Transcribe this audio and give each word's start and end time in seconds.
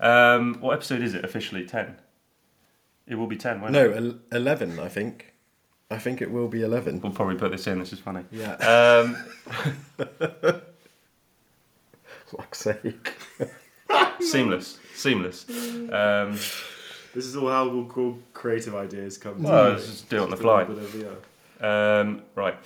Um, 0.00 0.54
what 0.60 0.72
episode 0.74 1.02
is 1.02 1.14
it 1.14 1.24
officially? 1.24 1.64
10? 1.66 1.96
It 3.06 3.14
will 3.16 3.26
be 3.26 3.36
10, 3.36 3.60
won't 3.60 3.74
it? 3.76 4.00
No, 4.02 4.14
eleven. 4.32 4.78
I 4.78 4.88
think. 4.88 5.34
I 5.90 5.98
think 5.98 6.22
it 6.22 6.30
will 6.30 6.46
be 6.46 6.62
eleven. 6.62 7.00
We'll 7.00 7.10
probably 7.12 7.34
put 7.36 7.50
this 7.50 7.66
in, 7.66 7.80
this 7.80 7.92
is 7.92 7.98
funny. 7.98 8.24
Yeah. 8.30 8.54
Um, 8.54 9.16
Fuck's 12.26 12.58
sake. 12.60 13.14
seamless. 14.20 14.78
Seamless. 14.94 15.48
Um, 15.90 16.38
This 17.12 17.24
is 17.26 17.34
all 17.36 17.48
how 17.48 17.68
we'll 17.68 17.86
call 17.86 18.18
creative 18.32 18.76
ideas 18.76 19.18
come. 19.18 19.42
Well, 19.42 19.64
to 19.64 19.70
let's 19.72 19.86
just 19.86 20.08
do 20.08 20.18
it 20.18 20.20
on 20.20 20.30
the 20.30 20.36
fly. 20.36 20.62
bit 20.62 20.78
yeah. 21.60 21.98
Um, 22.00 22.22
right. 22.36 22.56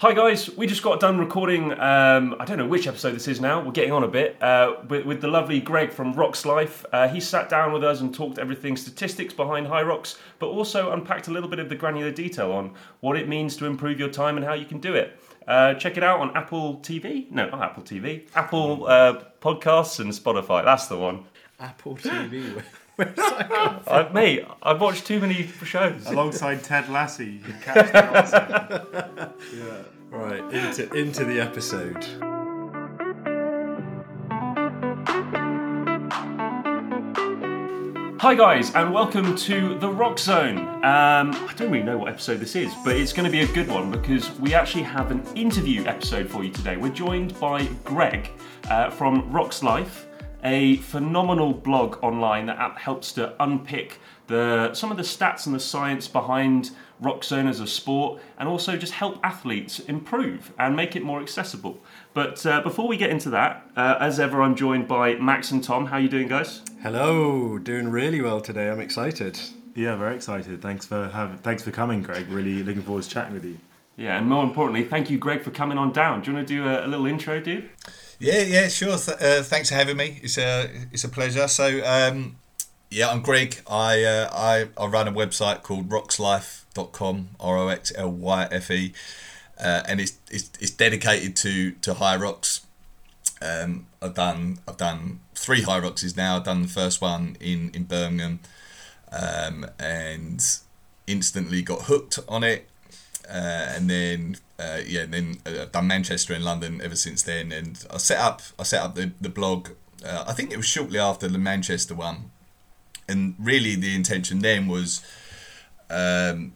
Hi 0.00 0.14
guys, 0.14 0.48
we 0.56 0.68
just 0.68 0.84
got 0.84 1.00
done 1.00 1.18
recording. 1.18 1.72
Um, 1.72 2.36
I 2.38 2.44
don't 2.44 2.56
know 2.56 2.68
which 2.68 2.86
episode 2.86 3.16
this 3.16 3.26
is 3.26 3.40
now. 3.40 3.60
We're 3.60 3.72
getting 3.72 3.90
on 3.90 4.04
a 4.04 4.08
bit 4.08 4.40
uh, 4.40 4.76
with, 4.88 5.04
with 5.04 5.20
the 5.20 5.26
lovely 5.26 5.58
Greg 5.58 5.90
from 5.90 6.14
RoxLyfe. 6.14 6.84
Uh, 6.92 7.08
he 7.08 7.18
sat 7.18 7.48
down 7.48 7.72
with 7.72 7.82
us 7.82 8.00
and 8.00 8.14
talked 8.14 8.38
everything 8.38 8.76
statistics 8.76 9.34
behind 9.34 9.66
Hyrox, 9.66 10.16
but 10.38 10.46
also 10.50 10.92
unpacked 10.92 11.26
a 11.26 11.32
little 11.32 11.48
bit 11.48 11.58
of 11.58 11.68
the 11.68 11.74
granular 11.74 12.12
detail 12.12 12.52
on 12.52 12.74
what 13.00 13.16
it 13.16 13.26
means 13.26 13.56
to 13.56 13.66
improve 13.66 13.98
your 13.98 14.08
time 14.08 14.36
and 14.36 14.46
how 14.46 14.54
you 14.54 14.66
can 14.66 14.78
do 14.78 14.94
it. 14.94 15.18
Uh, 15.48 15.74
check 15.74 15.96
it 15.96 16.04
out 16.04 16.20
on 16.20 16.30
Apple 16.36 16.76
TV. 16.76 17.28
No, 17.32 17.48
not 17.48 17.60
Apple 17.60 17.82
TV. 17.82 18.28
Apple 18.36 18.86
uh, 18.86 19.24
Podcasts 19.40 19.98
and 19.98 20.12
Spotify. 20.12 20.64
That's 20.64 20.86
the 20.86 20.96
one. 20.96 21.24
Apple 21.58 21.96
TV. 21.96 22.62
I, 22.98 24.08
mate, 24.12 24.44
I've 24.62 24.80
watched 24.80 25.06
too 25.06 25.20
many 25.20 25.46
shows. 25.64 26.06
Alongside 26.06 26.64
Ted 26.64 26.88
Lasso, 26.88 27.22
you 27.22 27.38
can 27.40 27.60
catch 27.60 27.92
that. 27.92 29.34
yeah. 29.54 29.82
Right 30.10 30.40
into 30.54 30.90
into 30.94 31.24
the 31.26 31.38
episode. 31.38 32.02
Hi 38.20 38.34
guys, 38.34 38.74
and 38.74 38.94
welcome 38.94 39.36
to 39.36 39.78
the 39.78 39.88
Rock 39.90 40.18
Zone. 40.18 40.56
Um, 40.58 41.30
I 41.32 41.52
don't 41.56 41.70
really 41.70 41.84
know 41.84 41.98
what 41.98 42.08
episode 42.08 42.40
this 42.40 42.56
is, 42.56 42.72
but 42.84 42.96
it's 42.96 43.12
going 43.12 43.26
to 43.26 43.30
be 43.30 43.40
a 43.40 43.52
good 43.52 43.68
one 43.68 43.90
because 43.90 44.30
we 44.40 44.54
actually 44.54 44.84
have 44.84 45.10
an 45.10 45.22
interview 45.34 45.84
episode 45.84 46.30
for 46.30 46.42
you 46.42 46.50
today. 46.50 46.78
We're 46.78 46.88
joined 46.88 47.38
by 47.38 47.66
Greg 47.84 48.30
uh, 48.70 48.88
from 48.88 49.30
RoxLyfe, 49.30 50.06
a 50.42 50.76
phenomenal 50.78 51.52
blog 51.52 52.02
online 52.02 52.46
that 52.46 52.78
helps 52.78 53.12
to 53.12 53.34
unpick 53.42 53.98
the 54.26 54.72
some 54.72 54.90
of 54.90 54.96
the 54.96 55.02
stats 55.02 55.46
and 55.46 55.54
the 55.54 55.60
science 55.60 56.08
behind 56.08 56.70
rock 57.00 57.22
zone 57.24 57.46
as 57.46 57.60
a 57.60 57.66
sport, 57.66 58.20
and 58.38 58.48
also 58.48 58.76
just 58.76 58.92
help 58.94 59.18
athletes 59.22 59.78
improve 59.80 60.52
and 60.58 60.74
make 60.74 60.96
it 60.96 61.02
more 61.02 61.20
accessible. 61.20 61.78
But 62.14 62.44
uh, 62.44 62.60
before 62.62 62.88
we 62.88 62.96
get 62.96 63.10
into 63.10 63.30
that, 63.30 63.68
uh, 63.76 63.96
as 64.00 64.18
ever, 64.18 64.42
I'm 64.42 64.56
joined 64.56 64.88
by 64.88 65.14
Max 65.14 65.50
and 65.50 65.62
Tom. 65.62 65.86
How 65.86 65.96
are 65.96 66.00
you 66.00 66.08
doing, 66.08 66.28
guys? 66.28 66.62
Hello, 66.82 67.58
doing 67.58 67.88
really 67.88 68.20
well 68.20 68.40
today. 68.40 68.68
I'm 68.68 68.80
excited. 68.80 69.38
yeah, 69.74 69.94
very 69.96 70.16
excited. 70.16 70.60
Thanks 70.60 70.86
for 70.86 71.08
having. 71.08 71.38
Thanks 71.38 71.62
for 71.62 71.70
coming, 71.70 72.02
Greg. 72.02 72.28
Really 72.28 72.62
looking 72.62 72.82
forward 72.82 73.04
to 73.04 73.10
chatting 73.10 73.34
with 73.34 73.44
you. 73.44 73.58
Yeah, 73.96 74.16
and 74.18 74.28
more 74.28 74.44
importantly, 74.44 74.84
thank 74.84 75.10
you, 75.10 75.18
Greg, 75.18 75.42
for 75.42 75.50
coming 75.50 75.76
on 75.76 75.92
down. 75.92 76.20
Do 76.22 76.30
you 76.30 76.36
want 76.36 76.46
to 76.46 76.54
do 76.54 76.68
a, 76.68 76.86
a 76.86 76.88
little 76.88 77.06
intro, 77.06 77.40
dude? 77.40 77.68
Yeah, 78.20 78.42
yeah, 78.42 78.68
sure. 78.68 78.96
Th- 78.96 79.16
uh, 79.20 79.42
thanks 79.42 79.68
for 79.70 79.74
having 79.74 79.96
me. 79.96 80.20
It's 80.22 80.38
a 80.38 80.70
it's 80.92 81.02
a 81.04 81.08
pleasure. 81.08 81.48
So, 81.48 81.80
um, 81.84 82.36
yeah, 82.90 83.08
I'm 83.10 83.22
Greg. 83.22 83.56
I 83.68 84.02
uh, 84.04 84.30
I 84.32 84.68
I 84.76 84.86
run 84.86 85.08
a 85.08 85.12
website 85.12 85.62
called 85.62 85.88
roxlyfe.com, 86.78 87.28
R 87.40 87.58
O 87.58 87.68
X 87.68 87.92
L 87.96 88.10
Y 88.10 88.48
F 88.50 88.70
E, 88.70 88.92
uh, 89.58 89.82
and 89.86 90.00
it's, 90.00 90.18
it's 90.30 90.50
it's 90.60 90.70
dedicated 90.70 91.36
to 91.36 91.72
to 91.72 91.94
Hyrox. 91.94 92.62
Um, 93.40 93.86
I've 94.02 94.14
done 94.14 94.58
I've 94.66 94.76
done 94.76 95.20
three 95.34 95.62
Hyroxes 95.62 96.16
now. 96.16 96.36
I've 96.36 96.44
done 96.44 96.62
the 96.62 96.68
first 96.68 97.00
one 97.00 97.36
in 97.40 97.70
in 97.74 97.84
Birmingham, 97.84 98.40
um, 99.12 99.66
and 99.78 100.42
instantly 101.06 101.62
got 101.62 101.82
hooked 101.82 102.18
on 102.28 102.44
it. 102.44 102.68
Uh, 103.28 103.72
and 103.74 103.90
then 103.90 104.36
uh, 104.58 104.80
yeah, 104.86 105.02
and 105.02 105.12
then 105.12 105.36
uh, 105.46 105.62
I've 105.62 105.72
done 105.72 105.86
Manchester 105.86 106.32
and 106.32 106.44
London 106.44 106.80
ever 106.82 106.96
since 106.96 107.22
then. 107.22 107.52
And 107.52 107.84
I 107.92 107.98
set 107.98 108.18
up 108.18 108.42
I 108.58 108.62
set 108.62 108.82
up 108.82 108.94
the 108.94 109.12
the 109.20 109.28
blog. 109.28 109.70
Uh, 110.04 110.24
I 110.28 110.32
think 110.32 110.52
it 110.52 110.56
was 110.56 110.66
shortly 110.66 110.98
after 110.98 111.28
the 111.28 111.38
Manchester 111.38 111.94
one, 111.94 112.30
and 113.08 113.34
really 113.38 113.74
the 113.74 113.94
intention 113.94 114.38
then 114.40 114.68
was 114.68 115.02
um, 115.90 116.52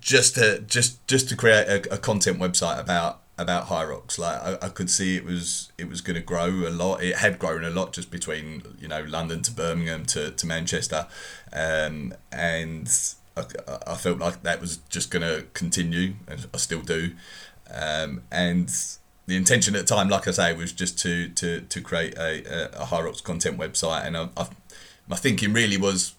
just 0.00 0.34
to 0.36 0.60
just 0.60 1.06
just 1.06 1.28
to 1.28 1.36
create 1.36 1.66
a, 1.66 1.94
a 1.94 1.98
content 1.98 2.38
website 2.38 2.78
about 2.78 3.20
about 3.36 3.66
Hyrox. 3.66 4.18
Like 4.18 4.40
I, 4.42 4.66
I 4.66 4.68
could 4.68 4.90
see 4.90 5.16
it 5.16 5.24
was 5.24 5.72
it 5.78 5.88
was 5.88 6.00
going 6.00 6.16
to 6.16 6.22
grow 6.22 6.48
a 6.48 6.70
lot. 6.70 7.02
It 7.02 7.16
had 7.16 7.38
grown 7.38 7.64
a 7.64 7.70
lot 7.70 7.92
just 7.92 8.10
between 8.10 8.62
you 8.78 8.88
know 8.88 9.02
london 9.02 9.42
to 9.42 9.50
birmingham 9.50 10.06
to, 10.06 10.30
to 10.30 10.46
manchester. 10.46 11.06
Um, 11.52 12.14
and 12.30 12.90
I, 13.36 13.44
I 13.86 13.94
felt 13.94 14.18
like 14.18 14.42
that 14.42 14.60
was 14.60 14.78
just 14.88 15.10
going 15.10 15.22
to 15.22 15.46
continue 15.54 16.14
and 16.28 16.46
i 16.52 16.56
still 16.56 16.82
do. 16.82 17.12
Um, 17.70 18.22
and 18.30 18.70
the 19.26 19.36
intention 19.36 19.74
at 19.74 19.86
the 19.86 19.94
time 19.94 20.08
like 20.08 20.28
i 20.28 20.30
say 20.30 20.52
was 20.52 20.72
just 20.72 20.98
to 21.00 21.28
to, 21.30 21.62
to 21.62 21.80
create 21.80 22.16
a, 22.16 22.44
a, 22.44 22.82
a 22.82 22.86
Hyrox 22.86 23.22
content 23.22 23.58
website. 23.58 24.06
And 24.06 24.16
I, 24.16 24.28
I, 24.36 24.48
my 25.08 25.16
thinking 25.16 25.52
really 25.52 25.76
was 25.76 26.14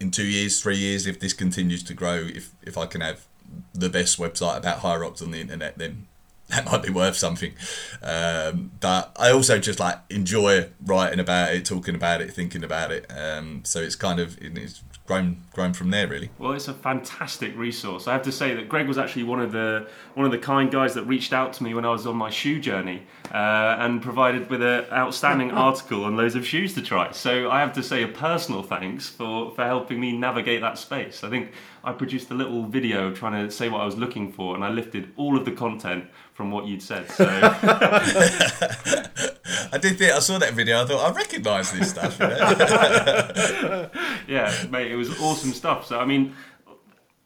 in 0.00 0.10
two 0.10 0.26
years, 0.26 0.60
three 0.60 0.76
years, 0.76 1.06
if 1.06 1.20
this 1.20 1.32
continues 1.32 1.82
to 1.84 1.94
grow, 1.94 2.16
if 2.16 2.52
if 2.62 2.76
I 2.76 2.86
can 2.86 3.00
have 3.00 3.26
the 3.72 3.88
best 3.88 4.18
website 4.18 4.58
about 4.58 4.80
Hyrox 4.80 5.22
on 5.22 5.30
the 5.30 5.40
internet, 5.40 5.78
then 5.78 6.06
that 6.48 6.64
might 6.66 6.82
be 6.82 6.90
worth 6.90 7.16
something. 7.16 7.52
Um, 8.02 8.72
but 8.80 9.16
I 9.18 9.32
also 9.32 9.58
just 9.58 9.80
like 9.80 9.98
enjoy 10.10 10.68
writing 10.84 11.20
about 11.20 11.54
it, 11.54 11.64
talking 11.64 11.94
about 11.94 12.20
it, 12.20 12.32
thinking 12.32 12.62
about 12.62 12.92
it. 12.92 13.10
Um, 13.10 13.62
so 13.64 13.80
it's 13.80 13.96
kind 13.96 14.20
of 14.20 14.38
it's 14.40 14.82
grown 15.06 15.38
grown 15.52 15.72
from 15.72 15.90
there 15.90 16.06
really. 16.08 16.30
Well, 16.38 16.52
it's 16.52 16.68
a 16.68 16.74
fantastic 16.74 17.56
resource. 17.56 18.08
I 18.08 18.12
have 18.12 18.22
to 18.22 18.32
say 18.32 18.54
that 18.54 18.68
Greg 18.68 18.88
was 18.88 18.98
actually 18.98 19.22
one 19.22 19.40
of 19.40 19.52
the 19.52 19.88
one 20.14 20.26
of 20.26 20.32
the 20.32 20.38
kind 20.38 20.70
guys 20.70 20.94
that 20.94 21.04
reached 21.04 21.32
out 21.32 21.52
to 21.54 21.64
me 21.64 21.74
when 21.74 21.84
I 21.84 21.90
was 21.90 22.06
on 22.06 22.16
my 22.16 22.30
shoe 22.30 22.60
journey 22.60 23.02
uh, 23.32 23.76
and 23.78 24.02
provided 24.02 24.50
with 24.50 24.62
an 24.62 24.84
outstanding 24.92 25.50
article 25.66 26.04
on 26.04 26.16
loads 26.16 26.34
of 26.34 26.46
shoes 26.46 26.74
to 26.74 26.82
try. 26.82 27.12
So 27.12 27.50
I 27.50 27.60
have 27.60 27.72
to 27.74 27.82
say 27.82 28.02
a 28.02 28.08
personal 28.08 28.62
thanks 28.62 29.08
for 29.08 29.50
for 29.52 29.64
helping 29.64 30.00
me 30.00 30.16
navigate 30.16 30.60
that 30.60 30.78
space. 30.78 31.24
I 31.24 31.30
think 31.30 31.52
I 31.84 31.92
produced 31.92 32.30
a 32.30 32.34
little 32.34 32.64
video 32.64 33.12
trying 33.12 33.46
to 33.46 33.50
say 33.50 33.68
what 33.68 33.80
I 33.80 33.86
was 33.86 33.96
looking 33.96 34.32
for, 34.32 34.54
and 34.54 34.64
I 34.64 34.70
lifted 34.70 35.12
all 35.16 35.36
of 35.36 35.44
the 35.44 35.52
content 35.52 36.06
from 36.36 36.50
what 36.50 36.66
you'd 36.66 36.82
said. 36.82 37.10
So 37.12 37.24
I 39.72 39.78
did 39.80 39.96
think 39.96 40.12
I 40.12 40.18
saw 40.18 40.38
that 40.38 40.52
video. 40.52 40.82
I 40.82 40.84
thought 40.84 41.10
I 41.10 41.14
recognise 41.14 41.72
this 41.72 41.88
stuff. 41.90 42.20
You 42.20 42.26
know? 42.26 43.88
yeah, 44.28 44.52
mate, 44.68 44.92
it 44.92 44.96
was 44.96 45.18
awesome 45.18 45.54
stuff. 45.54 45.86
So 45.86 45.98
I 45.98 46.04
mean, 46.04 46.34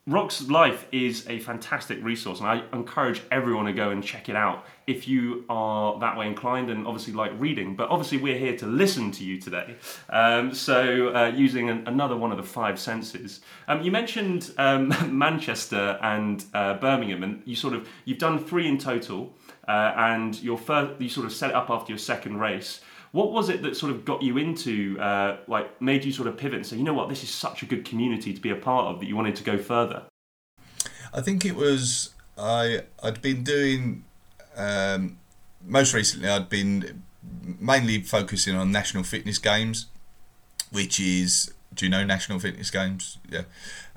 RoxLyfe 0.09 0.85
is 0.93 1.29
a 1.29 1.39
fantastic 1.41 2.03
resource, 2.03 2.41
and 2.41 2.49
I 2.49 2.63
encourage 2.73 3.21
everyone 3.31 3.67
to 3.67 3.73
go 3.75 3.91
and 3.91 4.03
check 4.03 4.31
it 4.31 4.35
out 4.35 4.65
if 4.87 5.07
you 5.07 5.45
are 5.51 6.01
that 6.01 6.17
way 6.17 6.27
inclined 6.27 6.71
and 6.71 6.87
obviously 6.87 7.13
like 7.13 7.33
reading. 7.39 7.77
But 7.77 7.91
obviously, 7.91 8.17
we're 8.17 8.39
here 8.39 8.57
to 8.57 8.67
listen 8.67 9.13
to 9.13 9.25
you 9.25 9.39
today. 9.39 9.77
Um, 10.09 10.55
so, 10.55 11.15
uh, 11.15 11.33
using 11.37 11.69
an, 11.69 11.87
another 11.87 12.17
one 12.17 12.31
of 12.33 12.39
the 12.39 12.43
five 12.43 12.81
senses, 12.81 13.43
um, 13.69 13.83
you 13.83 13.91
mentioned 13.91 14.53
um, 14.57 14.95
Manchester 15.19 15.99
and 16.01 16.45
uh, 16.55 16.75
Birmingham, 16.75 17.23
and 17.23 17.43
you 17.45 17.55
sort 17.55 17.75
of 17.75 17.87
you've 18.07 18.19
done 18.19 18.39
three 18.39 18.67
in 18.67 18.79
total, 18.79 19.37
uh, 19.69 19.93
and 19.97 20.43
your 20.43 20.57
first 20.57 20.99
you 20.99 21.11
sort 21.11 21.27
of 21.27 21.33
set 21.33 21.51
it 21.51 21.57
up 21.57 21.69
after 21.69 21.93
your 21.93 21.99
second 21.99 22.39
race. 22.39 22.81
What 23.13 23.33
was 23.33 23.49
it 23.49 23.63
that 23.63 23.77
sort 23.77 23.91
of 23.93 24.05
got 24.05 24.23
you 24.23 24.39
into, 24.39 24.99
uh, 25.01 25.39
like, 25.49 25.81
made 25.83 26.05
you 26.05 26.13
sort 26.13 26.29
of 26.29 26.37
pivot 26.37 26.55
and 26.57 26.67
say, 26.67 26.77
you 26.77 26.85
know 26.85 26.95
what, 26.95 27.09
this 27.09 27.23
is 27.25 27.31
such 27.31 27.63
a 27.63 27.67
good 27.67 27.85
community 27.85 28.33
to 28.33 28.41
be 28.41 28.51
a 28.51 28.57
part 28.57 28.87
of 28.87 29.01
that 29.01 29.07
you 29.07 29.17
wanted 29.17 29.35
to 29.37 29.43
go 29.43 29.59
further? 29.59 30.03
I 31.13 31.21
think 31.21 31.45
it 31.45 31.57
was 31.57 32.11
I 32.39 32.83
I'd 33.03 33.21
been 33.21 33.43
doing 33.43 34.05
um, 34.57 35.19
most 35.67 35.93
recently 35.93 36.29
I'd 36.29 36.49
been 36.49 37.03
mainly 37.59 38.01
focusing 38.03 38.55
on 38.57 38.73
national 38.73 39.03
fitness 39.05 39.39
games, 39.39 39.87
which 40.71 41.01
is 41.01 41.53
do 41.75 41.87
you 41.87 41.91
know 41.91 42.05
national 42.05 42.39
fitness 42.39 42.71
games? 42.71 43.19
Yeah. 43.29 43.43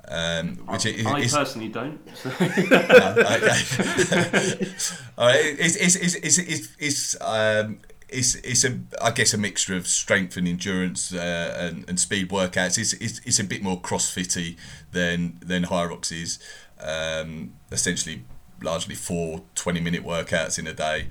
Um, 0.06 0.56
which 0.66 0.84
is, 0.84 1.06
I 1.06 1.22
personally 1.22 1.68
don't. 1.68 1.98
so- 2.14 2.28
no, 2.40 3.16
okay. 3.16 4.66
All 5.16 5.26
right, 5.28 5.40
it's 5.58 5.76
it's 5.76 5.96
it's 5.96 6.14
it's 6.16 6.38
it's, 6.38 6.68
it's 6.78 7.16
um 7.22 7.78
it's, 8.08 8.34
it's 8.36 8.64
a 8.64 8.78
I 9.00 9.10
guess 9.10 9.34
a 9.34 9.38
mixture 9.38 9.76
of 9.76 9.86
strength 9.86 10.36
and 10.36 10.46
endurance 10.46 11.12
uh, 11.12 11.56
and, 11.58 11.88
and 11.88 11.98
speed 11.98 12.30
workouts. 12.30 12.78
It's, 12.78 12.92
it's 12.94 13.20
it's 13.24 13.38
a 13.38 13.44
bit 13.44 13.62
more 13.62 13.80
crossfitty 13.80 14.56
than 14.92 15.38
than 15.40 15.64
Hyrox 15.64 16.12
is. 16.12 16.38
Um, 16.80 17.54
essentially, 17.70 18.24
largely 18.62 18.94
four 18.94 19.42
20 19.54 19.80
minute 19.80 20.04
workouts 20.04 20.58
in 20.58 20.66
a 20.66 20.74
day, 20.74 21.06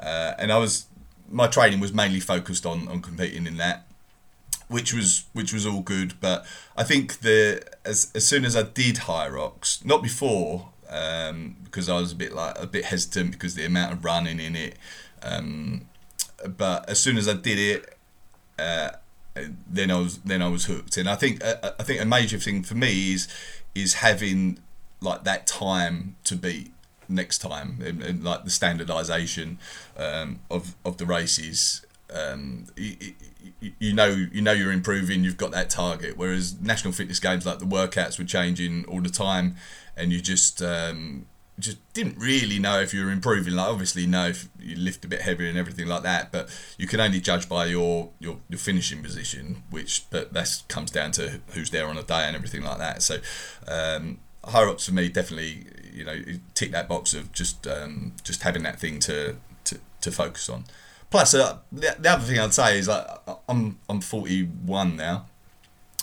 uh, 0.00 0.34
and 0.38 0.52
I 0.52 0.58
was 0.58 0.86
my 1.30 1.46
training 1.46 1.80
was 1.80 1.92
mainly 1.92 2.20
focused 2.20 2.64
on 2.64 2.88
on 2.88 3.00
competing 3.02 3.46
in 3.46 3.56
that 3.58 3.88
which 4.68 4.92
was 4.92 5.24
which 5.32 5.52
was 5.52 5.66
all 5.66 5.80
good. 5.80 6.20
But 6.20 6.46
I 6.76 6.84
think 6.84 7.20
the 7.20 7.62
as 7.84 8.10
as 8.14 8.26
soon 8.26 8.44
as 8.44 8.54
I 8.56 8.62
did 8.62 9.00
rocks, 9.08 9.84
not 9.84 10.02
before, 10.02 10.70
um, 10.88 11.56
because 11.64 11.88
I 11.88 11.98
was 11.98 12.12
a 12.12 12.16
bit 12.16 12.32
like 12.32 12.58
a 12.58 12.66
bit 12.66 12.86
hesitant 12.86 13.32
because 13.32 13.54
the 13.54 13.64
amount 13.64 13.92
of 13.92 14.04
running 14.04 14.40
in 14.40 14.56
it. 14.56 14.76
Um, 15.22 15.88
but 16.46 16.88
as 16.88 16.98
soon 16.98 17.16
as 17.16 17.28
I 17.28 17.34
did 17.34 17.58
it, 17.58 17.96
uh, 18.58 18.90
then 19.68 19.90
I 19.90 19.98
was 19.98 20.18
then 20.18 20.42
I 20.42 20.48
was 20.48 20.66
hooked. 20.66 20.96
And 20.96 21.08
I 21.08 21.14
think 21.14 21.44
uh, 21.44 21.72
I 21.78 21.82
think 21.82 22.00
a 22.00 22.04
major 22.04 22.38
thing 22.38 22.62
for 22.62 22.74
me 22.74 23.12
is 23.12 23.28
is 23.74 23.94
having 23.94 24.58
like 25.00 25.24
that 25.24 25.46
time 25.46 26.16
to 26.24 26.36
beat 26.36 26.72
next 27.08 27.38
time 27.38 27.78
and, 27.84 28.02
and 28.02 28.24
like 28.24 28.44
the 28.44 28.50
standardization 28.50 29.58
um, 29.96 30.40
of 30.50 30.74
of 30.84 30.98
the 30.98 31.06
races 31.06 31.86
um, 32.14 32.66
you, 32.76 33.14
you, 33.78 33.92
know 33.92 34.06
you 34.06 34.42
know 34.42 34.52
you're 34.52 34.72
improving 34.72 35.24
you've 35.24 35.36
got 35.36 35.50
that 35.52 35.70
target 35.70 36.16
whereas 36.16 36.60
national 36.60 36.92
fitness 36.92 37.18
games 37.18 37.46
like 37.46 37.58
the 37.58 37.64
workouts 37.64 38.18
were 38.18 38.24
changing 38.24 38.84
all 38.86 39.00
the 39.00 39.08
time 39.08 39.56
and 39.96 40.12
you 40.12 40.20
just 40.20 40.62
um, 40.62 41.26
just 41.58 41.78
didn't 41.92 42.18
really 42.18 42.58
know 42.58 42.80
if 42.80 42.94
you 42.94 43.04
were 43.04 43.10
improving. 43.10 43.54
Like 43.54 43.68
obviously 43.68 44.06
know 44.06 44.28
if 44.28 44.48
you 44.58 44.76
lift 44.76 45.04
a 45.04 45.08
bit 45.08 45.22
heavier 45.22 45.48
and 45.48 45.58
everything 45.58 45.86
like 45.86 46.02
that 46.02 46.30
but 46.32 46.48
you 46.76 46.86
can 46.86 47.00
only 47.00 47.20
judge 47.20 47.48
by 47.48 47.66
your 47.66 48.10
your, 48.18 48.38
your 48.48 48.58
finishing 48.58 49.02
position 49.02 49.62
which 49.70 50.06
but 50.10 50.32
that 50.32 50.62
comes 50.68 50.90
down 50.90 51.12
to 51.12 51.40
who's 51.48 51.70
there 51.70 51.86
on 51.86 51.96
a 51.96 52.02
day 52.02 52.24
and 52.24 52.36
everything 52.36 52.62
like 52.62 52.78
that. 52.78 53.02
So 53.02 53.18
um, 53.66 54.18
ups 54.44 54.86
for 54.86 54.94
me 54.94 55.08
definitely 55.08 55.66
you 55.92 56.04
know 56.04 56.16
tick 56.54 56.70
that 56.72 56.88
box 56.88 57.14
of 57.14 57.32
just 57.32 57.66
um, 57.66 58.12
just 58.22 58.42
having 58.42 58.62
that 58.62 58.78
thing 58.78 58.98
to, 59.00 59.36
to, 59.64 59.78
to 60.00 60.10
focus 60.10 60.48
on. 60.48 60.64
Plus, 61.10 61.34
uh, 61.34 61.58
the, 61.72 61.96
the 61.98 62.10
other 62.10 62.24
thing 62.24 62.38
I'd 62.38 62.54
say 62.54 62.78
is 62.78 62.88
like 62.88 63.06
I'm 63.48 63.78
I'm 63.88 64.00
41 64.00 64.96
now. 64.96 65.26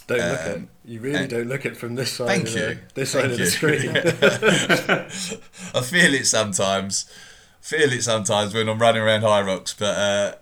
Don't 0.07 0.21
um, 0.21 0.29
look 0.29 0.39
at 0.39 0.55
um, 0.55 0.69
you 0.83 0.99
really 0.99 1.27
don't 1.27 1.47
look 1.47 1.65
at 1.65 1.77
from 1.77 1.95
this 1.95 2.11
side. 2.11 2.27
Thank 2.27 2.47
of 2.47 2.53
you. 2.55 2.61
The, 2.61 2.79
this 2.93 3.13
thank 3.13 3.23
side 3.23 3.25
you. 3.25 3.33
of 3.33 3.39
the 3.39 3.45
screen. 3.47 3.89
I 5.75 5.81
feel 5.83 6.13
it 6.13 6.27
sometimes. 6.27 7.09
Feel 7.61 7.91
it 7.91 8.03
sometimes 8.03 8.53
when 8.53 8.69
I'm 8.69 8.77
running 8.77 9.01
around 9.01 9.21
Hyrox, 9.21 9.75
but 9.77 9.97
uh, 9.97 10.35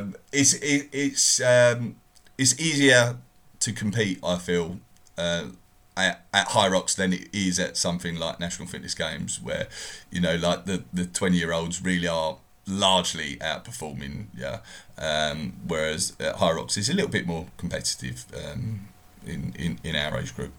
um, 0.00 0.16
it's 0.32 0.54
it, 0.54 0.88
it's 0.92 1.40
um, 1.42 1.96
it's 2.38 2.58
easier 2.58 3.18
to 3.58 3.72
compete. 3.74 4.18
I 4.24 4.38
feel 4.38 4.80
uh, 5.18 5.48
at, 5.96 6.24
at 6.32 6.70
Rocks 6.70 6.94
than 6.94 7.12
it 7.12 7.28
is 7.32 7.58
at 7.58 7.76
something 7.76 8.16
like 8.16 8.40
National 8.40 8.66
Fitness 8.66 8.94
Games, 8.94 9.40
where 9.40 9.68
you 10.10 10.20
know, 10.20 10.36
like 10.36 10.64
the 10.64 10.84
the 10.92 11.06
20 11.06 11.36
year 11.36 11.52
olds 11.52 11.82
really 11.82 12.08
are 12.08 12.38
largely 12.66 13.36
outperforming. 13.36 14.26
Yeah, 14.36 14.60
um, 14.98 15.54
whereas 15.66 16.16
at 16.20 16.36
Hyrox 16.36 16.76
is 16.76 16.88
a 16.88 16.94
little 16.94 17.10
bit 17.10 17.26
more 17.26 17.46
competitive 17.56 18.26
um, 18.34 18.88
in, 19.26 19.54
in 19.58 19.78
in 19.84 19.96
our 19.96 20.18
age 20.18 20.34
group. 20.34 20.52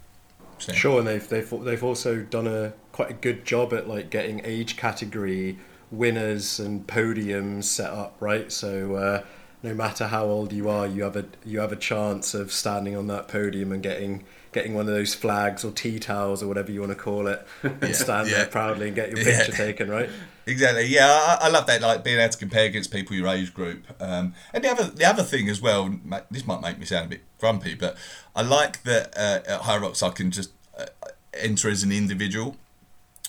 So. 0.57 0.73
Sure, 0.73 0.99
and 0.99 1.07
they've 1.07 1.27
they've 1.27 1.49
they've 1.63 1.83
also 1.83 2.21
done 2.21 2.47
a 2.47 2.73
quite 2.91 3.09
a 3.09 3.15
good 3.15 3.45
job 3.45 3.73
at 3.73 3.87
like 3.87 4.09
getting 4.09 4.41
age 4.43 4.77
category 4.77 5.57
winners 5.89 6.59
and 6.59 6.85
podiums 6.87 7.65
set 7.65 7.91
up, 7.91 8.15
right? 8.19 8.51
So. 8.51 8.95
Uh, 8.95 9.23
no 9.63 9.73
matter 9.73 10.07
how 10.07 10.25
old 10.25 10.51
you 10.51 10.69
are, 10.69 10.87
you 10.87 11.03
have 11.03 11.15
a 11.15 11.25
you 11.45 11.59
have 11.59 11.71
a 11.71 11.75
chance 11.75 12.33
of 12.33 12.51
standing 12.51 12.95
on 12.95 13.07
that 13.07 13.27
podium 13.27 13.71
and 13.71 13.83
getting 13.83 14.23
getting 14.51 14.73
one 14.73 14.87
of 14.87 14.93
those 14.93 15.13
flags 15.13 15.63
or 15.63 15.71
tea 15.71 15.99
towels 15.99 16.41
or 16.43 16.47
whatever 16.47 16.71
you 16.71 16.79
want 16.79 16.91
to 16.91 16.97
call 16.97 17.27
it, 17.27 17.45
and 17.63 17.81
yeah, 17.81 17.91
stand 17.91 18.29
yeah. 18.29 18.37
there 18.37 18.47
proudly 18.47 18.87
and 18.87 18.95
get 18.95 19.09
your 19.09 19.23
picture 19.23 19.51
yeah. 19.51 19.57
taken, 19.57 19.89
right? 19.89 20.09
Exactly. 20.45 20.87
Yeah, 20.87 21.05
I, 21.05 21.45
I, 21.45 21.49
love 21.49 21.67
that. 21.67 21.81
Like 21.81 22.03
being 22.03 22.19
able 22.19 22.31
to 22.31 22.37
compare 22.37 22.65
against 22.65 22.91
people 22.91 23.15
your 23.15 23.27
age 23.27 23.53
group. 23.53 23.85
Um, 23.99 24.33
and 24.53 24.63
the 24.63 24.71
other 24.71 24.83
the 24.85 25.05
other 25.05 25.23
thing 25.23 25.49
as 25.49 25.61
well. 25.61 25.93
This 26.29 26.45
might 26.45 26.61
make 26.61 26.79
me 26.79 26.85
sound 26.85 27.05
a 27.05 27.09
bit 27.09 27.21
grumpy, 27.39 27.75
but 27.75 27.95
I 28.35 28.41
like 28.41 28.83
that 28.83 29.15
uh, 29.15 29.41
at 29.47 29.81
Rocks 29.81 30.01
I 30.01 30.09
can 30.09 30.31
just 30.31 30.51
uh, 30.77 30.85
enter 31.33 31.69
as 31.69 31.83
an 31.83 31.91
individual. 31.91 32.55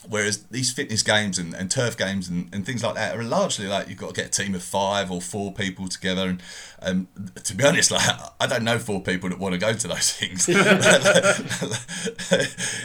Whereas 0.08 0.44
these 0.44 0.72
fitness 0.72 1.02
games 1.02 1.38
and, 1.38 1.54
and 1.54 1.70
turf 1.70 1.96
games 1.96 2.28
and, 2.28 2.52
and 2.52 2.66
things 2.66 2.82
like 2.82 2.94
that 2.96 3.16
are 3.16 3.22
largely 3.22 3.66
like 3.66 3.88
you've 3.88 3.98
got 3.98 4.14
to 4.14 4.20
get 4.20 4.26
a 4.26 4.42
team 4.42 4.54
of 4.54 4.62
five 4.62 5.10
or 5.10 5.20
four 5.20 5.52
people 5.52 5.88
together. 5.88 6.28
And 6.28 6.42
um, 6.80 7.08
to 7.44 7.54
be 7.54 7.64
honest, 7.64 7.90
like 7.90 8.08
I 8.40 8.46
don't 8.46 8.64
know 8.64 8.78
four 8.78 9.00
people 9.00 9.28
that 9.28 9.38
want 9.38 9.52
to 9.54 9.58
go 9.58 9.72
to 9.72 9.88
those 9.88 10.12
things. 10.18 10.48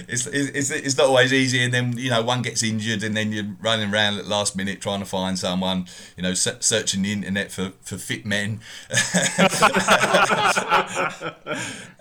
it's, 0.08 0.28
it's, 0.28 0.72
it's 0.72 0.98
not 0.98 1.08
always 1.08 1.34
easy. 1.34 1.64
And 1.64 1.74
then, 1.74 1.98
you 1.98 2.10
know, 2.10 2.22
one 2.22 2.42
gets 2.42 2.62
injured 2.64 3.04
and 3.04 3.18
then 3.18 3.32
you're 3.32 3.56
running 3.62 3.92
around 3.92 4.20
at 4.20 4.28
last 4.28 4.56
minute 4.56 4.82
trying 4.82 5.00
to 5.00 5.06
find 5.06 5.40
someone, 5.40 5.88
you 6.16 6.24
know, 6.24 6.34
searching 6.34 7.02
the 7.02 7.12
internet 7.12 7.52
for, 7.52 7.74
for 7.82 7.98
fit 7.98 8.26
men. 8.26 8.60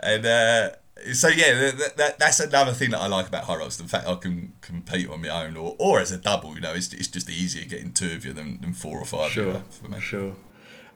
and, 0.00 0.26
uh, 0.26 0.70
so 1.12 1.28
yeah, 1.28 1.70
that, 1.72 1.96
that, 1.96 2.18
that's 2.18 2.40
another 2.40 2.72
thing 2.72 2.90
that 2.90 3.00
I 3.00 3.06
like 3.06 3.28
about 3.28 3.44
Hyrox. 3.44 3.76
The 3.78 3.84
fact 3.84 4.06
I 4.06 4.14
can 4.14 4.54
compete 4.60 5.08
on 5.08 5.22
my 5.22 5.28
own 5.28 5.56
or, 5.56 5.76
or 5.78 6.00
as 6.00 6.10
a 6.10 6.16
double. 6.16 6.54
You 6.54 6.60
know, 6.60 6.72
it's, 6.72 6.92
it's 6.92 7.08
just 7.08 7.28
easier 7.28 7.64
getting 7.66 7.92
two 7.92 8.12
of 8.12 8.24
you 8.24 8.32
than, 8.32 8.60
than 8.60 8.72
four 8.72 8.98
or 8.98 9.04
five. 9.04 9.30
Sure, 9.30 9.62
for 9.70 9.88
me. 9.88 10.00
sure. 10.00 10.34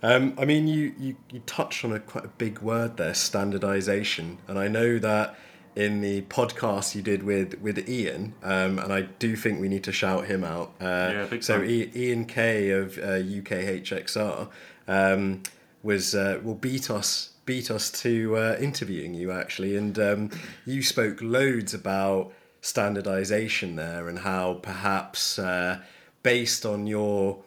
Um, 0.03 0.35
I 0.39 0.47
mean, 0.47 0.67
you, 0.67 0.95
you 0.99 1.17
you 1.31 1.41
touched 1.41 1.85
on 1.85 1.93
a 1.93 2.01
quite 2.01 2.25
a 2.25 2.29
big 2.29 2.61
word 2.61 2.97
there, 2.97 3.13
standardization, 3.13 4.39
and 4.49 4.59
I 4.59 4.67
know 4.67 4.99
that 4.99 5.37
in 5.77 6.01
the 6.01 6.23
podcast 6.23 6.95
you 6.95 7.03
did 7.03 7.23
with 7.23 7.61
with 7.61 7.87
Ian, 7.87 8.35
um, 8.43 8.79
and 8.79 8.93
I 8.93 9.03
do 9.03 9.37
think 9.37 9.61
we 9.61 9.69
need 9.69 9.85
to 9.85 9.93
shout 9.93 10.27
him 10.27 10.43
out. 10.43 10.73
Uh, 10.81 11.11
yeah, 11.13 11.27
big 11.29 11.43
so 11.43 11.61
I, 11.61 11.91
Ian 11.95 12.25
K 12.25 12.71
of 12.71 12.97
uh, 12.97 13.21
UKHXR 13.21 14.49
um, 14.89 15.43
was 15.83 16.15
uh, 16.15 16.41
will 16.43 16.55
beat 16.55 16.91
us 16.91 17.35
beat 17.51 17.69
us 17.69 17.91
to 17.91 18.37
uh, 18.37 18.57
interviewing 18.61 19.13
you 19.13 19.33
actually, 19.33 19.75
and 19.75 19.99
um, 19.99 20.31
you 20.65 20.81
spoke 20.85 21.21
loads 21.21 21.75
about 21.75 22.33
standardization 22.61 23.75
there 23.75 24.09
and 24.09 24.21
how 24.21 24.55
perhaps 24.63 25.37
uh, 25.37 25.81
based 26.23 26.65
on 26.65 26.87
your 26.87 27.43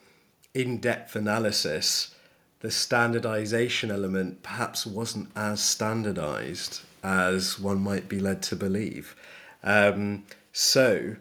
in-depth 0.54 1.16
analysis 1.16 2.14
the 2.60 2.70
standardization 2.70 3.90
element 3.90 4.44
perhaps 4.44 4.86
wasn't 4.86 5.30
as 5.38 5.64
standardized 5.64 6.82
as 7.02 7.58
one 7.58 7.80
might 7.80 8.10
be 8.10 8.20
led 8.20 8.42
to 8.42 8.58
believe. 8.58 9.16
Um, 9.64 10.26
so 10.52 11.16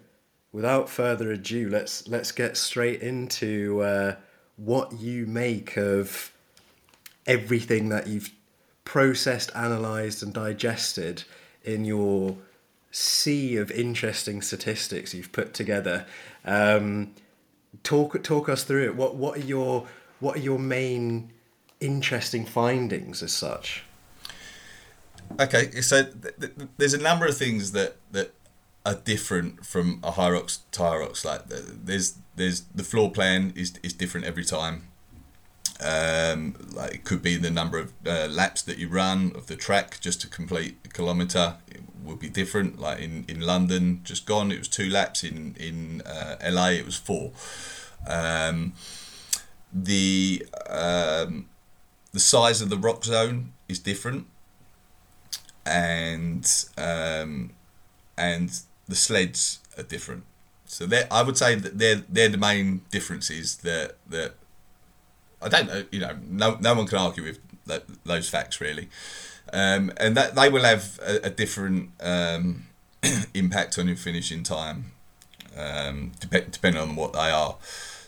without 0.50 0.90
further 0.90 1.30
ado 1.30 1.70
let's 1.70 2.08
let's 2.08 2.32
get 2.32 2.56
straight 2.56 3.00
into 3.00 3.80
uh, 3.80 4.16
what 4.56 4.92
you 4.98 5.24
make 5.26 5.76
of 5.76 6.32
everything 7.28 7.88
that 7.90 8.08
you've 8.08 8.32
processed, 8.84 9.50
analysed, 9.54 10.22
and 10.22 10.32
digested 10.32 11.24
in 11.64 11.84
your 11.84 12.36
sea 12.90 13.56
of 13.56 13.70
interesting 13.70 14.42
statistics 14.42 15.14
you've 15.14 15.32
put 15.32 15.54
together. 15.54 16.06
Um, 16.44 17.14
talk 17.82 18.22
talk 18.22 18.48
us 18.48 18.64
through 18.64 18.84
it. 18.84 18.96
What 18.96 19.16
what 19.16 19.38
are 19.38 19.42
your 19.42 19.86
what 20.20 20.36
are 20.36 20.40
your 20.40 20.58
main 20.58 21.32
interesting 21.80 22.44
findings 22.46 23.22
as 23.22 23.32
such? 23.32 23.84
Okay, 25.40 25.70
so 25.80 26.04
th- 26.04 26.34
th- 26.38 26.52
there's 26.76 26.94
a 26.94 26.98
number 26.98 27.26
of 27.26 27.36
things 27.36 27.72
that 27.72 27.96
that 28.10 28.34
are 28.84 28.94
different 28.94 29.64
from 29.64 30.00
a 30.02 30.12
Hyrox 30.12 30.58
to 30.72 30.80
Hyrox. 30.80 31.24
Like 31.24 31.46
there's 31.48 32.18
there's 32.36 32.62
the 32.74 32.84
floor 32.84 33.10
plan 33.10 33.52
is 33.56 33.74
is 33.82 33.92
different 33.92 34.26
every 34.26 34.44
time. 34.44 34.88
Um, 35.82 36.54
like 36.72 36.94
it 36.94 37.04
could 37.04 37.22
be 37.22 37.36
the 37.36 37.50
number 37.50 37.78
of 37.78 37.92
uh, 38.06 38.28
laps 38.30 38.62
that 38.62 38.78
you 38.78 38.88
run 38.88 39.32
of 39.34 39.46
the 39.46 39.56
track 39.56 39.98
just 40.00 40.20
to 40.20 40.28
complete 40.28 40.76
a 40.84 40.88
kilometre. 40.88 41.56
It 41.68 41.82
would 42.04 42.20
be 42.20 42.28
different. 42.28 42.78
Like 42.80 43.00
in, 43.00 43.24
in 43.28 43.40
London, 43.40 44.00
just 44.04 44.26
gone, 44.26 44.52
it 44.52 44.58
was 44.58 44.68
two 44.68 44.88
laps. 44.88 45.24
In 45.24 45.56
in 45.58 46.02
uh, 46.02 46.36
LA, 46.48 46.68
it 46.68 46.84
was 46.84 46.96
four. 46.96 47.32
Um, 48.06 48.74
the 49.72 50.46
um, 50.68 51.48
the 52.12 52.20
size 52.20 52.60
of 52.60 52.68
the 52.68 52.76
rock 52.76 53.04
zone 53.04 53.52
is 53.68 53.78
different, 53.78 54.26
and 55.64 56.48
um, 56.76 57.50
and 58.16 58.60
the 58.88 58.94
sleds 58.94 59.60
are 59.76 59.82
different. 59.82 60.24
So 60.66 60.88
I 61.10 61.22
would 61.22 61.36
say 61.36 61.54
that 61.54 61.78
they're 61.78 62.02
they're 62.08 62.28
the 62.28 62.38
main 62.38 62.82
differences 62.90 63.56
that 63.58 63.96
that 64.08 64.34
I 65.42 65.48
don't 65.48 65.66
know. 65.66 65.84
You 65.90 66.00
know, 66.00 66.16
no 66.28 66.56
no 66.60 66.74
one 66.74 66.86
can 66.86 66.98
argue 66.98 67.24
with 67.24 67.38
those 68.04 68.28
facts 68.28 68.60
really, 68.60 68.88
um, 69.52 69.92
and 69.96 70.16
that 70.16 70.34
they 70.34 70.48
will 70.48 70.64
have 70.64 70.98
a, 71.02 71.26
a 71.26 71.30
different 71.30 71.90
um, 72.00 72.66
impact 73.34 73.78
on 73.78 73.88
your 73.88 73.96
finishing 73.96 74.42
time, 74.42 74.92
um, 75.56 76.12
dep- 76.20 76.50
depending 76.50 76.80
on 76.82 76.96
what 76.96 77.12
they 77.12 77.30
are. 77.30 77.56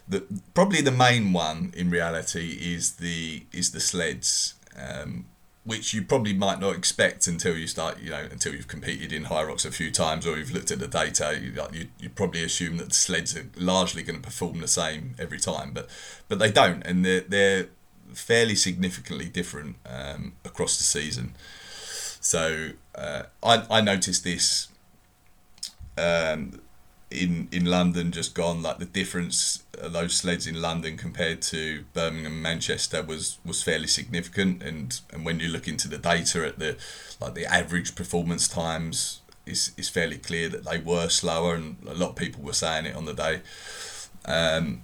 The, 0.06 0.22
probably 0.52 0.82
the 0.82 0.90
main 0.90 1.32
one 1.32 1.72
in 1.74 1.90
reality 1.90 2.58
is 2.60 2.94
the 2.96 3.44
is 3.52 3.72
the 3.72 3.80
sleds. 3.80 4.54
Um, 4.76 5.26
which 5.64 5.94
you 5.94 6.02
probably 6.02 6.34
might 6.34 6.60
not 6.60 6.76
expect 6.76 7.26
until 7.26 7.56
you 7.56 7.66
start, 7.66 7.98
you 8.00 8.10
know, 8.10 8.28
until 8.30 8.54
you've 8.54 8.68
competed 8.68 9.12
in 9.12 9.24
Hyrox 9.24 9.64
a 9.64 9.70
few 9.70 9.90
times 9.90 10.26
or 10.26 10.36
you've 10.36 10.52
looked 10.52 10.70
at 10.70 10.78
the 10.78 10.86
data. 10.86 11.38
You, 11.40 11.54
you, 11.72 11.88
you 11.98 12.10
probably 12.10 12.44
assume 12.44 12.76
that 12.76 12.88
the 12.88 12.94
sleds 12.94 13.34
are 13.36 13.48
largely 13.56 14.02
going 14.02 14.16
to 14.20 14.22
perform 14.22 14.60
the 14.60 14.68
same 14.68 15.14
every 15.18 15.40
time, 15.40 15.72
but 15.72 15.88
but 16.28 16.38
they 16.38 16.50
don't, 16.50 16.82
and 16.86 17.04
they're 17.04 17.20
they're 17.22 17.68
fairly 18.12 18.54
significantly 18.54 19.26
different 19.26 19.76
um, 19.86 20.34
across 20.44 20.76
the 20.76 20.84
season. 20.84 21.34
So 22.20 22.70
uh, 22.94 23.24
I 23.42 23.64
I 23.70 23.80
noticed 23.80 24.22
this 24.22 24.68
um, 25.96 26.60
in 27.14 27.48
in 27.52 27.64
London 27.64 28.12
just 28.12 28.34
gone. 28.34 28.62
Like 28.62 28.78
the 28.78 28.84
difference 28.84 29.62
of 29.78 29.92
those 29.92 30.14
sleds 30.14 30.46
in 30.46 30.60
London 30.60 30.96
compared 30.96 31.42
to 31.42 31.84
Birmingham, 31.92 32.42
Manchester 32.42 33.02
was 33.02 33.38
was 33.44 33.62
fairly 33.62 33.86
significant. 33.86 34.62
And 34.62 35.00
and 35.12 35.24
when 35.24 35.40
you 35.40 35.48
look 35.48 35.68
into 35.68 35.88
the 35.88 35.98
data 35.98 36.46
at 36.46 36.58
the 36.58 36.76
like 37.20 37.34
the 37.34 37.46
average 37.46 37.94
performance 37.94 38.48
times 38.48 39.20
is 39.46 39.72
is 39.76 39.88
fairly 39.88 40.18
clear 40.18 40.48
that 40.48 40.64
they 40.64 40.78
were 40.78 41.08
slower, 41.08 41.54
and 41.54 41.76
a 41.86 41.94
lot 41.94 42.10
of 42.10 42.16
people 42.16 42.42
were 42.42 42.52
saying 42.52 42.86
it 42.86 42.96
on 42.96 43.04
the 43.04 43.14
day. 43.14 43.40
Um, 44.26 44.82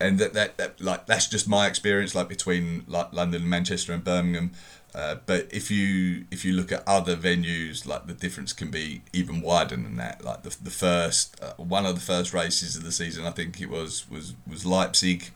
and 0.00 0.18
that, 0.18 0.32
that, 0.34 0.56
that 0.58 0.80
like 0.80 1.06
that's 1.06 1.26
just 1.26 1.48
my 1.48 1.66
experience 1.66 2.14
like 2.14 2.28
between 2.28 2.84
like 2.86 3.12
London, 3.12 3.48
Manchester, 3.48 3.92
and 3.92 4.04
Birmingham. 4.04 4.52
Uh, 4.98 5.14
but 5.26 5.46
if 5.52 5.70
you 5.70 6.24
if 6.32 6.44
you 6.44 6.52
look 6.52 6.72
at 6.72 6.82
other 6.84 7.14
venues, 7.14 7.86
like 7.86 8.08
the 8.08 8.12
difference 8.12 8.52
can 8.52 8.68
be 8.68 9.00
even 9.12 9.40
wider 9.40 9.76
than 9.76 9.96
that. 9.96 10.24
Like 10.24 10.42
the, 10.42 10.56
the 10.60 10.72
first 10.72 11.40
uh, 11.40 11.52
one 11.56 11.86
of 11.86 11.94
the 11.94 12.00
first 12.00 12.34
races 12.34 12.74
of 12.74 12.82
the 12.82 12.90
season, 12.90 13.24
I 13.24 13.30
think 13.30 13.60
it 13.60 13.70
was 13.70 14.10
was 14.10 14.34
was 14.44 14.66
Leipzig, 14.66 15.30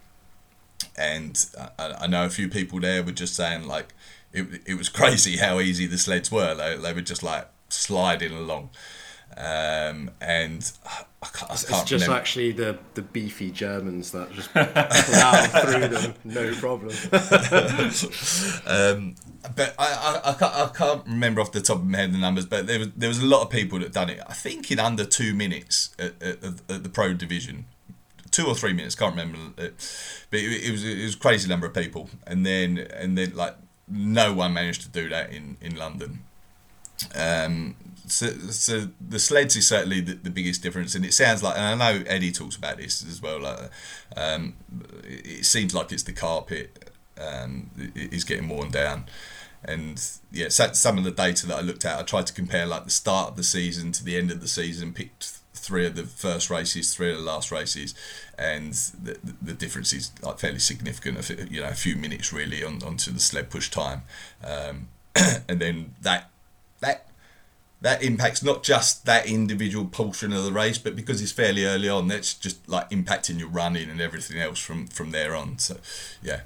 and 0.99 1.47
I, 1.79 1.93
I 2.01 2.07
know 2.09 2.25
a 2.25 2.29
few 2.29 2.49
people 2.49 2.81
there 2.81 3.05
were 3.05 3.13
just 3.13 3.37
saying 3.37 3.69
like 3.69 3.95
it, 4.33 4.63
it 4.67 4.75
was 4.75 4.89
crazy 5.01 5.37
how 5.37 5.61
easy 5.61 5.87
the 5.87 5.99
sleds 5.99 6.33
were. 6.33 6.57
They, 6.57 6.77
they 6.77 6.93
were 6.93 7.01
just 7.01 7.23
like 7.23 7.47
sliding 7.69 8.33
along. 8.33 8.71
Um, 9.37 10.11
and 10.21 10.73
I 11.23 11.27
can't, 11.27 11.51
I 11.51 11.55
It's 11.55 11.65
can't 11.65 11.87
just 11.87 12.03
remember. 12.03 12.21
actually 12.21 12.51
the, 12.53 12.79
the 12.95 13.03
beefy 13.03 13.53
Germans 13.53 14.11
that 14.11 14.33
just 14.33 14.51
plow 14.53 15.47
through 15.63 15.89
them, 15.89 16.15
no 16.25 16.53
problem. 16.55 16.91
um, 18.67 19.15
but 19.55 19.75
I, 19.79 20.21
I, 20.25 20.31
I, 20.31 20.35
can't, 20.35 20.55
I 20.55 20.71
can't 20.75 21.07
remember 21.07 21.41
off 21.41 21.53
the 21.53 21.61
top 21.61 21.79
of 21.79 21.87
my 21.87 21.99
head 21.99 22.13
the 22.13 22.19
numbers, 22.19 22.47
but 22.47 22.67
there 22.67 22.81
was 22.81 22.89
there 22.97 23.09
was 23.09 23.21
a 23.21 23.27
lot 23.27 23.43
of 23.43 23.51
people 23.51 23.79
that 23.79 23.93
done 23.93 24.11
it. 24.11 24.21
I 24.27 24.33
think 24.33 24.71
in 24.73 24.81
under 24.81 25.05
two 25.05 25.33
minutes 25.35 25.95
at, 25.99 26.21
at, 26.21 26.45
at 26.69 26.83
the 26.83 26.89
pro 26.89 27.15
division, 27.15 27.67
two 28.33 28.47
or 28.47 28.55
three 28.57 28.73
minutes, 28.73 28.97
can't 28.97 29.15
remember. 29.15 29.39
It, 29.63 29.75
but 30.31 30.41
it, 30.41 30.65
it 30.65 30.71
was 30.73 30.85
it 30.85 31.03
was 31.05 31.15
a 31.15 31.19
crazy 31.19 31.49
number 31.49 31.67
of 31.67 31.75
people, 31.75 32.11
and 32.27 32.45
then 32.45 32.79
and 32.79 33.17
then 33.17 33.37
like 33.37 33.57
no 33.89 34.33
one 34.33 34.55
managed 34.55 34.83
to 34.83 34.89
do 34.89 35.09
that 35.09 35.33
in 35.33 35.57
in 35.61 35.77
London. 35.77 36.25
Um, 37.15 37.77
so, 38.07 38.27
so 38.51 38.89
the 39.01 39.19
sleds 39.19 39.57
is 39.57 39.67
certainly 39.67 40.01
the, 40.01 40.15
the 40.15 40.31
biggest 40.31 40.63
difference, 40.63 40.95
and 40.95 41.05
it 41.05 41.15
sounds 41.15 41.43
like, 41.43 41.57
and 41.57 41.83
I 41.83 41.93
know 41.95 42.05
Eddie 42.07 42.33
talks 42.33 42.57
about 42.57 42.77
this 42.77 43.05
as 43.07 43.23
well. 43.23 43.41
Like, 43.41 43.71
um, 44.17 44.55
it, 45.05 45.45
seems 45.45 45.75
like 45.75 45.93
it's 45.93 46.03
the 46.03 46.13
carpet 46.13 46.93
um, 47.19 47.71
is 47.95 48.25
getting 48.25 48.49
worn 48.49 48.71
down, 48.71 49.07
and 49.65 50.03
yeah, 50.33 50.49
so, 50.49 50.73
some 50.73 50.99
of 50.99 51.05
the 51.05 51.11
data 51.11 51.47
that 51.47 51.57
I 51.57 51.61
looked 51.61 51.85
at, 51.85 51.99
I 51.99 52.03
tried 52.03 52.27
to 52.27 52.33
compare 52.33 52.67
like 52.67 52.85
the 52.85 52.91
start 52.91 53.31
of 53.31 53.37
the 53.37 53.45
season 53.45 53.93
to 53.93 54.05
the 54.05 54.17
end 54.17 54.31
of 54.31 54.41
the 54.41 54.49
season, 54.49 54.93
picked 54.93 55.39
three 55.55 55.87
of 55.87 55.95
the 55.95 56.03
first 56.03 56.51
races, 56.51 56.93
three 56.95 57.13
of 57.13 57.19
the 57.19 57.23
last 57.23 57.53
races, 57.53 57.95
and 58.37 58.73
the, 58.73 59.19
the- 59.41 59.53
difference 59.53 59.93
is 59.93 60.11
like 60.23 60.41
fairly 60.41 60.59
significant. 60.59 61.51
You 61.51 61.61
know, 61.63 61.69
a 61.69 61.75
few 61.75 61.95
minutes 61.97 62.33
really 62.33 62.65
on 62.65 62.83
onto 62.83 63.13
the 63.13 63.21
sled 63.21 63.49
push 63.49 63.71
time, 63.71 64.03
um, 64.45 64.89
and 65.49 65.61
then 65.61 65.95
that 66.03 66.32
that 66.83 67.09
that 67.81 68.03
impacts 68.03 68.45
not 68.45 68.63
just 68.63 69.07
that 69.07 69.27
individual 69.27 69.85
portion 69.85 70.33
of 70.33 70.45
the 70.45 70.53
race, 70.53 70.79
but 70.79 70.95
because 70.95 71.21
it's 71.21 71.33
fairly 71.33 71.65
early 71.65 71.89
on, 71.89 72.07
that's 72.07 72.35
just 72.35 72.69
like 72.69 72.89
impacting 72.91 73.41
your 73.41 73.49
running 73.49 73.91
and 73.91 74.01
everything 74.01 74.39
else 74.41 74.61
from 74.61 74.87
from 74.87 75.11
there 75.11 75.35
on. 75.35 75.59
So, 75.59 75.79
yeah, 76.23 76.43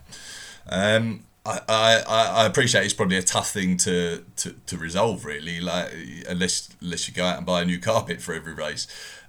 um, 0.69 1.25
I, 1.45 1.61
I 1.69 2.25
I 2.43 2.47
appreciate 2.47 2.85
it's 2.85 2.95
probably 2.95 3.19
a 3.19 3.23
tough 3.23 3.51
thing 3.51 3.77
to, 3.79 4.25
to, 4.37 4.55
to 4.67 4.79
resolve 4.79 5.25
really, 5.25 5.61
like 5.61 5.93
unless 6.29 6.71
unless 6.81 7.07
you 7.07 7.15
go 7.15 7.25
out 7.25 7.37
and 7.37 7.45
buy 7.47 7.63
a 7.63 7.65
new 7.65 7.79
carpet 7.79 8.23
for 8.23 8.33
every 8.33 8.55
race. 8.55 8.87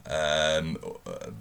Um, 0.10 0.78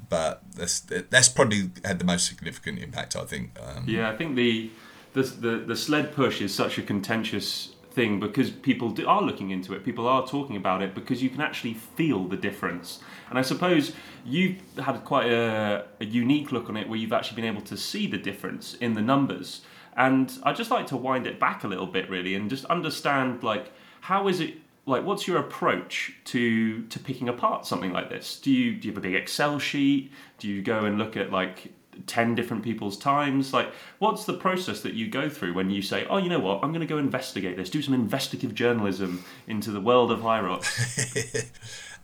but 0.08 0.42
that's 0.56 0.80
that's 0.80 1.28
probably 1.28 1.70
had 1.84 2.00
the 2.00 2.04
most 2.04 2.26
significant 2.26 2.80
impact, 2.80 3.14
I 3.14 3.24
think. 3.24 3.52
Um, 3.64 3.84
Yeah, 3.86 4.10
I 4.10 4.16
think 4.16 4.34
the, 4.34 4.70
the 5.12 5.22
the 5.22 5.56
the 5.58 5.76
sled 5.76 6.12
push 6.12 6.40
is 6.40 6.52
such 6.52 6.76
a 6.76 6.82
contentious 6.82 7.75
thing 7.96 8.20
because 8.20 8.50
people 8.50 8.90
do, 8.90 9.08
are 9.08 9.22
looking 9.22 9.50
into 9.50 9.72
it. 9.74 9.82
People 9.82 10.06
are 10.06 10.24
talking 10.24 10.54
about 10.54 10.82
it 10.82 10.94
because 10.94 11.22
you 11.22 11.30
can 11.30 11.40
actually 11.40 11.74
feel 11.74 12.28
the 12.28 12.36
difference. 12.36 13.00
And 13.30 13.38
I 13.38 13.42
suppose 13.42 13.92
you've 14.24 14.60
had 14.78 15.02
quite 15.04 15.32
a, 15.32 15.86
a 16.00 16.04
unique 16.04 16.52
look 16.52 16.68
on 16.68 16.76
it 16.76 16.88
where 16.88 16.98
you've 16.98 17.14
actually 17.14 17.36
been 17.36 17.50
able 17.52 17.62
to 17.62 17.76
see 17.76 18.06
the 18.06 18.18
difference 18.18 18.74
in 18.74 18.94
the 18.94 19.00
numbers. 19.00 19.62
And 19.96 20.30
I'd 20.44 20.56
just 20.56 20.70
like 20.70 20.86
to 20.88 20.96
wind 20.96 21.26
it 21.26 21.40
back 21.40 21.64
a 21.64 21.68
little 21.68 21.86
bit, 21.86 22.08
really, 22.10 22.34
and 22.34 22.50
just 22.50 22.66
understand 22.66 23.42
like 23.42 23.72
how 24.02 24.28
is 24.28 24.40
it 24.40 24.54
like 24.84 25.02
what's 25.02 25.26
your 25.26 25.38
approach 25.38 26.12
to 26.24 26.82
to 26.82 26.98
picking 27.00 27.28
apart 27.28 27.66
something 27.66 27.92
like 27.92 28.08
this 28.08 28.38
do 28.38 28.52
you 28.52 28.76
do 28.76 28.86
you 28.86 28.92
have 28.92 28.98
a 28.98 29.00
big 29.00 29.16
excel 29.16 29.58
sheet 29.58 30.12
do 30.38 30.46
you 30.46 30.62
go 30.62 30.84
and 30.84 30.96
look 30.96 31.16
at 31.16 31.32
like 31.32 31.72
10 32.06 32.34
different 32.34 32.62
people's 32.62 32.98
times. 32.98 33.52
Like 33.52 33.72
what's 33.98 34.24
the 34.24 34.34
process 34.34 34.80
that 34.82 34.94
you 34.94 35.08
go 35.08 35.28
through 35.28 35.54
when 35.54 35.70
you 35.70 35.82
say 35.82 36.06
oh 36.10 36.18
you 36.18 36.28
know 36.28 36.40
what? 36.40 36.60
I'm 36.62 36.72
going 36.72 36.80
to 36.80 36.86
go 36.86 36.98
investigate 36.98 37.56
this 37.56 37.70
do 37.70 37.82
some 37.82 37.94
investigative 37.94 38.54
journalism 38.54 39.24
into 39.46 39.70
the 39.70 39.80
world 39.80 40.10
of 40.10 40.22
high 40.22 40.40
rock 40.40 40.64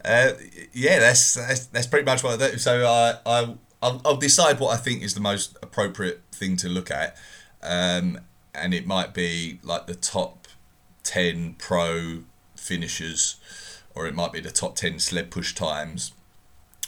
Uh, 0.05 0.33
yeah, 0.73 0.99
that's, 0.99 1.35
that's 1.35 1.67
that's 1.67 1.87
pretty 1.87 2.05
much 2.05 2.25
what 2.25 2.41
I 2.41 2.51
do. 2.51 2.59
So 2.59 2.87
I 2.87 3.19
I 3.25 3.55
I'll, 3.83 4.01
I'll 4.05 4.17
decide 4.17 4.59
what 4.59 4.75
I 4.75 4.77
think 4.77 5.03
is 5.03 5.15
the 5.15 5.21
most 5.21 5.57
appropriate 5.63 6.23
thing 6.33 6.57
to 6.59 6.69
look 6.69 6.91
at, 6.91 7.17
um, 7.63 8.21
and 8.55 8.75
it 8.75 8.87
might 8.87 9.15
be 9.15 9.61
like 9.63 9.87
the 9.87 9.95
top 9.95 10.49
ten 11.05 11.55
pro 11.55 12.25
finishers, 12.57 13.37
or 13.95 14.07
it 14.07 14.15
might 14.15 14.33
be 14.33 14.41
the 14.41 14.51
top 14.51 14.75
ten 14.75 14.99
sled 14.99 15.31
push 15.31 15.55
times, 15.55 16.13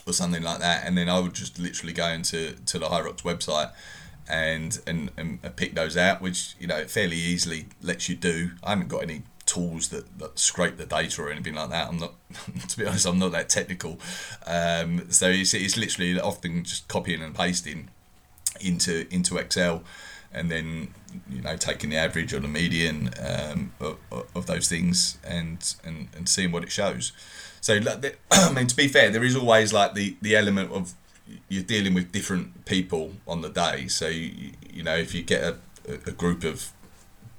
or 0.06 0.12
something 0.12 0.42
like 0.42 0.60
that. 0.60 0.86
And 0.86 0.96
then 0.96 1.08
I 1.08 1.18
would 1.20 1.34
just 1.34 1.58
literally 1.58 1.92
go 1.92 2.08
into 2.08 2.54
to 2.54 2.78
the 2.78 2.86
Hyrox 2.86 3.22
website. 3.22 3.72
And, 4.26 4.80
and 4.86 5.10
and 5.18 5.38
pick 5.54 5.74
those 5.74 5.98
out, 5.98 6.22
which 6.22 6.56
you 6.58 6.66
know 6.66 6.86
fairly 6.86 7.18
easily 7.18 7.66
lets 7.82 8.08
you 8.08 8.16
do. 8.16 8.52
I 8.62 8.70
haven't 8.70 8.88
got 8.88 9.02
any 9.02 9.20
tools 9.46 9.88
that, 9.88 10.18
that 10.18 10.38
scrape 10.38 10.76
the 10.76 10.86
data 10.86 11.22
or 11.22 11.30
anything 11.30 11.54
like 11.54 11.70
that. 11.70 11.88
I'm 11.88 11.98
not, 11.98 12.14
to 12.68 12.76
be 12.78 12.86
honest, 12.86 13.06
I'm 13.06 13.18
not 13.18 13.32
that 13.32 13.48
technical. 13.48 13.98
Um, 14.46 15.10
so 15.10 15.28
it's, 15.28 15.54
it's 15.54 15.76
literally 15.76 16.18
often 16.20 16.64
just 16.64 16.88
copying 16.88 17.22
and 17.22 17.34
pasting 17.34 17.90
into 18.60 19.06
into 19.12 19.36
Excel, 19.36 19.82
and 20.32 20.50
then 20.50 20.94
you 21.28 21.42
know 21.42 21.56
taking 21.56 21.90
the 21.90 21.96
average 21.96 22.32
or 22.32 22.40
the 22.40 22.48
median 22.48 23.10
um, 23.20 23.72
of, 23.80 23.98
of 24.34 24.46
those 24.46 24.68
things 24.68 25.18
and, 25.24 25.74
and 25.84 26.08
and 26.16 26.28
seeing 26.28 26.52
what 26.52 26.62
it 26.62 26.70
shows. 26.70 27.12
So 27.64 27.80
I 28.30 28.52
mean, 28.52 28.66
to 28.66 28.76
be 28.76 28.88
fair, 28.88 29.08
there 29.08 29.24
is 29.24 29.34
always 29.34 29.72
like 29.72 29.94
the 29.94 30.16
the 30.20 30.36
element 30.36 30.70
of 30.70 30.92
you're 31.48 31.62
dealing 31.62 31.94
with 31.94 32.12
different 32.12 32.66
people 32.66 33.12
on 33.26 33.40
the 33.40 33.48
day. 33.48 33.88
So 33.88 34.08
you, 34.08 34.52
you 34.70 34.82
know 34.82 34.94
if 34.96 35.14
you 35.14 35.22
get 35.22 35.42
a, 35.42 35.56
a 36.06 36.12
group 36.12 36.44
of 36.44 36.72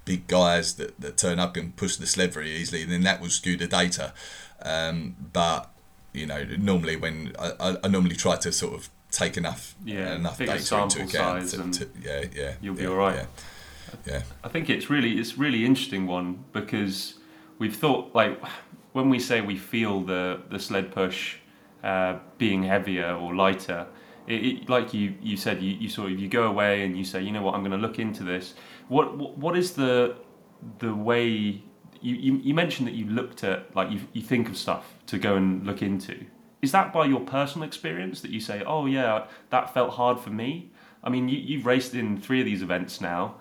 big 0.04 0.26
guys 0.26 0.76
that, 0.78 1.00
that 1.00 1.18
turn 1.18 1.40
up 1.40 1.56
and 1.56 1.76
push 1.76 1.98
the 1.98 2.08
sled 2.08 2.34
very 2.34 2.50
easily, 2.50 2.84
then 2.86 3.04
that 3.04 3.22
will 3.22 3.30
skew 3.30 3.56
the 3.56 3.68
data. 3.68 4.14
Um, 4.64 5.16
but 5.32 5.70
you 6.12 6.26
know, 6.26 6.44
normally 6.58 6.96
when 6.96 7.34
I, 7.38 7.78
I, 7.84 7.88
normally 7.88 8.16
try 8.16 8.36
to 8.38 8.52
sort 8.52 8.74
of 8.74 8.90
take 9.12 9.38
enough 9.38 9.76
Yeah, 9.86 10.16
enough 10.16 10.40
data 10.40 10.82
into 10.82 11.04
account. 11.04 11.50
To, 11.50 11.72
to, 11.72 11.90
yeah, 12.02 12.24
yeah, 12.36 12.54
you'll 12.62 12.74
be 12.74 12.88
all 12.88 12.96
right. 12.96 13.16
Yeah, 13.16 13.26
yeah. 14.08 14.22
I 14.44 14.48
think 14.48 14.72
it's 14.72 14.90
really 14.90 15.20
it's 15.20 15.38
really 15.38 15.64
interesting 15.66 16.08
one 16.08 16.46
because 16.52 17.14
we've 17.60 17.76
thought 17.76 18.16
like 18.16 18.42
when 18.96 19.10
we 19.10 19.20
say 19.20 19.42
we 19.42 19.58
feel 19.58 20.02
the 20.04 20.40
the 20.50 20.58
sled 20.58 20.90
push 20.94 21.36
uh, 21.84 22.18
being 22.38 22.64
heavier 22.64 23.12
or 23.14 23.36
lighter, 23.36 23.86
it, 24.26 24.46
it, 24.46 24.70
like 24.70 24.94
you 24.94 25.16
you 25.22 25.36
said 25.36 25.62
you, 25.62 25.74
you 25.74 25.90
sort 25.90 26.14
of 26.14 26.18
you 26.18 26.30
go 26.30 26.44
away 26.44 26.86
and 26.86 26.98
you 26.98 27.04
say 27.04 27.22
you 27.22 27.34
know 27.34 27.42
what 27.42 27.56
I'm 27.56 27.62
going 27.62 27.80
to 27.80 27.86
look 27.88 28.00
into 28.00 28.24
this. 28.24 28.54
What 28.88 29.18
what, 29.18 29.58
is 29.58 29.74
the 29.74 30.16
the 30.80 30.96
way 30.96 31.28
you, 31.28 32.16
you 32.16 32.36
you 32.38 32.54
mentioned 32.54 32.88
that 32.88 32.94
you 32.96 33.06
looked 33.08 33.44
at 33.44 33.76
like 33.76 33.92
you 33.92 34.00
you 34.14 34.22
think 34.22 34.48
of 34.48 34.56
stuff 34.56 34.86
to 35.08 35.18
go 35.18 35.36
and 35.36 35.68
look 35.68 35.82
into. 35.82 36.16
Is 36.62 36.72
that 36.72 36.94
by 36.94 37.06
your 37.06 37.20
personal 37.20 37.68
experience 37.68 38.22
that 38.22 38.32
you 38.32 38.40
say, 38.40 38.64
oh 38.66 38.86
yeah, 38.86 39.26
that 39.50 39.74
felt 39.74 39.92
hard 39.92 40.22
for 40.22 40.30
me? 40.30 40.72
I 41.04 41.10
mean, 41.10 41.28
you, 41.28 41.38
you've 41.38 41.66
raced 41.66 41.94
in 41.94 42.18
three 42.18 42.40
of 42.40 42.46
these 42.46 42.62
events 42.62 43.02
now. 43.02 43.36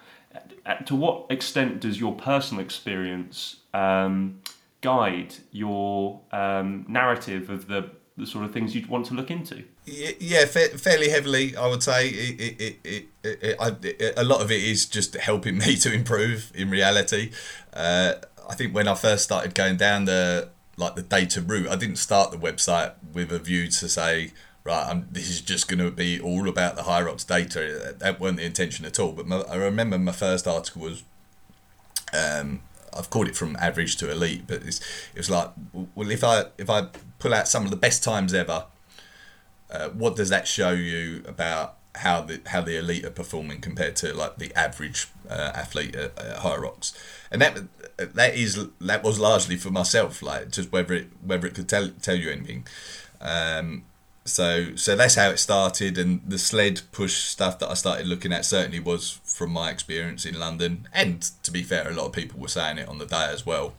To 0.86 0.96
what 0.96 1.26
extent 1.30 1.80
does 1.80 2.00
your 2.00 2.14
personal 2.14 2.62
experience 2.62 3.60
um, 3.72 4.40
guide 4.84 5.34
your 5.50 6.20
um, 6.30 6.84
narrative 6.86 7.48
of 7.48 7.68
the, 7.68 7.90
the 8.18 8.26
sort 8.26 8.44
of 8.44 8.52
things 8.52 8.74
you'd 8.74 8.86
want 8.86 9.06
to 9.06 9.14
look 9.14 9.30
into? 9.30 9.64
Yeah, 9.86 10.44
fa- 10.44 10.76
fairly 10.76 11.08
heavily, 11.08 11.56
I 11.56 11.66
would 11.66 11.82
say. 11.82 12.08
It, 12.08 12.60
it, 12.84 13.08
it, 13.22 14.18
lot 14.22 14.42
of 14.42 14.50
it 14.50 14.62
is 14.62 14.84
just 14.84 15.14
helping 15.14 15.56
me 15.64 15.76
to 15.76 15.92
improve. 15.92 16.52
In 16.54 16.68
reality, 16.68 17.32
uh, 17.72 18.16
I 18.48 18.54
think 18.54 18.74
when 18.74 18.86
I 18.86 18.94
first 18.94 19.24
started 19.24 19.54
going 19.54 19.78
down 19.78 20.04
the 20.04 20.50
like 20.76 20.96
the 20.96 21.02
data 21.02 21.40
route, 21.40 21.68
I 21.68 21.76
didn't 21.76 21.96
start 21.96 22.30
the 22.30 22.36
website 22.36 22.92
with 23.12 23.32
a 23.32 23.38
view 23.38 23.68
to 23.68 23.88
say, 23.88 24.32
right, 24.64 24.86
I'm, 24.88 25.06
this 25.10 25.30
is 25.30 25.40
just 25.40 25.68
going 25.68 25.78
to 25.78 25.90
be 25.90 26.20
all 26.20 26.48
about 26.48 26.76
the 26.76 26.82
Rocks 26.82 27.24
data. 27.24 27.94
That 27.96 28.20
weren't 28.20 28.36
the 28.36 28.44
intention 28.44 28.84
at 28.84 28.98
all. 28.98 29.12
But 29.12 29.26
my, 29.26 29.36
I 29.42 29.54
remember 29.54 29.98
my 29.98 30.12
first 30.12 30.48
article 30.48 30.82
was 30.82 31.04
um, 32.12 32.60
I've 32.94 33.10
called 33.10 33.28
it 33.28 33.36
from 33.36 33.56
average 33.56 33.96
to 33.98 34.10
elite, 34.10 34.44
but 34.46 34.62
it's, 34.62 34.80
it 35.14 35.18
was 35.18 35.30
like, 35.30 35.50
well, 35.94 36.10
if 36.10 36.24
I 36.24 36.44
if 36.58 36.70
I 36.70 36.88
pull 37.18 37.34
out 37.34 37.48
some 37.48 37.64
of 37.64 37.70
the 37.70 37.76
best 37.76 38.02
times 38.04 38.34
ever, 38.34 38.66
uh, 39.70 39.88
what 39.90 40.16
does 40.16 40.28
that 40.28 40.46
show 40.46 40.70
you 40.70 41.22
about 41.26 41.76
how 41.96 42.22
the 42.22 42.40
how 42.46 42.60
the 42.60 42.76
elite 42.76 43.04
are 43.04 43.10
performing 43.10 43.60
compared 43.60 43.96
to 43.96 44.12
like 44.12 44.36
the 44.38 44.52
average 44.58 45.08
uh, 45.28 45.52
athlete 45.54 45.94
at, 45.94 46.18
at 46.18 46.38
Hyrox, 46.38 46.92
and 47.30 47.40
that 47.40 47.60
that 47.98 48.34
is 48.34 48.68
that 48.80 49.02
was 49.02 49.18
largely 49.18 49.56
for 49.56 49.70
myself, 49.70 50.22
like 50.22 50.50
just 50.50 50.72
whether 50.72 50.94
it 50.94 51.08
whether 51.24 51.46
it 51.46 51.54
could 51.54 51.68
tell 51.68 51.90
tell 52.02 52.16
you 52.16 52.30
anything. 52.30 52.66
Um, 53.20 53.84
so 54.24 54.74
so 54.76 54.96
that's 54.96 55.16
how 55.16 55.30
it 55.30 55.38
started, 55.38 55.98
and 55.98 56.22
the 56.26 56.38
sled 56.38 56.82
push 56.92 57.24
stuff 57.24 57.58
that 57.58 57.70
I 57.70 57.74
started 57.74 58.06
looking 58.06 58.32
at 58.32 58.44
certainly 58.44 58.80
was 58.80 59.20
from 59.22 59.50
my 59.50 59.70
experience 59.70 60.24
in 60.24 60.38
London, 60.38 60.88
and 60.92 61.22
to 61.42 61.50
be 61.50 61.62
fair, 61.62 61.88
a 61.88 61.94
lot 61.94 62.06
of 62.06 62.12
people 62.12 62.40
were 62.40 62.48
saying 62.48 62.78
it 62.78 62.88
on 62.88 62.98
the 62.98 63.06
day 63.06 63.28
as 63.30 63.44
well. 63.44 63.74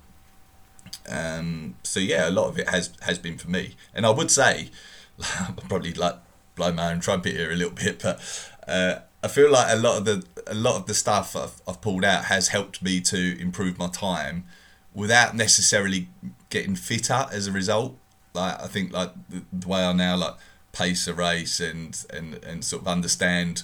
Um, 1.09 1.75
so 1.83 1.99
yeah, 1.99 2.29
a 2.29 2.31
lot 2.31 2.47
of 2.47 2.59
it 2.59 2.69
has 2.69 2.93
has 3.01 3.17
been 3.17 3.37
for 3.37 3.49
me, 3.49 3.75
and 3.93 4.05
I 4.05 4.11
would 4.11 4.29
say, 4.29 4.69
probably 5.67 5.93
like 5.93 6.15
blow 6.55 6.71
my 6.71 6.91
own 6.91 6.99
trumpet 6.99 7.35
here 7.35 7.51
a 7.51 7.55
little 7.55 7.73
bit, 7.73 8.01
but 8.01 8.19
uh, 8.67 8.99
I 9.23 9.27
feel 9.27 9.51
like 9.51 9.73
a 9.73 9.75
lot 9.75 9.97
of 9.97 10.05
the 10.05 10.23
a 10.47 10.53
lot 10.53 10.75
of 10.75 10.85
the 10.85 10.93
stuff 10.93 11.35
I've, 11.35 11.61
I've 11.67 11.81
pulled 11.81 12.05
out 12.05 12.25
has 12.25 12.49
helped 12.49 12.83
me 12.83 13.01
to 13.01 13.41
improve 13.41 13.79
my 13.79 13.87
time, 13.87 14.45
without 14.93 15.35
necessarily 15.35 16.07
getting 16.49 16.75
fitter 16.75 17.27
as 17.31 17.47
a 17.47 17.51
result. 17.51 17.97
Like 18.35 18.61
I 18.61 18.67
think 18.67 18.93
like 18.93 19.11
the, 19.29 19.43
the 19.51 19.67
way 19.67 19.83
I 19.83 19.93
now 19.93 20.15
like 20.15 20.35
pace 20.71 21.07
a 21.07 21.13
race 21.13 21.59
and 21.59 22.05
and 22.13 22.35
and 22.43 22.63
sort 22.63 22.81
of 22.81 22.87
understand. 22.87 23.63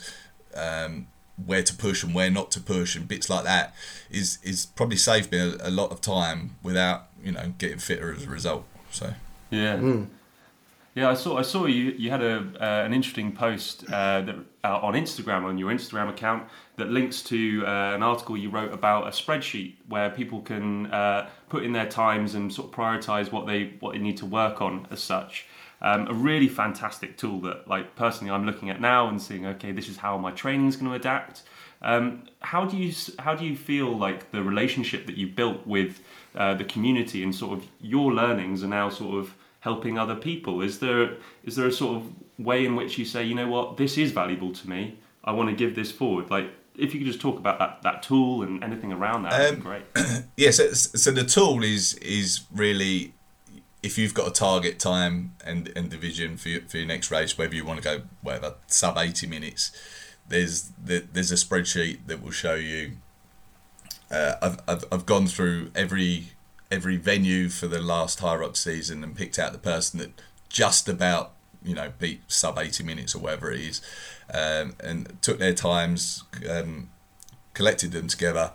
Um, 0.56 1.08
where 1.46 1.63
to 1.63 1.74
push 1.74 2.04
and 2.04 2.13
where 2.13 2.30
not 2.30 2.51
to 2.51 2.60
push 2.60 2.96
and 2.96 3.08
bits 3.08 3.28
like 3.28 3.44
that 3.46 3.74
is 4.12 4.38
is 4.44 4.68
probably 4.68 4.98
saved 4.98 5.32
me 5.32 5.40
a, 5.40 5.56
a 5.62 5.72
lot 5.72 5.90
of 5.90 6.00
time 6.00 6.56
without 6.62 7.08
you 7.24 7.32
know 7.32 7.54
getting 7.58 7.80
fitter 7.80 8.13
as 8.13 8.28
a 8.28 8.30
result 8.30 8.63
so 8.92 9.13
Yeah. 9.50 10.04
Yeah, 10.94 11.10
I 11.10 11.13
saw. 11.13 11.38
I 11.38 11.42
saw 11.42 11.66
you. 11.66 11.92
You 11.92 12.10
had 12.10 12.22
a 12.22 12.38
uh, 12.60 12.86
an 12.86 12.94
interesting 12.94 13.32
post 13.32 13.86
uh, 13.90 14.22
that 14.22 14.36
uh, 14.63 14.80
on 14.82 14.94
Instagram 14.94 15.44
on 15.44 15.58
your 15.58 15.72
Instagram 15.72 16.10
account 16.10 16.48
that 16.77 16.89
links 16.89 17.22
to 17.24 17.63
uh, 17.65 17.96
an 17.96 18.03
article 18.03 18.38
you 18.38 18.50
wrote 18.50 18.74
about 18.74 19.08
a 19.08 19.12
spreadsheet 19.12 19.75
where 19.88 20.10
people 20.10 20.41
can 20.41 20.88
uh, 20.88 21.30
put 21.50 21.63
in 21.63 21.74
their 21.74 21.88
times 21.88 22.36
and 22.36 22.53
sort 22.53 22.70
of 22.70 22.74
prioritize 22.75 23.32
what 23.32 23.48
they 23.48 23.74
what 23.80 23.94
they 23.94 24.00
need 24.00 24.18
to 24.18 24.25
work 24.25 24.62
on 24.62 24.88
as 24.91 25.01
such. 25.01 25.48
Um, 25.84 26.08
a 26.08 26.13
really 26.13 26.48
fantastic 26.48 27.18
tool 27.18 27.41
that, 27.41 27.68
like 27.68 27.96
personally, 27.96 28.32
I'm 28.32 28.46
looking 28.46 28.70
at 28.70 28.80
now 28.80 29.08
and 29.08 29.20
seeing. 29.20 29.48
Okay, 29.48 29.72
this 29.72 29.89
is 29.89 29.98
how 29.98 30.18
my 30.18 30.32
training 30.32 30.68
is 30.68 30.75
going 30.75 30.91
to 30.91 30.96
adapt. 30.96 31.41
Um, 31.82 32.25
how 32.41 32.65
do 32.65 32.77
you 32.77 32.94
how 33.18 33.34
do 33.34 33.46
you 33.46 33.56
feel 33.56 33.98
like 33.98 34.32
the 34.32 34.44
relationship 34.44 35.08
that 35.08 35.18
you 35.18 35.27
built 35.27 35.65
with 35.65 36.01
uh, 36.36 36.53
the 36.53 36.65
community 36.65 37.24
and 37.24 37.34
sort 37.34 37.58
of 37.58 37.68
your 37.80 38.13
learnings 38.13 38.63
are 38.63 38.68
now 38.68 38.89
sort 38.89 39.18
of 39.18 39.34
helping 39.62 39.98
other 39.98 40.15
people? 40.15 40.62
Is 40.62 40.80
there 40.80 41.18
is 41.44 41.56
there 41.56 41.68
a 41.68 41.72
sort 41.72 41.98
of 41.98 42.13
way 42.43 42.65
in 42.65 42.75
which 42.75 42.98
you 42.98 43.05
say, 43.05 43.24
you 43.24 43.36
know 43.36 43.48
what, 43.48 43.77
this 43.77 43.98
is 43.98 44.12
valuable 44.12 44.51
to 44.53 44.69
me. 44.69 44.98
I 45.24 45.31
want 45.31 45.50
to 45.50 45.55
give 45.55 45.75
this 45.75 45.91
forward. 45.91 46.29
Like 46.29 46.51
if 46.77 46.93
you 46.93 47.00
could 47.00 47.07
just 47.07 47.21
talk 47.21 47.38
about 47.38 47.60
that, 47.60 47.81
that 47.83 48.03
tool 48.03 48.43
and 48.43 48.63
anything 48.63 48.91
around 48.91 49.24
that, 49.24 49.31
that'd 49.31 49.55
be 49.57 49.62
great. 49.62 49.83
yeah 50.38 50.51
so, 50.51 50.71
so 50.71 51.12
the 51.12 51.24
tool 51.24 51.63
is 51.63 51.95
is 51.95 52.41
really 52.53 53.13
if 53.83 53.98
you've 53.98 54.13
got 54.13 54.27
a 54.27 54.31
target 54.31 54.79
time 54.79 55.36
and, 55.43 55.71
and 55.75 55.89
division 55.89 56.38
for 56.38 56.50
your, 56.50 56.62
for 56.62 56.77
your 56.77 56.88
next 56.88 57.12
race 57.12 57.38
whether 57.38 57.53
you 57.53 57.65
want 57.65 57.81
to 57.81 57.83
go 57.83 58.01
whatever 58.21 58.55
sub 58.67 58.98
80 58.98 59.27
minutes 59.27 59.71
there's 60.27 60.71
the, 60.83 61.05
there's 61.12 61.31
a 61.31 61.36
spreadsheet 61.36 62.00
that 62.07 62.24
will 62.24 62.31
show 62.31 62.55
you 62.55 62.93
uh, 64.10 64.36
I've, 64.41 64.60
I've, 64.67 64.86
I've 64.91 65.05
gone 65.05 65.27
through 65.27 65.71
every 65.75 66.29
every 66.69 66.95
venue 66.95 67.50
for 67.50 67.67
the 67.67 67.81
last 67.81 68.19
high 68.21 68.36
rock 68.36 68.55
season 68.55 69.03
and 69.03 69.15
picked 69.15 69.38
out 69.38 69.51
the 69.51 69.60
person 69.60 70.00
that 70.00 70.21
just 70.48 70.88
about 70.88 71.33
you 71.63 71.75
know 71.75 71.91
beat 72.00 72.22
sub 72.27 72.58
80 72.58 72.84
minutes 72.84 73.15
or 73.15 73.20
whatever 73.20 73.51
it 73.51 73.62
is 73.62 73.82
um, 74.34 74.74
and 74.80 75.18
took 75.22 75.39
their 75.39 75.53
times 75.53 76.24
um, 76.50 76.89
collected 77.53 77.91
them 77.91 78.08
together 78.08 78.51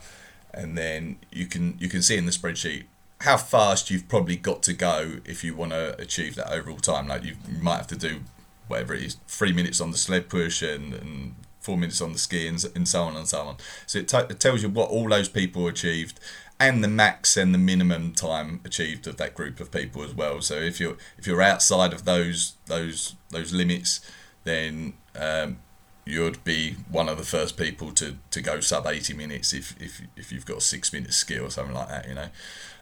and 0.53 0.77
then 0.77 1.17
you 1.31 1.47
can 1.47 1.77
you 1.79 1.89
can 1.89 2.03
see 2.03 2.17
in 2.17 2.27
the 2.27 2.33
spreadsheet 2.33 2.85
how 3.21 3.37
fast 3.37 3.91
you've 3.91 4.09
probably 4.09 4.37
got 4.37 4.63
to 4.63 4.73
go 4.73 5.19
if 5.25 5.43
you 5.43 5.55
want 5.55 5.73
to 5.73 5.99
achieve 6.01 6.35
that 6.37 6.53
overall 6.53 6.79
time. 6.79 7.09
Like 7.09 7.25
you, 7.25 7.37
might 7.61 7.77
have 7.77 7.87
to 7.89 7.97
do 7.97 8.21
whatever 8.69 8.95
it 8.95 9.03
is 9.03 9.17
three 9.27 9.53
minutes 9.53 9.81
on 9.81 9.91
the 9.91 9.97
sled 9.97 10.29
push 10.29 10.61
and, 10.63 10.93
and 10.93 11.35
four 11.61 11.77
minutes 11.77 12.01
on 12.01 12.13
the 12.13 12.19
ski 12.19 12.47
and, 12.47 12.65
and 12.75 12.87
so 12.87 13.03
on 13.03 13.17
and 13.17 13.27
so 13.27 13.41
on. 13.41 13.57
So 13.87 14.01
it, 14.01 14.09
t- 14.09 14.17
it 14.19 14.41
tells 14.41 14.63
you 14.63 14.69
what 14.69 14.91
all 14.91 15.09
those 15.09 15.29
people 15.29 15.67
achieved 15.67 16.21
and 16.59 16.83
the 16.83 16.89
max 16.89 17.37
and 17.37 17.53
the 17.53 17.59
minimum 17.59 18.13
time 18.13 18.61
achieved 18.65 19.07
of 19.07 19.19
that 19.19 19.35
group 19.35 19.61
of 19.61 19.71
people 19.71 20.03
as 20.03 20.15
well. 20.15 20.41
So 20.41 20.55
if 20.55 20.81
you're 20.81 20.97
if 21.19 21.27
you're 21.27 21.43
outside 21.43 21.93
of 21.93 22.05
those 22.05 22.55
those 22.67 23.15
those 23.31 23.53
limits 23.53 24.01
then 24.45 24.95
um, 25.19 25.59
you'd 26.05 26.43
be 26.45 26.77
one 26.89 27.09
of 27.09 27.19
the 27.19 27.25
first 27.25 27.57
people 27.57 27.91
to, 27.91 28.17
to 28.31 28.41
go 28.41 28.61
sub 28.61 28.87
80 28.87 29.13
minutes 29.15 29.53
if, 29.53 29.75
if, 29.81 30.01
if 30.17 30.31
you've 30.31 30.47
got 30.47 30.59
a 30.59 30.61
six 30.61 30.93
minute 30.93 31.13
ski 31.13 31.39
or 31.39 31.51
something 31.51 31.75
like 31.75 31.89
that 31.89 32.09
you 32.09 32.15
know? 32.15 32.29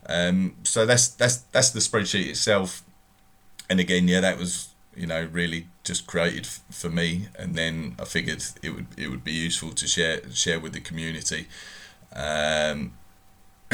Um, 0.07 0.57
so 0.63 0.85
that's 0.85 1.09
that's 1.09 1.39
that's 1.53 1.71
the 1.71 1.81
spreadsheet 1.81 2.29
itself. 2.29 2.83
And 3.69 3.81
again 3.81 4.07
yeah 4.07 4.21
that 4.21 4.39
was 4.39 4.69
you 4.95 5.07
know 5.07 5.29
really 5.33 5.67
just 5.83 6.07
created 6.07 6.45
f- 6.45 6.63
for 6.71 6.91
me. 6.91 7.29
And 7.37 7.55
then 7.57 7.97
I 7.99 8.05
figured 8.05 8.45
it 8.63 8.71
would 8.71 8.87
it 8.97 9.09
would 9.09 9.25
be 9.25 9.33
useful 9.33 9.71
to 9.71 9.89
share 9.89 10.31
share 10.31 10.61
with 10.61 10.75
the 10.75 10.81
community. 10.81 11.49
Um, 12.15 12.93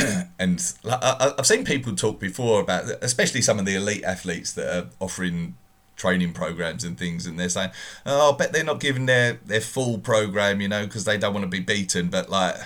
and 0.38 0.72
I, 0.84 1.34
I've 1.38 1.46
seen 1.46 1.64
people 1.64 1.94
talk 1.94 2.18
before 2.20 2.60
about, 2.60 2.84
especially 3.02 3.42
some 3.42 3.58
of 3.58 3.64
the 3.66 3.74
elite 3.74 4.04
athletes 4.04 4.52
that 4.54 4.76
are 4.76 4.88
offering 5.00 5.54
training 5.96 6.32
programs 6.32 6.82
and 6.82 6.98
things, 6.98 7.26
and 7.26 7.38
they're 7.38 7.48
saying, 7.50 7.70
"Oh, 8.06 8.32
I 8.32 8.36
bet 8.36 8.52
they're 8.52 8.64
not 8.64 8.80
giving 8.80 9.06
their 9.06 9.34
their 9.44 9.60
full 9.60 9.98
program, 9.98 10.60
you 10.60 10.68
know, 10.68 10.84
because 10.84 11.04
they 11.04 11.18
don't 11.18 11.34
want 11.34 11.44
to 11.44 11.48
be 11.48 11.60
beaten." 11.60 12.08
But 12.08 12.30
like, 12.30 12.56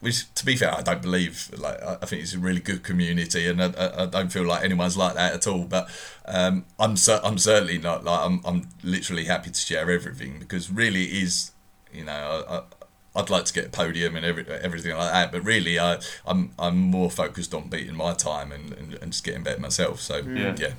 which 0.00 0.32
to 0.34 0.44
be 0.44 0.56
fair, 0.56 0.74
I 0.76 0.82
don't 0.82 1.00
believe. 1.00 1.50
Like, 1.56 1.82
I 1.82 2.04
think 2.06 2.22
it's 2.22 2.34
a 2.34 2.38
really 2.38 2.60
good 2.60 2.82
community, 2.82 3.48
and 3.48 3.62
I, 3.62 3.72
I- 4.02 4.06
don't 4.06 4.30
feel 4.32 4.44
like 4.44 4.62
anyone's 4.64 4.96
like 4.96 5.14
that 5.14 5.32
at 5.34 5.46
all. 5.46 5.64
But 5.64 5.88
um, 6.26 6.64
I'm 6.78 6.96
cer- 6.96 7.20
I'm 7.24 7.38
certainly 7.38 7.78
not 7.78 8.04
like 8.04 8.20
I'm 8.20 8.40
I'm 8.44 8.68
literally 8.82 9.24
happy 9.24 9.50
to 9.50 9.58
share 9.60 9.90
everything 9.90 10.38
because 10.38 10.70
really 10.70 11.04
is, 11.04 11.52
you 11.92 12.04
know, 12.04 12.64
I'd 13.14 13.28
like 13.30 13.44
to 13.44 13.52
get 13.52 13.66
a 13.66 13.68
podium 13.68 14.16
and 14.16 14.24
every, 14.24 14.46
everything 14.48 14.96
like 14.96 15.12
that, 15.12 15.32
but 15.32 15.44
really, 15.44 15.78
I, 15.78 15.98
I'm 16.26 16.52
I'm 16.58 16.78
more 16.78 17.10
focused 17.10 17.52
on 17.54 17.68
beating 17.68 17.94
my 17.94 18.14
time 18.14 18.52
and, 18.52 18.72
and, 18.72 18.94
and 18.94 19.12
just 19.12 19.22
getting 19.24 19.42
better 19.42 19.60
myself. 19.60 20.00
So 20.00 20.16
Yeah. 20.18 20.54
yeah, 20.58 20.72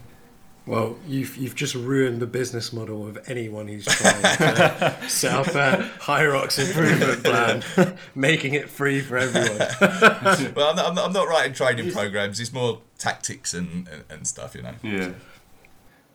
Well, 0.65 0.97
you've 1.07 1.37
you've 1.37 1.53
just 1.55 1.75
ruined 1.75 2.21
the 2.21 2.25
business 2.25 2.73
model 2.73 3.07
of 3.07 3.19
anyone 3.27 3.67
who's 3.67 3.85
trying 3.85 4.21
to 4.21 4.97
set 5.09 5.33
up 5.33 5.47
a 5.49 5.87
Hyrox 5.99 6.57
improvement 6.57 7.23
plan, 7.23 7.97
making 8.15 8.55
it 8.55 8.67
free 8.69 9.01
for 9.01 9.17
everyone. 9.17 9.59
well, 10.55 10.69
I'm 10.71 10.75
not, 10.75 10.85
I'm 10.87 10.95
not, 10.95 11.05
I'm 11.05 11.13
not 11.13 11.27
writing 11.27 11.53
training 11.53 11.91
programs. 11.91 12.39
It's 12.39 12.53
more 12.53 12.79
tactics 12.97 13.53
and, 13.53 13.87
and, 13.89 14.03
and 14.09 14.27
stuff, 14.27 14.55
you 14.55 14.61
know. 14.63 14.73
Yeah. 14.81 15.11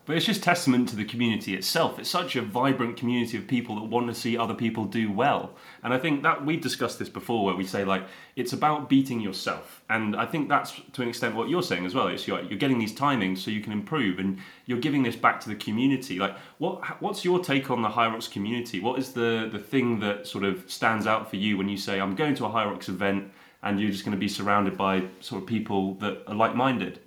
But 0.09 0.17
it's 0.17 0.25
just 0.25 0.43
testament 0.43 0.89
to 0.89 0.97
the 0.97 1.05
community 1.05 1.55
itself. 1.55 1.99
It's 1.99 2.09
such 2.09 2.35
a 2.35 2.41
vibrant 2.41 2.97
community 2.97 3.37
of 3.37 3.47
people 3.47 3.75
that 3.75 3.85
want 3.85 4.07
to 4.07 4.15
see 4.15 4.39
other 4.39 4.55
people 4.55 4.87
do 4.87 5.13
well. 5.13 5.51
And 5.83 5.93
I 5.93 5.99
think 5.99 6.23
that 6.23 6.47
we've 6.47 6.63
discussed 6.63 6.99
this 6.99 7.11
before 7.11 7.45
where 7.45 7.55
we 7.55 7.67
say 7.67 7.85
like 7.85 8.05
it's 8.35 8.55
about 8.55 8.89
beating 8.89 9.21
yourself. 9.21 9.83
And 9.91 10.17
I 10.17 10.25
think 10.25 10.49
that's 10.49 10.81
to 10.95 11.03
an 11.03 11.11
extent 11.11 11.35
what 11.35 11.51
you're 11.51 11.63
saying 11.63 11.85
as 11.85 11.95
well. 11.95 12.09
It's 12.09 12.27
you're, 12.27 12.41
you're 12.41 12.59
getting 12.59 12.79
these 12.79 12.95
timings 12.95 13.37
so 13.37 13.51
you 13.51 13.61
can 13.61 13.71
improve 13.71 14.19
and 14.19 14.39
you're 14.65 14.81
giving 14.81 15.03
this 15.03 15.15
back 15.15 15.41
to 15.41 15.51
the 15.51 15.57
community. 15.57 16.19
Like 16.19 16.35
what 16.57 17.03
what's 17.03 17.23
your 17.23 17.45
take 17.45 17.71
on 17.71 17.83
the 17.83 17.91
Rocks 17.91 18.29
community? 18.29 18.81
What 18.81 18.99
is 18.99 19.13
the 19.13 19.51
the 19.53 19.59
thing 19.59 20.01
that 20.01 20.27
sort 20.27 20.45
of 20.45 20.65
stands 20.71 21.07
out 21.07 21.29
for 21.29 21.37
you 21.37 21.59
when 21.59 21.69
you 21.69 21.77
say 21.77 22.01
I'm 22.01 22.15
going 22.15 22.35
to 22.37 22.47
a 22.47 22.49
Rocks 22.49 22.89
event 22.89 23.31
and 23.63 23.79
you're 23.79 23.91
just 23.91 24.07
going 24.07 24.17
to 24.17 24.19
be 24.19 24.29
surrounded 24.29 24.79
by 24.79 25.05
sort 25.21 25.43
of 25.43 25.47
people 25.47 25.97
that 25.97 26.23
are 26.27 26.35
like-minded? 26.35 27.01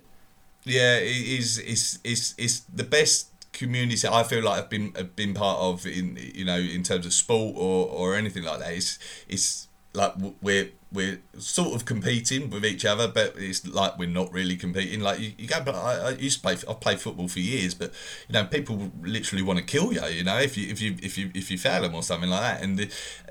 Yeah, 0.64 0.96
it 0.98 1.06
is. 1.40 1.58
It's 1.58 1.98
it's 2.04 2.34
it's 2.38 2.60
the 2.60 2.84
best 2.84 3.28
community 3.52 4.08
I 4.08 4.22
feel 4.22 4.42
like 4.42 4.62
I've 4.64 4.70
been 4.70 4.92
I've 4.96 5.14
been 5.14 5.34
part 5.34 5.58
of 5.58 5.86
in 5.86 6.18
you 6.34 6.44
know 6.44 6.56
in 6.58 6.82
terms 6.82 7.04
of 7.04 7.12
sport 7.12 7.54
or, 7.56 7.88
or 7.88 8.14
anything 8.14 8.44
like 8.44 8.60
that. 8.60 8.72
It's 8.72 8.98
it's 9.28 9.68
like 9.94 10.14
we're 10.40 10.70
we're 10.92 11.20
sort 11.38 11.74
of 11.74 11.84
competing 11.84 12.48
with 12.50 12.64
each 12.64 12.84
other, 12.84 13.08
but 13.08 13.34
it's 13.36 13.66
like 13.66 13.98
we're 13.98 14.08
not 14.08 14.32
really 14.32 14.56
competing. 14.56 15.00
Like 15.00 15.18
you, 15.18 15.32
you 15.36 15.48
go, 15.48 15.60
but 15.64 15.74
I, 15.74 15.96
I 15.96 16.10
used 16.10 16.38
to 16.38 16.42
play. 16.42 16.56
I've 16.68 16.80
played 16.80 17.00
football 17.00 17.26
for 17.28 17.40
years, 17.40 17.74
but 17.74 17.92
you 18.28 18.34
know 18.34 18.44
people 18.44 18.92
literally 19.02 19.42
want 19.42 19.58
to 19.58 19.64
kill 19.64 19.92
you. 19.92 20.04
You 20.06 20.22
know 20.22 20.38
if 20.38 20.56
you 20.56 20.70
if 20.70 20.80
you 20.80 20.96
if 21.02 21.18
you 21.18 21.30
if 21.34 21.50
you 21.50 21.58
fail 21.58 21.82
them 21.82 21.94
or 21.94 22.04
something 22.04 22.30
like 22.30 22.40
that, 22.40 22.62
and 22.62 22.78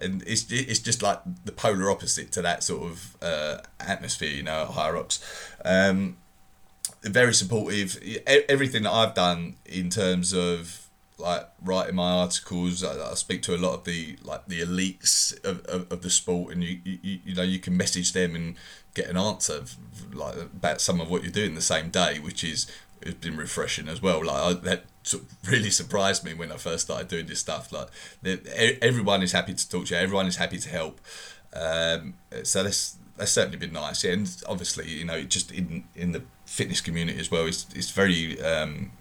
and 0.02 0.22
it's 0.28 0.52
it's 0.52 0.80
just 0.80 1.02
like 1.02 1.22
the 1.46 1.54
polar 1.54 1.90
opposite 1.90 2.32
to 2.34 2.42
that 2.42 2.62
sort 2.64 2.84
of 2.92 3.18
uh, 3.22 3.58
atmosphere. 3.80 4.30
You 4.30 4.44
know 4.44 4.64
at 4.64 4.70
Hyrox. 4.70 5.24
Um, 5.64 6.18
very 7.04 7.34
supportive. 7.34 7.98
Everything 8.28 8.84
that 8.84 8.92
I've 8.92 9.14
done 9.14 9.56
in 9.66 9.90
terms 9.90 10.34
of 10.34 10.88
like 11.18 11.48
writing 11.64 11.96
my 11.96 12.12
articles, 12.12 12.84
I, 12.84 13.12
I 13.12 13.14
speak 13.14 13.42
to 13.44 13.56
a 13.56 13.58
lot 13.58 13.74
of 13.74 13.84
the 13.86 14.18
like 14.24 14.48
the 14.48 14.62
elites 14.62 15.34
of, 15.46 15.64
of, 15.66 15.92
of 15.92 16.02
the 16.02 16.10
sport, 16.10 16.54
and 16.54 16.64
you, 16.64 16.80
you 16.84 17.20
you 17.26 17.36
know 17.36 17.44
you 17.44 17.60
can 17.60 17.78
message 17.78 18.14
them 18.14 18.36
and 18.36 18.56
get 18.94 19.08
an 19.08 19.18
answer 19.18 19.64
like 20.12 20.36
about 20.36 20.82
some 20.82 21.00
of 21.00 21.10
what 21.10 21.24
you're 21.24 21.32
doing 21.32 21.56
the 21.56 21.62
same 21.62 21.90
day, 21.90 22.20
which 22.20 22.44
is 22.44 22.70
has 23.04 23.16
been 23.16 23.38
refreshing 23.38 23.88
as 23.88 24.02
well. 24.02 24.24
Like 24.24 24.38
I, 24.38 24.54
that 24.54 24.86
really 25.48 25.70
surprised 25.72 26.24
me 26.24 26.34
when 26.34 26.52
I 26.52 26.58
first 26.58 26.86
started 26.86 27.08
doing 27.08 27.26
this 27.26 27.40
stuff. 27.40 27.72
Like 27.72 27.88
everyone 28.82 29.24
is 29.24 29.32
happy 29.32 29.54
to 29.54 29.70
talk 29.70 29.88
to 29.88 29.96
you, 29.96 30.02
everyone 30.02 30.28
is 30.28 30.36
happy 30.36 30.60
to 30.60 30.70
help. 30.70 31.00
Um, 31.54 32.16
so 32.44 32.64
that's 32.64 32.98
that's 33.18 33.32
certainly 33.32 33.58
been 33.58 33.74
nice. 33.74 34.04
Yeah, 34.04 34.14
and 34.14 34.44
obviously, 34.48 34.90
you 34.90 35.06
know, 35.06 35.22
just 35.24 35.52
in 35.52 35.84
in 35.96 36.12
the 36.12 36.24
fitness 36.52 36.82
community 36.82 37.18
as 37.18 37.32
well, 37.32 37.46
it's 37.46 37.66
it's 37.74 37.92
very 37.92 38.40
um, 38.42 38.92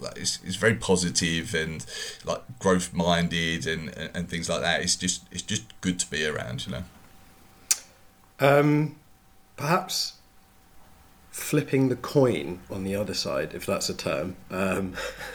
like 0.00 0.18
it's, 0.18 0.40
it's 0.44 0.56
very 0.56 0.74
positive 0.74 1.54
and 1.54 1.86
like 2.24 2.42
growth 2.58 2.92
minded 2.92 3.66
and, 3.66 3.96
and, 3.96 4.10
and 4.14 4.28
things 4.28 4.48
like 4.48 4.62
that. 4.62 4.80
It's 4.82 4.96
just 4.96 5.22
it's 5.30 5.42
just 5.42 5.62
good 5.80 6.00
to 6.00 6.10
be 6.10 6.26
around, 6.26 6.66
you 6.66 6.72
know. 6.72 6.82
Um, 8.40 8.96
perhaps 9.56 10.14
flipping 11.36 11.90
the 11.90 11.96
coin 11.96 12.58
on 12.70 12.82
the 12.82 12.96
other 12.96 13.12
side, 13.12 13.52
if 13.52 13.66
that's 13.66 13.90
a 13.90 13.94
term. 13.94 14.34
Um, 14.50 14.94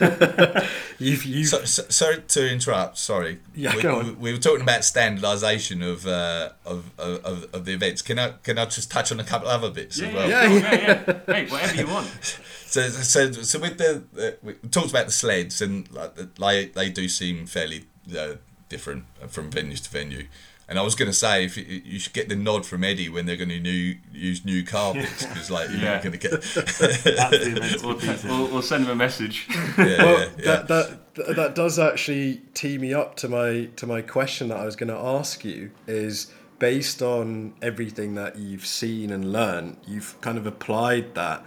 you've, 0.98 1.24
you've... 1.24 1.46
So, 1.46 1.64
so, 1.64 1.84
sorry 1.88 2.22
to 2.28 2.52
interrupt. 2.52 2.98
Sorry. 2.98 3.38
Yeah, 3.54 3.76
we, 3.76 3.82
go 3.82 3.98
on. 4.00 4.06
We, 4.06 4.12
we 4.14 4.32
were 4.32 4.38
talking 4.38 4.62
about 4.62 4.80
standardisation 4.80 5.88
of, 5.88 6.04
uh, 6.06 6.50
of, 6.66 6.90
of 6.98 7.44
of 7.54 7.64
the 7.64 7.72
events. 7.72 8.02
Can 8.02 8.18
I 8.18 8.32
can 8.42 8.58
I 8.58 8.64
just 8.64 8.90
touch 8.90 9.12
on 9.12 9.20
a 9.20 9.24
couple 9.24 9.46
other 9.48 9.70
bits 9.70 9.98
Yeah, 9.98 10.08
as 10.08 10.14
well? 10.14 10.28
yeah, 10.28 10.44
yeah, 10.44 10.58
yeah, 10.74 11.02
yeah. 11.06 11.34
Hey, 11.34 11.46
whatever 11.46 11.74
you 11.76 11.86
want. 11.86 12.40
So, 12.72 12.88
so, 12.88 13.30
so 13.32 13.58
with 13.58 13.76
the, 13.76 14.02
the 14.14 14.38
we 14.42 14.54
talked 14.70 14.88
about 14.88 15.04
the 15.04 15.12
sleds 15.12 15.60
and 15.60 15.90
like 15.92 16.14
the- 16.14 16.30
like 16.38 16.72
they 16.72 16.88
do 16.88 17.06
seem 17.06 17.44
fairly 17.44 17.84
uh, 18.18 18.36
different 18.70 19.04
from 19.28 19.50
venue 19.50 19.76
to 19.76 19.90
venue. 19.90 20.26
And 20.68 20.78
I 20.78 20.82
was 20.82 20.94
going 20.94 21.10
to 21.10 21.16
say 21.16 21.44
if 21.44 21.56
you, 21.56 21.64
you 21.84 21.98
should 21.98 22.12
get 22.14 22.28
the 22.28 22.36
nod 22.36 22.64
from 22.64 22.82
Eddie 22.84 23.08
when 23.08 23.26
they're 23.26 23.36
going 23.36 23.48
to 23.50 23.60
new 23.60 23.96
use 24.12 24.44
new 24.44 24.64
carpets 24.64 25.26
because 25.26 25.50
like 25.50 25.68
you're 25.70 25.80
Yeah. 25.80 26.00
going 26.02 26.12
to 26.12 26.18
get 26.18 26.30
That's 26.42 27.82
We'll, 27.82 27.98
we'll, 28.24 28.48
we'll 28.52 28.62
send 28.62 28.84
them 28.84 28.92
a 28.92 28.96
message. 28.96 29.46
yeah, 29.50 29.74
well, 29.76 30.18
yeah, 30.20 30.28
yeah. 30.38 30.44
that, 30.44 30.68
that 30.68 31.14
that 31.16 31.36
that 31.36 31.54
does 31.54 31.78
actually 31.78 32.40
tee 32.54 32.78
me 32.78 32.94
up 32.94 33.16
to 33.16 33.28
my 33.28 33.68
to 33.76 33.86
my 33.86 34.00
question 34.02 34.48
that 34.48 34.58
I 34.58 34.64
was 34.64 34.76
going 34.76 34.88
to 34.88 34.96
ask 34.96 35.44
you 35.44 35.72
is 35.86 36.32
based 36.58 37.02
on 37.02 37.52
everything 37.60 38.14
that 38.14 38.36
you've 38.36 38.64
seen 38.64 39.10
and 39.10 39.32
learned, 39.32 39.76
you've 39.86 40.18
kind 40.20 40.38
of 40.38 40.46
applied 40.46 41.14
that 41.16 41.44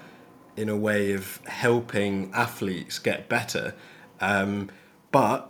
in 0.58 0.68
a 0.70 0.76
way 0.76 1.14
of 1.14 1.40
helping 1.48 2.30
athletes 2.34 3.00
get 3.00 3.30
better, 3.30 3.74
um, 4.20 4.70
but 5.12 5.50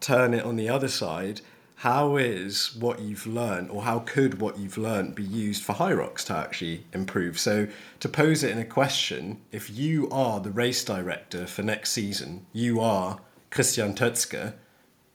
turn 0.00 0.32
it 0.32 0.44
on 0.44 0.54
the 0.56 0.68
other 0.68 0.88
side. 0.88 1.40
How 1.80 2.16
is 2.18 2.76
what 2.76 3.00
you've 3.00 3.26
learned, 3.26 3.70
or 3.70 3.84
how 3.84 4.00
could 4.00 4.38
what 4.38 4.58
you've 4.58 4.76
learned 4.76 5.14
be 5.14 5.22
used 5.22 5.62
for 5.62 5.72
Rocks 5.96 6.24
to 6.24 6.34
actually 6.34 6.84
improve? 6.92 7.38
So, 7.38 7.68
to 8.00 8.06
pose 8.06 8.42
it 8.42 8.50
in 8.50 8.58
a 8.58 8.66
question, 8.66 9.40
if 9.50 9.70
you 9.70 10.06
are 10.10 10.40
the 10.40 10.50
race 10.50 10.84
director 10.84 11.46
for 11.46 11.62
next 11.62 11.92
season, 11.92 12.44
you 12.52 12.80
are 12.80 13.20
Christian 13.50 13.94
Tötzke, 13.94 14.52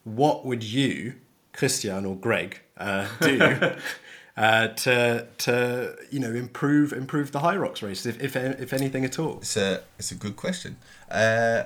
what 0.06 0.44
would 0.44 0.64
you, 0.64 1.14
Christian 1.54 2.04
or 2.04 2.16
Greg, 2.16 2.62
uh, 2.78 3.10
do 3.22 3.60
uh, 4.36 4.70
to 4.70 5.28
to 5.38 5.96
you 6.10 6.20
know 6.20 6.32
improve 6.32 6.94
improve 6.94 7.32
the 7.32 7.42
Hyrox 7.42 7.84
race, 7.84 8.08
if 8.08 8.20
if, 8.20 8.36
if 8.36 8.74
anything 8.74 9.06
at 9.06 9.20
all? 9.20 9.38
It's 9.38 9.56
a 9.56 9.84
it's 10.00 10.10
a 10.10 10.16
good 10.16 10.36
question. 10.36 10.78
Uh, 11.12 11.66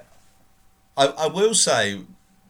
I 0.98 1.06
I 1.06 1.28
will 1.28 1.54
say 1.54 2.02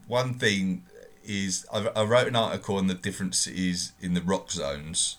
one 0.08 0.34
thing 0.34 0.84
is 1.30 1.66
I, 1.72 1.88
I 1.96 2.04
wrote 2.04 2.28
an 2.28 2.36
article 2.36 2.78
on 2.78 2.88
the 2.88 2.96
differences 2.96 3.94
in 4.02 4.16
the 4.16 4.22
rock 4.22 4.52
zones 4.52 5.18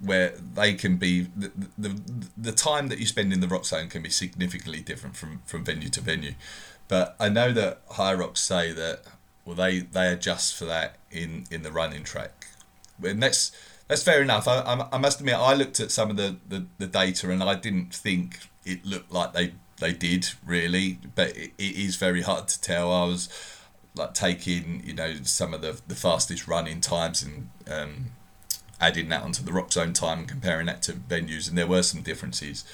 where 0.00 0.30
they 0.30 0.74
can 0.74 0.96
be 0.96 1.28
the, 1.36 1.52
the 1.78 2.00
the 2.36 2.50
time 2.50 2.88
that 2.88 2.98
you 2.98 3.06
spend 3.06 3.32
in 3.32 3.40
the 3.40 3.46
rock 3.46 3.66
zone 3.66 3.88
can 3.88 4.02
be 4.02 4.10
significantly 4.10 4.80
different 4.80 5.14
from 5.14 5.42
from 5.44 5.64
venue 5.64 5.90
to 5.90 6.00
venue. 6.00 6.34
But 6.88 7.14
i 7.20 7.28
know 7.28 7.52
that 7.52 7.86
Hyrox 7.90 8.38
say 8.38 8.72
that 8.72 9.02
well 9.44 9.54
they 9.54 9.80
they 9.80 10.08
adjust 10.08 10.56
for 10.56 10.64
that 10.64 10.96
in 11.10 11.44
in 11.50 11.62
the 11.62 11.70
running 11.70 12.04
track. 12.04 12.46
And 13.04 13.22
that's 13.22 13.52
that's 13.86 14.02
fair 14.02 14.22
enough. 14.22 14.48
I, 14.48 14.60
I, 14.60 14.88
I 14.92 14.98
must 14.98 15.20
admit 15.20 15.34
i 15.34 15.54
looked 15.54 15.78
at 15.78 15.90
some 15.90 16.10
of 16.10 16.16
the, 16.16 16.36
the 16.48 16.66
the 16.78 16.86
data 16.86 17.30
and 17.30 17.42
i 17.42 17.54
didn't 17.54 17.94
think 17.94 18.38
it 18.64 18.86
looked 18.86 19.12
like 19.12 19.34
they 19.34 19.52
they 19.78 19.92
did 19.92 20.28
really 20.46 20.98
but 21.14 21.36
it, 21.36 21.52
it 21.58 21.76
is 21.76 21.96
very 21.96 22.22
hard 22.22 22.48
to 22.48 22.60
tell. 22.60 22.90
I 22.90 23.04
was 23.04 23.28
like 23.94 24.14
taking 24.14 24.82
you 24.84 24.94
know 24.94 25.14
some 25.22 25.52
of 25.52 25.60
the 25.60 25.80
the 25.86 25.94
fastest 25.94 26.48
running 26.48 26.80
times 26.80 27.22
and 27.22 27.50
um 27.70 28.06
adding 28.82 29.08
that 29.10 29.22
onto 29.22 29.44
the 29.44 29.52
rock 29.52 29.72
zone 29.72 29.92
time 29.92 30.20
and 30.20 30.28
comparing 30.28 30.66
that 30.66 30.82
to 30.82 30.92
venues, 30.92 31.48
and 31.48 31.56
there 31.56 31.68
were 31.68 31.82
some 31.82 32.02
differences. 32.02 32.64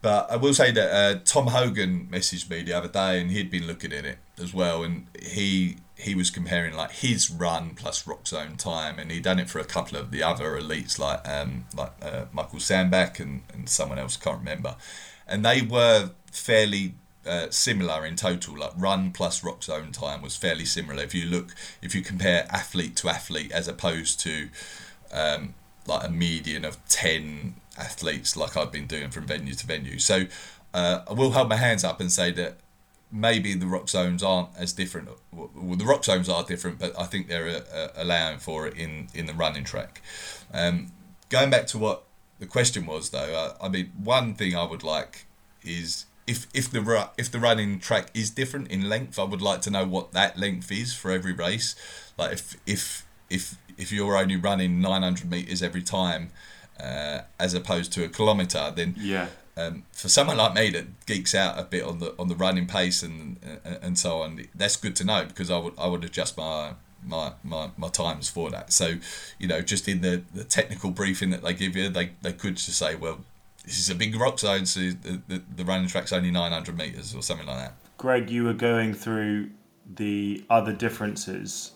But 0.00 0.30
I 0.30 0.36
will 0.36 0.54
say 0.54 0.70
that 0.70 0.90
uh, 0.90 1.20
Tom 1.24 1.48
Hogan 1.48 2.08
messaged 2.10 2.50
me 2.50 2.62
the 2.62 2.72
other 2.72 2.88
day, 2.88 3.20
and 3.20 3.30
he'd 3.30 3.50
been 3.50 3.66
looking 3.66 3.92
at 3.92 4.04
it 4.04 4.18
as 4.38 4.52
well, 4.52 4.82
and 4.82 5.06
he 5.20 5.76
he 5.96 6.14
was 6.14 6.30
comparing 6.30 6.74
like 6.74 6.90
his 6.90 7.30
run 7.30 7.74
plus 7.74 8.06
rock 8.06 8.26
zone 8.26 8.56
time, 8.56 8.98
and 8.98 9.10
he'd 9.10 9.22
done 9.22 9.38
it 9.38 9.48
for 9.48 9.60
a 9.60 9.64
couple 9.64 9.98
of 9.98 10.10
the 10.10 10.22
other 10.22 10.58
elites 10.58 10.98
like 10.98 11.26
um, 11.28 11.66
like 11.76 11.92
uh, 12.02 12.24
Michael 12.32 12.58
Sandbach 12.58 13.20
and, 13.20 13.42
and 13.52 13.68
someone 13.68 13.98
else 13.98 14.18
I 14.20 14.24
can't 14.24 14.38
remember, 14.38 14.76
and 15.28 15.44
they 15.44 15.62
were 15.62 16.10
fairly 16.30 16.94
uh, 17.26 17.50
similar 17.50 18.04
in 18.04 18.16
total. 18.16 18.56
Like 18.58 18.72
run 18.76 19.12
plus 19.12 19.42
rock 19.42 19.62
zone 19.62 19.92
time 19.92 20.22
was 20.22 20.36
fairly 20.36 20.64
similar. 20.64 21.02
If 21.02 21.14
you 21.14 21.26
look, 21.26 21.54
if 21.82 21.94
you 21.94 22.02
compare 22.02 22.46
athlete 22.50 22.96
to 22.96 23.08
athlete 23.08 23.52
as 23.52 23.68
opposed 23.68 24.20
to 24.20 24.48
um, 25.12 25.54
like 25.86 26.06
a 26.06 26.10
median 26.10 26.64
of 26.64 26.78
10 26.88 27.54
athletes 27.78 28.36
like 28.36 28.56
I've 28.56 28.72
been 28.72 28.86
doing 28.86 29.10
from 29.10 29.26
venue 29.26 29.54
to 29.54 29.66
venue. 29.66 29.98
So 29.98 30.26
uh, 30.72 31.00
I 31.08 31.12
will 31.12 31.32
hold 31.32 31.48
my 31.48 31.56
hands 31.56 31.84
up 31.84 32.00
and 32.00 32.10
say 32.10 32.30
that 32.32 32.58
maybe 33.10 33.54
the 33.54 33.66
rock 33.66 33.88
zones 33.88 34.22
aren't 34.22 34.48
as 34.58 34.72
different. 34.72 35.08
Well, 35.32 35.76
the 35.76 35.84
rock 35.84 36.04
zones 36.04 36.28
are 36.28 36.42
different, 36.42 36.78
but 36.78 36.98
I 36.98 37.04
think 37.04 37.28
they're 37.28 37.62
uh, 37.72 37.88
allowing 37.96 38.38
for 38.38 38.66
it 38.66 38.74
in, 38.76 39.08
in 39.14 39.26
the 39.26 39.34
running 39.34 39.64
track. 39.64 40.02
Um, 40.52 40.92
going 41.28 41.50
back 41.50 41.66
to 41.68 41.78
what 41.78 42.04
the 42.40 42.46
question 42.46 42.86
was, 42.86 43.10
though, 43.10 43.34
uh, 43.34 43.54
I 43.64 43.68
mean, 43.68 43.92
one 44.02 44.34
thing 44.34 44.56
I 44.56 44.64
would 44.64 44.82
like 44.82 45.26
is 45.62 46.06
if 46.26 46.46
if 46.54 46.70
the 46.70 47.08
if 47.18 47.30
the 47.30 47.38
running 47.38 47.78
track 47.80 48.10
is 48.14 48.30
different 48.30 48.68
in 48.70 48.88
length, 48.88 49.18
I 49.18 49.24
would 49.24 49.42
like 49.42 49.60
to 49.62 49.70
know 49.70 49.86
what 49.86 50.12
that 50.12 50.38
length 50.38 50.70
is 50.72 50.94
for 50.94 51.10
every 51.10 51.32
race. 51.32 51.74
Like 52.16 52.32
if 52.32 52.56
if 52.66 53.06
if 53.30 53.56
if 53.76 53.92
you're 53.92 54.16
only 54.16 54.36
running 54.36 54.80
900 54.80 55.30
meters 55.30 55.62
every 55.62 55.82
time, 55.82 56.30
uh, 56.80 57.20
as 57.38 57.54
opposed 57.54 57.92
to 57.94 58.04
a 58.04 58.08
kilometer, 58.08 58.72
then 58.74 58.94
Yeah. 58.96 59.26
um, 59.56 59.82
for 59.92 60.08
someone 60.08 60.36
like 60.36 60.54
me 60.54 60.70
that 60.70 61.06
geeks 61.06 61.34
out 61.34 61.58
a 61.58 61.64
bit 61.64 61.82
on 61.82 61.98
the 61.98 62.14
on 62.18 62.28
the 62.28 62.36
running 62.36 62.66
pace 62.66 63.02
and 63.02 63.38
and, 63.64 63.78
and 63.82 63.98
so 63.98 64.22
on, 64.22 64.46
that's 64.54 64.76
good 64.76 64.96
to 64.96 65.04
know 65.04 65.24
because 65.26 65.50
I 65.50 65.58
would 65.58 65.74
I 65.78 65.86
would 65.88 66.04
adjust 66.04 66.36
my 66.36 66.74
my, 67.06 67.32
my, 67.42 67.68
my 67.76 67.88
times 67.88 68.30
for 68.30 68.48
that. 68.48 68.72
So, 68.72 68.94
you 69.38 69.46
know, 69.46 69.60
just 69.60 69.86
in 69.88 70.00
the, 70.00 70.22
the 70.32 70.42
technical 70.42 70.90
briefing 70.90 71.28
that 71.32 71.42
they 71.42 71.52
give 71.52 71.76
you, 71.76 71.90
they, 71.90 72.12
they 72.22 72.32
could 72.32 72.56
just 72.56 72.78
say, 72.78 72.94
well, 72.94 73.18
this 73.64 73.78
is 73.78 73.90
a 73.90 73.94
big 73.94 74.14
rock 74.16 74.38
zone, 74.38 74.66
so 74.66 74.80
the, 74.80 75.20
the, 75.26 75.42
the 75.56 75.64
running 75.64 75.88
track's 75.88 76.12
only 76.12 76.30
900 76.30 76.76
meters 76.76 77.14
or 77.14 77.22
something 77.22 77.46
like 77.46 77.58
that. 77.58 77.74
Greg, 77.96 78.30
you 78.30 78.44
were 78.44 78.54
going 78.54 78.94
through 78.94 79.50
the 79.96 80.44
other 80.50 80.72
differences 80.72 81.72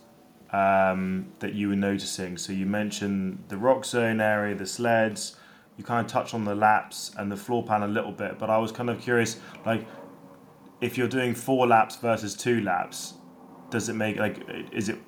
um, 0.53 1.33
that 1.39 1.55
you 1.55 1.69
were 1.69 1.77
noticing. 1.77 2.37
So 2.37 2.53
you 2.53 2.67
mentioned 2.67 3.45
the 3.49 3.57
rock 3.57 3.85
zone 3.85 4.21
area, 4.21 4.55
the 4.55 4.67
sleds. 4.67 5.37
You 5.77 5.85
kind 5.85 6.05
of 6.05 6.11
touched 6.11 6.35
on 6.35 6.45
the 6.45 6.55
laps 6.55 7.13
and 7.17 7.31
the 7.31 7.37
floor 7.37 7.63
plan 7.63 7.83
a 7.83 7.89
little 7.89 8.13
bit, 8.13 8.39
but 8.39 8.51
I 8.51 8.59
was 8.59 8.73
kind 8.73 8.91
of 8.91 9.01
curious, 9.01 9.39
like, 9.65 9.87
if 10.81 10.99
you're 10.99 11.09
doing 11.09 11.35
four 11.35 11.67
laps 11.67 11.97
versus 11.97 12.35
two 12.35 12.61
laps, 12.61 13.15
does 13.71 13.89
it 13.89 13.95
make 13.95 14.17
like 14.17 14.39
is 14.73 14.89
it 14.89 14.99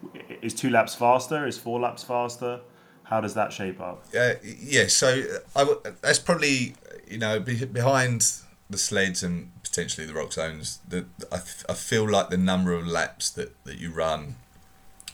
is 0.42 0.54
two 0.54 0.70
laps 0.70 0.94
faster? 0.94 1.46
Is 1.46 1.56
four 1.56 1.80
laps 1.80 2.02
faster? 2.02 2.60
How 3.10 3.20
does 3.20 3.34
that 3.34 3.52
shape 3.52 3.80
up? 3.80 4.04
Uh, 4.16 4.34
yeah, 4.44 4.86
so 4.86 5.24
I 5.56 5.64
w- 5.64 5.80
that's 6.00 6.20
probably 6.20 6.76
you 7.08 7.18
know 7.18 7.40
be, 7.40 7.64
behind 7.64 8.24
the 8.70 8.78
sleds 8.78 9.24
and 9.24 9.50
potentially 9.64 10.06
the 10.06 10.14
rock 10.14 10.32
zones. 10.32 10.78
The 10.88 11.06
I, 11.32 11.40
I 11.68 11.74
feel 11.74 12.08
like 12.08 12.30
the 12.30 12.38
number 12.38 12.72
of 12.72 12.86
laps 12.86 13.28
that, 13.30 13.64
that 13.64 13.78
you 13.78 13.90
run 13.90 14.36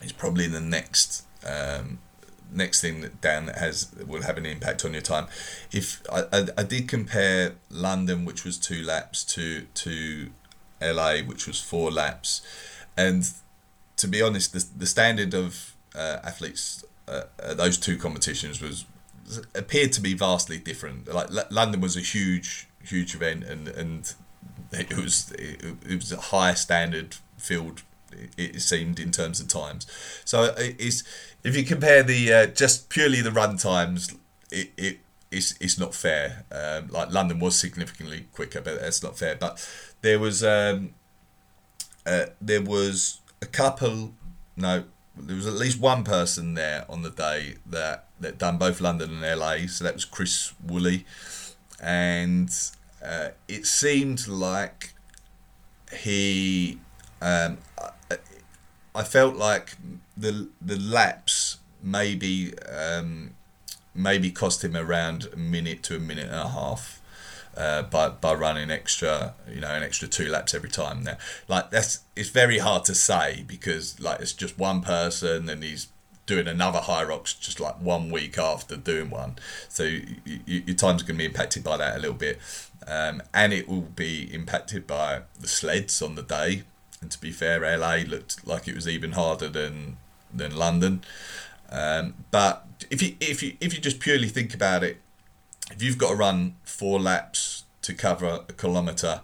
is 0.03 0.13
probably 0.13 0.47
the 0.47 0.61
next 0.61 1.25
um, 1.47 1.99
next 2.53 2.83
thing 2.83 3.01
that 3.01 3.23
that 3.23 3.57
has 3.57 3.91
will 4.07 4.23
have 4.23 4.37
an 4.37 4.45
impact 4.45 4.85
on 4.85 4.93
your 4.93 5.01
time. 5.01 5.27
If 5.73 6.03
I, 6.13 6.25
I, 6.31 6.47
I 6.59 6.63
did 6.65 6.89
compare 6.89 7.55
London, 7.71 8.27
which 8.27 8.45
was 8.45 8.59
two 8.59 8.83
laps, 8.83 9.25
to 9.25 9.63
to 9.63 10.31
LA, 10.83 11.21
which 11.21 11.47
was 11.47 11.63
four 11.63 11.91
laps, 11.91 12.43
and 12.95 13.25
to 13.97 14.07
be 14.07 14.21
honest, 14.21 14.53
the 14.53 14.67
the 14.77 14.87
standard 14.87 15.33
of 15.33 15.75
uh, 15.95 16.19
athletes 16.23 16.85
uh, 17.09 17.23
uh, 17.42 17.55
those 17.55 17.79
two 17.79 17.97
competitions 17.97 18.61
was 18.61 18.85
appeared 19.55 19.92
to 19.92 20.01
be 20.01 20.14
vastly 20.14 20.59
different. 20.59 21.12
Like 21.12 21.31
L- 21.31 21.47
London 21.51 21.81
was 21.81 21.97
a 21.97 22.01
huge 22.01 22.69
huge 22.83 23.14
event, 23.14 23.45
and 23.45 23.69
and 23.69 24.14
it 24.73 24.97
was 24.97 25.33
it, 25.33 25.62
it 25.88 25.97
was 25.97 26.12
a 26.12 26.16
high 26.21 26.55
standard 26.55 27.16
field. 27.37 27.83
It, 28.12 28.31
it 28.57 28.61
seemed 28.62 28.99
in 29.01 29.11
terms 29.11 29.40
of 29.40 29.49
times. 29.49 29.87
So 30.25 30.45
it- 30.45 30.77
it's 30.79 31.03
if 31.42 31.57
you 31.57 31.64
compare 31.64 32.03
the 32.03 32.33
uh, 32.33 32.47
just 32.47 32.88
purely 32.88 33.21
the 33.21 33.33
run 33.33 33.57
times, 33.57 34.14
it 34.51 34.71
it 34.77 34.99
it's, 35.31 35.55
it's 35.61 35.79
not 35.79 35.95
fair. 35.95 36.45
Um, 36.53 36.88
like 36.88 37.12
London 37.12 37.40
was 37.40 37.59
significantly 37.59 38.27
quicker, 38.33 38.61
but 38.61 38.81
that's 38.81 39.03
not 39.03 39.19
fair. 39.19 39.35
But 39.35 39.66
there 40.03 40.19
was 40.21 40.45
um, 40.45 40.95
uh, 42.07 42.27
there 42.40 42.62
was 42.62 43.21
a 43.42 43.47
couple. 43.47 44.14
No, 44.57 44.85
there 45.16 45.37
was 45.37 45.46
at 45.46 45.55
least 45.55 45.81
one 45.81 46.05
person 46.05 46.55
there 46.55 46.85
on 46.88 47.02
the 47.02 47.11
day 47.11 47.57
that 47.66 48.07
that 48.20 48.38
done 48.38 48.59
both 48.59 48.81
London 48.81 49.22
and 49.22 49.40
LA. 49.40 49.66
So 49.66 49.85
that 49.85 49.94
was 49.94 50.05
Chris 50.05 50.52
Woolley, 50.64 51.05
and 51.81 52.50
uh, 53.05 53.29
it 53.48 53.66
seemed 53.66 54.29
like 54.29 54.94
he. 56.00 56.79
Um, 57.20 57.59
I, 58.94 59.02
felt 59.02 59.37
like 59.37 59.76
the 60.16 60.48
the 60.61 60.79
laps 60.79 61.59
maybe 61.83 62.52
um, 62.68 63.35
maybe 63.94 64.31
cost 64.31 64.62
him 64.62 64.76
around 64.76 65.29
a 65.33 65.37
minute 65.37 65.83
to 65.85 65.96
a 65.96 65.98
minute 65.98 66.26
and 66.26 66.35
a 66.35 66.48
half. 66.48 67.00
Uh, 67.57 67.83
by 67.83 68.11
by 68.11 68.35
running 68.35 68.71
extra, 68.71 69.35
you 69.51 69.61
know, 69.62 69.69
an 69.69 69.83
extra 69.83 70.07
two 70.07 70.29
laps 70.29 70.53
every 70.53 70.69
time. 70.69 71.03
Now, 71.03 71.16
like 71.49 71.71
that's 71.71 72.01
it's 72.14 72.29
very 72.29 72.59
hard 72.59 72.85
to 72.85 72.95
say 72.95 73.45
because 73.47 73.99
like 73.99 74.21
it's 74.21 74.35
just 74.35 74.59
one 74.59 74.83
person 74.83 75.49
and 75.49 75.64
he's 75.64 75.88
doing 76.27 76.49
another 76.49 76.81
Hyrox 76.81 77.38
just 77.38 77.59
like 77.59 77.81
one 77.81 78.11
week 78.11 78.37
after 78.37 78.77
doing 78.77 79.09
one, 79.09 79.37
so 79.69 79.85
you, 79.85 80.16
you, 80.25 80.62
your 80.66 80.77
time's 80.77 81.03
going 81.03 81.16
to 81.16 81.19
be 81.19 81.25
impacted 81.25 81.64
by 81.64 81.77
that 81.79 81.97
a 81.97 81.99
little 81.99 82.16
bit, 82.16 82.40
um, 82.87 83.23
and 83.33 83.53
it 83.53 83.69
will 83.69 83.81
be 83.81 84.29
impacted 84.35 84.87
by 84.87 85.23
the 85.40 85.49
sleds 85.49 86.03
on 86.03 86.14
the 86.14 86.23
day. 86.23 86.64
And 87.01 87.11
to 87.11 87.21
be 87.21 87.31
fair, 87.31 87.61
LA 87.79 87.99
looked 88.07 88.47
like 88.47 88.69
it 88.69 88.75
was 88.75 88.88
even 88.88 89.12
harder 89.12 89.49
than 89.49 89.97
than 90.35 90.55
London. 90.57 91.03
Um, 91.71 92.14
but 92.31 92.66
if 92.90 93.03
you 93.03 93.16
if 93.21 93.42
you 93.42 93.57
if 93.61 93.75
you 93.75 93.81
just 93.81 94.01
purely 94.01 94.29
think 94.29 94.55
about 94.55 94.83
it, 94.83 95.01
if 95.70 95.83
you've 95.83 95.98
got 95.98 96.11
to 96.11 96.16
run 96.16 96.57
four 96.62 97.00
laps 97.00 97.64
to 97.83 97.94
cover 97.94 98.44
a 98.48 98.52
kilometre 98.52 99.20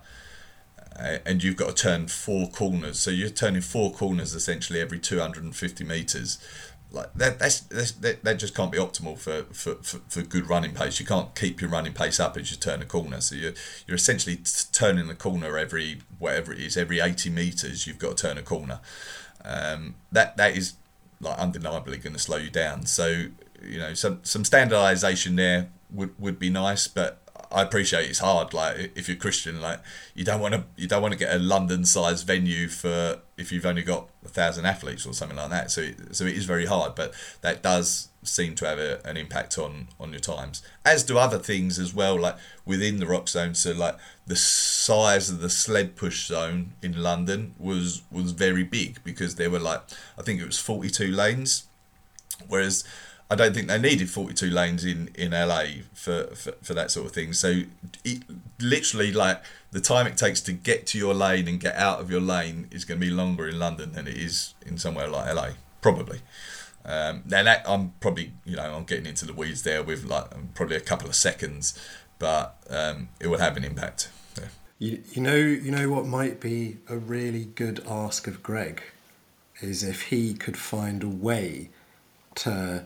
uh, 0.99 1.19
and 1.25 1.43
you've 1.43 1.57
got 1.57 1.77
to 1.77 1.83
turn 1.83 2.09
four 2.09 2.49
corners, 2.49 2.99
so 2.99 3.11
you're 3.11 3.31
turning 3.31 3.63
four 3.63 3.93
corners 3.93 4.35
essentially 4.35 4.81
every 4.81 4.99
250 4.99 5.85
metres. 5.85 6.39
Like 6.91 7.15
that, 7.15 7.39
that's, 7.39 7.61
that's 7.61 7.93
that, 7.93 8.23
that 8.23 8.35
just 8.35 8.55
can't 8.55 8.71
be 8.71 8.77
optimal 8.77 9.19
for, 9.19 9.45
for, 9.45 9.77
for, 9.83 10.01
for 10.09 10.23
good 10.23 10.49
running 10.49 10.75
pace. 10.75 11.01
You 11.01 11.07
can't 11.07 11.35
keep 11.35 11.63
your 11.63 11.71
running 11.71 11.95
pace 11.95 12.21
up 12.21 12.37
as 12.37 12.51
you 12.51 12.59
turn 12.59 12.83
a 12.83 12.85
corner. 12.85 13.23
So 13.23 13.35
you're 13.35 13.55
you're 13.87 13.97
essentially 13.97 14.37
t- 14.37 14.67
turning 14.73 15.07
the 15.07 15.15
corner 15.15 15.57
every 15.57 16.03
whatever 16.19 16.53
it 16.53 16.59
is 16.59 16.77
every 16.77 17.01
80 17.01 17.31
meters. 17.31 17.87
You've 17.87 17.99
got 17.99 18.19
to 18.19 18.27
turn 18.29 18.37
a 18.37 18.43
corner. 18.43 18.81
Um, 19.43 19.95
that 20.13 20.37
that 20.37 20.55
is 20.55 20.75
like 21.19 21.39
undeniably 21.39 21.97
going 21.97 22.13
to 22.13 22.19
slow 22.19 22.37
you 22.37 22.51
down. 22.51 22.85
So 22.85 23.25
you 23.65 23.79
know 23.79 23.95
some 23.95 24.21
some 24.23 24.45
standardization 24.45 25.37
there 25.37 25.71
would 25.93 26.19
would 26.19 26.39
be 26.39 26.51
nice, 26.51 26.87
but 26.87 27.23
I 27.53 27.63
appreciate 27.63 28.09
it's 28.09 28.19
hard. 28.19 28.55
Like 28.55 28.93
if 28.95 29.09
you're 29.09 29.17
Christian, 29.17 29.61
like 29.61 29.81
you 30.15 30.25
don't 30.25 30.41
want 30.41 30.55
to 30.55 30.65
you 30.77 30.89
don't 30.89 31.03
want 31.03 31.13
to 31.13 31.19
get 31.19 31.35
a 31.35 31.39
London 31.39 31.85
sized 31.85 32.27
venue 32.27 32.69
for 32.69 33.21
if 33.37 33.53
you've 33.53 33.67
only 33.67 33.83
got 33.83 34.09
a 34.25 34.29
thousand 34.29 34.67
athletes 34.67 35.07
or 35.07 35.13
something 35.13 35.37
like 35.37 35.51
that. 35.51 35.71
So 35.71 35.91
so 36.13 36.25
it 36.25 36.37
is 36.37 36.45
very 36.45 36.67
hard, 36.67 36.95
but 36.95 37.13
that 37.43 37.63
does 37.63 38.09
seem 38.25 38.55
to 38.55 38.67
have 38.67 38.79
a, 38.79 39.01
an 39.05 39.17
impact 39.17 39.59
on 39.59 39.89
on 40.01 40.11
your 40.13 40.21
times. 40.21 40.63
As 40.85 41.05
do 41.05 41.19
other 41.19 41.39
things 41.39 41.79
as 41.79 41.93
well, 41.93 42.19
like 42.19 42.37
within 42.65 42.99
the 42.99 43.07
rock 43.07 43.29
zone. 43.29 43.55
So 43.55 43.73
like 43.73 43.97
the 44.27 44.37
size 44.37 45.29
of 45.29 45.41
the 45.41 45.51
sled 45.51 45.97
push 45.97 46.27
zone 46.27 46.73
in 46.83 47.03
London 47.03 47.55
was 47.59 48.03
was 48.11 48.33
very 48.33 48.65
big 48.65 49.03
because 49.05 49.35
there 49.35 49.51
were 49.51 49.61
like 49.61 49.83
I 50.19 50.23
think 50.23 50.41
it 50.41 50.47
was 50.47 50.59
forty 50.59 50.89
two 50.89 51.11
lanes, 51.11 51.65
whereas 52.49 52.85
I 53.33 53.35
don't 53.35 53.55
think 53.55 53.69
they 53.69 53.79
needed 53.79 54.11
42 54.11 54.51
lanes 54.51 54.85
in, 54.85 55.09
in 55.15 55.31
LA 55.31 55.65
for, 55.95 56.25
for, 56.35 56.53
for 56.63 56.75
that 56.75 56.91
sort 56.91 57.07
of 57.07 57.13
thing. 57.13 57.33
So, 57.33 57.63
it, 58.05 58.23
literally, 58.61 59.11
like 59.11 59.43
the 59.71 59.81
time 59.81 60.07
it 60.07 60.19
takes 60.19 60.43
to 60.43 60.53
get 60.53 60.87
to 60.89 60.99
your 60.99 61.15
lane 61.15 61.49
and 61.49 61.59
get 61.59 61.75
out 61.77 61.99
of 61.99 62.11
your 62.11 62.21
lane 62.21 62.69
is 62.71 62.85
going 62.85 63.01
to 63.01 63.07
be 63.07 63.11
longer 63.11 63.49
in 63.49 63.59
London 63.59 63.93
than 63.93 64.07
it 64.07 64.19
is 64.19 64.53
in 64.67 64.77
somewhere 64.77 65.09
like 65.09 65.35
LA, 65.35 65.53
probably. 65.81 66.21
Um, 66.85 67.23
now 67.27 67.43
that 67.43 67.63
I'm 67.67 67.95
probably, 68.01 68.33
you 68.45 68.57
know, 68.57 68.75
I'm 68.75 68.85
getting 68.85 69.07
into 69.07 69.25
the 69.25 69.33
weeds 69.33 69.63
there 69.63 69.83
with 69.83 70.05
like 70.05 70.27
probably 70.55 70.77
a 70.77 70.81
couple 70.81 71.09
of 71.09 71.15
seconds, 71.15 71.79
but 72.19 72.59
um, 72.69 73.09
it 73.19 73.29
will 73.29 73.39
have 73.39 73.57
an 73.57 73.65
impact. 73.65 74.11
Yeah. 74.37 74.49
You, 74.79 75.03
you 75.13 75.23
know, 75.23 75.37
you 75.37 75.71
know 75.71 75.89
what 75.89 76.05
might 76.05 76.39
be 76.39 76.77
a 76.87 76.99
really 76.99 77.47
good 77.47 77.83
ask 77.89 78.27
of 78.27 78.43
Greg 78.43 78.83
is 79.63 79.83
if 79.83 80.03
he 80.03 80.35
could 80.35 80.59
find 80.59 81.03
a 81.03 81.09
way 81.09 81.71
to 82.35 82.85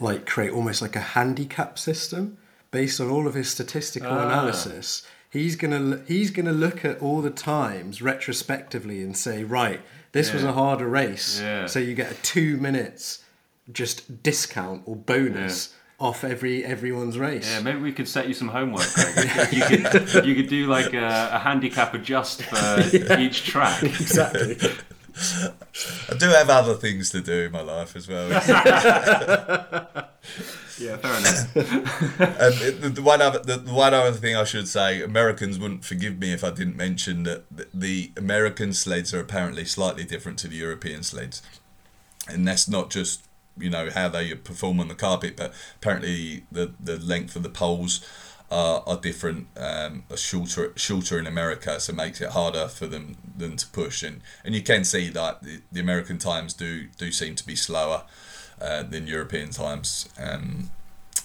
like 0.00 0.26
create 0.26 0.52
almost 0.52 0.80
like 0.82 0.96
a 0.96 1.00
handicap 1.00 1.78
system 1.78 2.38
based 2.70 3.00
on 3.00 3.08
all 3.10 3.26
of 3.26 3.34
his 3.34 3.48
statistical 3.50 4.10
Ah. 4.10 4.22
analysis. 4.26 5.02
He's 5.28 5.54
gonna 5.56 6.00
he's 6.08 6.30
gonna 6.30 6.52
look 6.52 6.84
at 6.84 6.98
all 7.00 7.20
the 7.22 7.30
times 7.30 8.02
retrospectively 8.02 9.02
and 9.02 9.16
say, 9.16 9.44
right, 9.44 9.80
this 10.12 10.32
was 10.32 10.42
a 10.42 10.52
harder 10.52 10.88
race, 10.88 11.40
Yeah. 11.40 11.66
so 11.66 11.78
you 11.78 11.94
get 11.94 12.10
a 12.10 12.14
two 12.22 12.56
minutes 12.56 13.24
just 13.72 14.22
discount 14.24 14.82
or 14.86 14.96
bonus 14.96 15.74
off 16.00 16.24
every 16.24 16.64
everyone's 16.64 17.16
race. 17.18 17.48
Yeah, 17.48 17.60
maybe 17.60 17.78
we 17.78 17.92
could 17.92 18.08
set 18.08 18.26
you 18.26 18.34
some 18.34 18.48
homework. 18.48 18.86
Greg. 18.94 19.52
you 19.52 19.62
could 19.62 20.26
you 20.26 20.34
could 20.34 20.48
do 20.48 20.66
like 20.66 20.94
a, 20.94 21.30
a 21.32 21.38
handicap 21.38 21.94
adjust 21.94 22.42
for 22.42 23.16
each 23.20 23.44
track. 23.44 23.82
exactly. 23.84 24.56
I 26.10 26.14
do 26.16 26.28
have 26.28 26.50
other 26.50 26.74
things 26.74 27.10
to 27.10 27.20
do 27.20 27.44
in 27.44 27.52
my 27.52 27.62
life 27.62 27.96
as 27.96 28.08
well. 28.08 28.28
Yeah, 30.80 30.96
fair 30.96 31.18
enough. 31.18 31.56
Um, 32.20 32.80
the, 32.80 32.92
the 32.94 33.02
one 33.02 33.20
other 33.20 33.38
the, 33.38 33.56
the 33.58 33.72
one 33.72 33.92
other 33.92 34.12
thing 34.12 34.34
I 34.36 34.44
should 34.44 34.68
say, 34.68 35.02
Americans 35.02 35.58
wouldn't 35.58 35.84
forgive 35.84 36.18
me 36.18 36.32
if 36.32 36.42
I 36.42 36.50
didn't 36.50 36.76
mention 36.76 37.24
that 37.24 37.44
the, 37.54 37.66
the 37.72 38.12
American 38.16 38.72
sleds 38.72 39.12
are 39.12 39.20
apparently 39.20 39.64
slightly 39.64 40.04
different 40.04 40.38
to 40.40 40.48
the 40.48 40.56
European 40.56 41.02
sleds, 41.02 41.42
and 42.28 42.46
that's 42.46 42.68
not 42.68 42.90
just 42.90 43.24
you 43.58 43.68
know 43.68 43.90
how 43.90 44.08
they 44.08 44.34
perform 44.34 44.80
on 44.80 44.88
the 44.88 44.94
carpet, 44.94 45.36
but 45.36 45.52
apparently 45.76 46.44
the 46.50 46.72
the 46.80 46.98
length 46.98 47.36
of 47.36 47.42
the 47.42 47.50
poles 47.50 48.00
are, 48.50 48.82
are 48.86 48.96
different, 48.96 49.46
um, 49.56 50.04
are 50.10 50.16
shorter 50.16 50.72
shorter 50.76 51.18
in 51.18 51.26
America, 51.26 51.78
so 51.80 51.92
it 51.92 51.96
makes 51.96 52.20
it 52.20 52.30
harder 52.30 52.68
for 52.68 52.86
them 52.86 53.16
them 53.36 53.56
to 53.56 53.66
push, 53.68 54.02
and 54.02 54.20
and 54.44 54.54
you 54.54 54.62
can 54.62 54.84
see 54.84 55.08
that 55.10 55.42
the, 55.42 55.60
the 55.72 55.80
American 55.80 56.18
times 56.18 56.54
do 56.54 56.86
do 56.98 57.10
seem 57.12 57.34
to 57.36 57.46
be 57.46 57.56
slower. 57.56 58.02
Uh, 58.62 58.82
than 58.82 59.06
European 59.06 59.48
times, 59.48 60.06
um, 60.22 60.68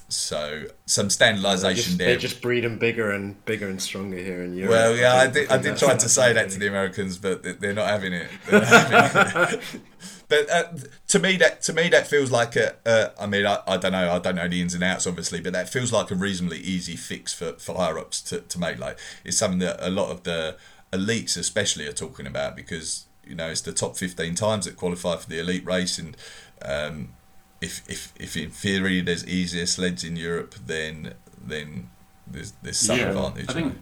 so 0.07 0.63
some 0.85 1.09
standardisation 1.09 1.97
there. 1.97 2.07
They 2.07 2.13
there. 2.13 2.17
just 2.17 2.41
breed 2.41 2.63
them 2.63 2.77
bigger 2.79 3.11
and 3.11 3.43
bigger 3.43 3.67
and 3.67 3.81
stronger 3.81 4.15
here 4.15 4.41
in 4.41 4.55
Europe. 4.55 4.69
well, 4.71 4.95
yeah, 4.95 5.17
I 5.17 5.27
think- 5.27 5.49
did. 5.49 5.51
I 5.51 5.57
did 5.61 5.75
try 5.77 5.95
to 5.97 6.07
say 6.07 6.31
that 6.31 6.49
to 6.51 6.59
the 6.59 6.67
Americans, 6.67 7.17
but 7.17 7.43
they- 7.43 7.51
they're 7.51 7.73
not 7.73 7.89
having 7.89 8.13
it. 8.13 8.29
They're 8.49 8.61
not 8.61 9.11
having 9.11 9.59
it. 9.59 9.81
but 10.27 10.49
uh, 10.49 10.63
to 11.09 11.19
me, 11.19 11.37
that 11.37 11.61
to 11.63 11.73
me 11.73 11.89
that 11.89 12.07
feels 12.07 12.31
like 12.31 12.55
a. 12.55 12.75
Uh, 12.85 13.09
I 13.19 13.27
mean, 13.27 13.45
I, 13.45 13.59
I 13.67 13.77
don't 13.77 13.91
know. 13.91 14.11
I 14.11 14.19
don't 14.19 14.35
know 14.35 14.47
the 14.47 14.61
ins 14.61 14.73
and 14.73 14.83
outs, 14.83 15.05
obviously, 15.05 15.41
but 15.41 15.53
that 15.53 15.69
feels 15.69 15.91
like 15.93 16.11
a 16.11 16.15
reasonably 16.15 16.59
easy 16.59 16.95
fix 16.95 17.33
for 17.33 17.53
for 17.53 17.75
Hyrox 17.75 18.27
to 18.29 18.41
to 18.41 18.59
make. 18.59 18.79
Like 18.79 18.97
it's 19.23 19.37
something 19.37 19.59
that 19.59 19.77
a 19.79 19.89
lot 19.89 20.09
of 20.09 20.23
the 20.23 20.57
elites, 20.91 21.37
especially, 21.37 21.87
are 21.87 21.93
talking 21.93 22.25
about 22.25 22.55
because 22.55 23.05
you 23.25 23.35
know 23.35 23.49
it's 23.49 23.61
the 23.61 23.73
top 23.73 23.97
fifteen 23.97 24.35
times 24.35 24.65
that 24.65 24.77
qualify 24.77 25.17
for 25.17 25.29
the 25.29 25.39
elite 25.39 25.65
race, 25.65 25.99
and 25.99 26.17
um, 26.63 27.09
if 27.61 27.87
if 27.87 28.13
if 28.19 28.35
in 28.35 28.49
theory 28.49 29.01
there's 29.01 29.25
easier 29.27 29.65
sleds 29.65 30.03
in 30.03 30.15
Europe, 30.15 30.55
then 30.65 31.13
then 31.39 31.89
there's 32.25 32.53
there's 32.63 32.77
some 32.77 32.99
advantage. 32.99 33.49
I 33.49 33.53
think 33.53 33.77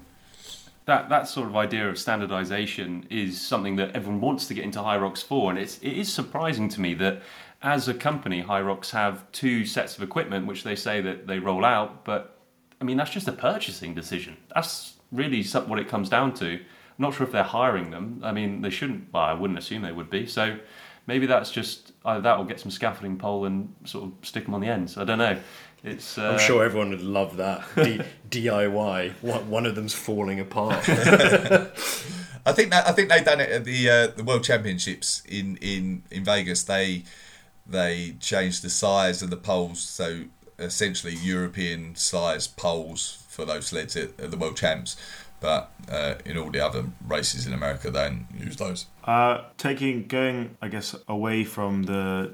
that 0.85 1.09
that 1.09 1.27
sort 1.27 1.47
of 1.47 1.55
idea 1.55 1.89
of 1.89 1.97
standardization 1.97 3.07
is 3.09 3.39
something 3.41 3.75
that 3.77 3.95
everyone 3.95 4.21
wants 4.21 4.47
to 4.47 4.53
get 4.53 4.63
into 4.63 4.79
Hyrox 4.79 5.23
for, 5.23 5.49
and 5.49 5.59
it's 5.59 5.77
it 5.79 5.93
is 5.93 6.11
surprising 6.11 6.69
to 6.69 6.81
me 6.81 6.93
that 6.95 7.21
as 7.61 7.87
a 7.87 7.93
company, 7.93 8.43
Hyrox 8.43 8.91
have 8.91 9.31
two 9.31 9.65
sets 9.65 9.95
of 9.95 10.03
equipment 10.03 10.45
which 10.47 10.63
they 10.63 10.75
say 10.75 10.99
that 11.01 11.27
they 11.27 11.39
roll 11.39 11.63
out, 11.63 12.03
but 12.03 12.37
I 12.81 12.83
mean 12.83 12.97
that's 12.97 13.11
just 13.11 13.27
a 13.27 13.33
purchasing 13.33 13.93
decision. 13.93 14.37
That's 14.53 14.95
really 15.11 15.43
what 15.43 15.79
it 15.79 15.87
comes 15.87 16.09
down 16.09 16.33
to. 16.35 16.59
I'm 16.97 17.01
not 17.01 17.13
sure 17.15 17.25
if 17.25 17.31
they're 17.31 17.43
hiring 17.43 17.91
them. 17.91 18.21
I 18.23 18.31
mean, 18.31 18.61
they 18.61 18.69
shouldn't. 18.69 19.11
Well, 19.13 19.23
I 19.23 19.33
wouldn't 19.33 19.57
assume 19.57 19.81
they 19.81 19.91
would 19.91 20.09
be. 20.09 20.27
So 20.27 20.57
maybe 21.07 21.25
that's 21.25 21.51
just 21.51 21.93
either 22.05 22.21
that 22.21 22.37
or 22.37 22.45
get 22.45 22.59
some 22.59 22.71
scaffolding 22.71 23.17
pole 23.17 23.45
and 23.45 23.73
sort 23.85 24.05
of 24.05 24.13
stick 24.21 24.45
them 24.45 24.53
on 24.53 24.61
the 24.61 24.67
ends. 24.67 24.97
I 24.97 25.03
don't 25.03 25.17
know. 25.17 25.39
It's. 25.83 26.17
Uh, 26.17 26.31
I'm 26.31 26.39
sure 26.39 26.63
everyone 26.63 26.91
would 26.91 27.01
love 27.01 27.37
that 27.37 27.63
D- 27.75 28.01
DIY. 28.29 29.13
One, 29.21 29.49
one 29.49 29.65
of 29.65 29.75
them's 29.75 29.93
falling 29.93 30.39
apart. 30.39 30.87
I 32.45 32.51
think 32.51 32.71
that 32.71 32.87
I 32.87 32.91
think 32.91 33.09
they 33.09 33.23
done 33.23 33.39
it 33.41 33.49
at 33.49 33.65
the 33.65 33.89
uh, 33.89 34.07
the 34.07 34.23
World 34.23 34.43
Championships 34.43 35.23
in, 35.27 35.57
in, 35.57 36.03
in 36.11 36.23
Vegas. 36.23 36.63
They 36.63 37.03
they 37.65 38.15
changed 38.19 38.63
the 38.63 38.69
size 38.69 39.21
of 39.21 39.29
the 39.29 39.37
poles, 39.37 39.81
so 39.81 40.23
essentially 40.59 41.15
European 41.15 41.95
size 41.95 42.47
poles 42.47 43.23
for 43.27 43.45
those 43.45 43.67
sleds 43.67 43.95
at, 43.95 44.19
at 44.19 44.31
the 44.31 44.37
World 44.37 44.57
Champs. 44.57 44.95
But 45.39 45.71
uh, 45.91 46.15
in 46.25 46.37
all 46.37 46.49
the 46.49 46.61
other 46.61 46.85
races 47.05 47.45
in 47.45 47.53
America, 47.53 47.91
they 47.91 48.03
don't 48.07 48.27
use 48.37 48.55
those. 48.55 48.85
Uh, 49.03 49.41
taking 49.57 50.07
going, 50.07 50.55
I 50.61 50.69
guess, 50.69 50.95
away 51.09 51.43
from 51.43 51.83
the 51.83 52.31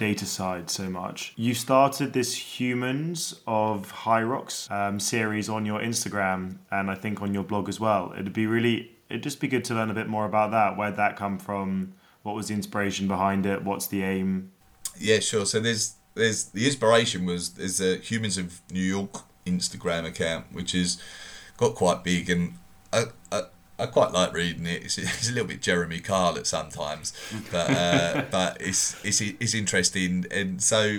data 0.00 0.24
side 0.24 0.70
so 0.70 0.88
much. 0.88 1.34
You 1.36 1.52
started 1.52 2.14
this 2.14 2.34
Humans 2.58 3.42
of 3.46 3.92
Hyrox 3.92 4.70
um, 4.70 4.98
series 4.98 5.50
on 5.50 5.66
your 5.66 5.78
Instagram 5.78 6.56
and 6.70 6.90
I 6.90 6.94
think 6.94 7.20
on 7.20 7.34
your 7.34 7.42
blog 7.42 7.68
as 7.68 7.78
well. 7.78 8.14
It'd 8.14 8.32
be 8.32 8.46
really 8.46 8.92
it'd 9.10 9.22
just 9.22 9.40
be 9.40 9.46
good 9.46 9.62
to 9.66 9.74
learn 9.74 9.90
a 9.90 9.94
bit 9.94 10.08
more 10.08 10.24
about 10.24 10.52
that. 10.52 10.78
Where'd 10.78 10.96
that 10.96 11.16
come 11.16 11.38
from? 11.38 11.92
What 12.22 12.34
was 12.34 12.48
the 12.48 12.54
inspiration 12.54 13.08
behind 13.08 13.44
it? 13.44 13.62
What's 13.62 13.88
the 13.88 14.02
aim? 14.02 14.52
Yeah, 14.98 15.20
sure. 15.20 15.44
So 15.44 15.60
there's 15.60 15.96
there's 16.14 16.44
the 16.44 16.64
inspiration 16.64 17.26
was 17.26 17.50
there's 17.50 17.78
a 17.82 17.98
Humans 17.98 18.38
of 18.38 18.62
New 18.72 18.80
York 18.80 19.24
Instagram 19.44 20.06
account 20.06 20.46
which 20.50 20.74
is 20.74 20.98
got 21.58 21.74
quite 21.74 22.02
big 22.02 22.30
and 22.30 22.54
I, 22.90 23.04
I, 23.30 23.42
I 23.80 23.86
quite 23.86 24.12
like 24.12 24.32
reading 24.32 24.66
it. 24.66 24.84
It's, 24.84 24.98
it's 24.98 25.28
a 25.28 25.32
little 25.32 25.48
bit 25.48 25.62
Jeremy 25.62 26.00
Carl 26.00 26.36
at 26.36 26.46
sometimes, 26.46 27.12
but 27.50 27.70
uh, 27.70 28.24
but 28.30 28.60
it's 28.60 29.02
it's 29.04 29.20
it's 29.20 29.54
interesting 29.54 30.26
and 30.30 30.62
so 30.62 30.98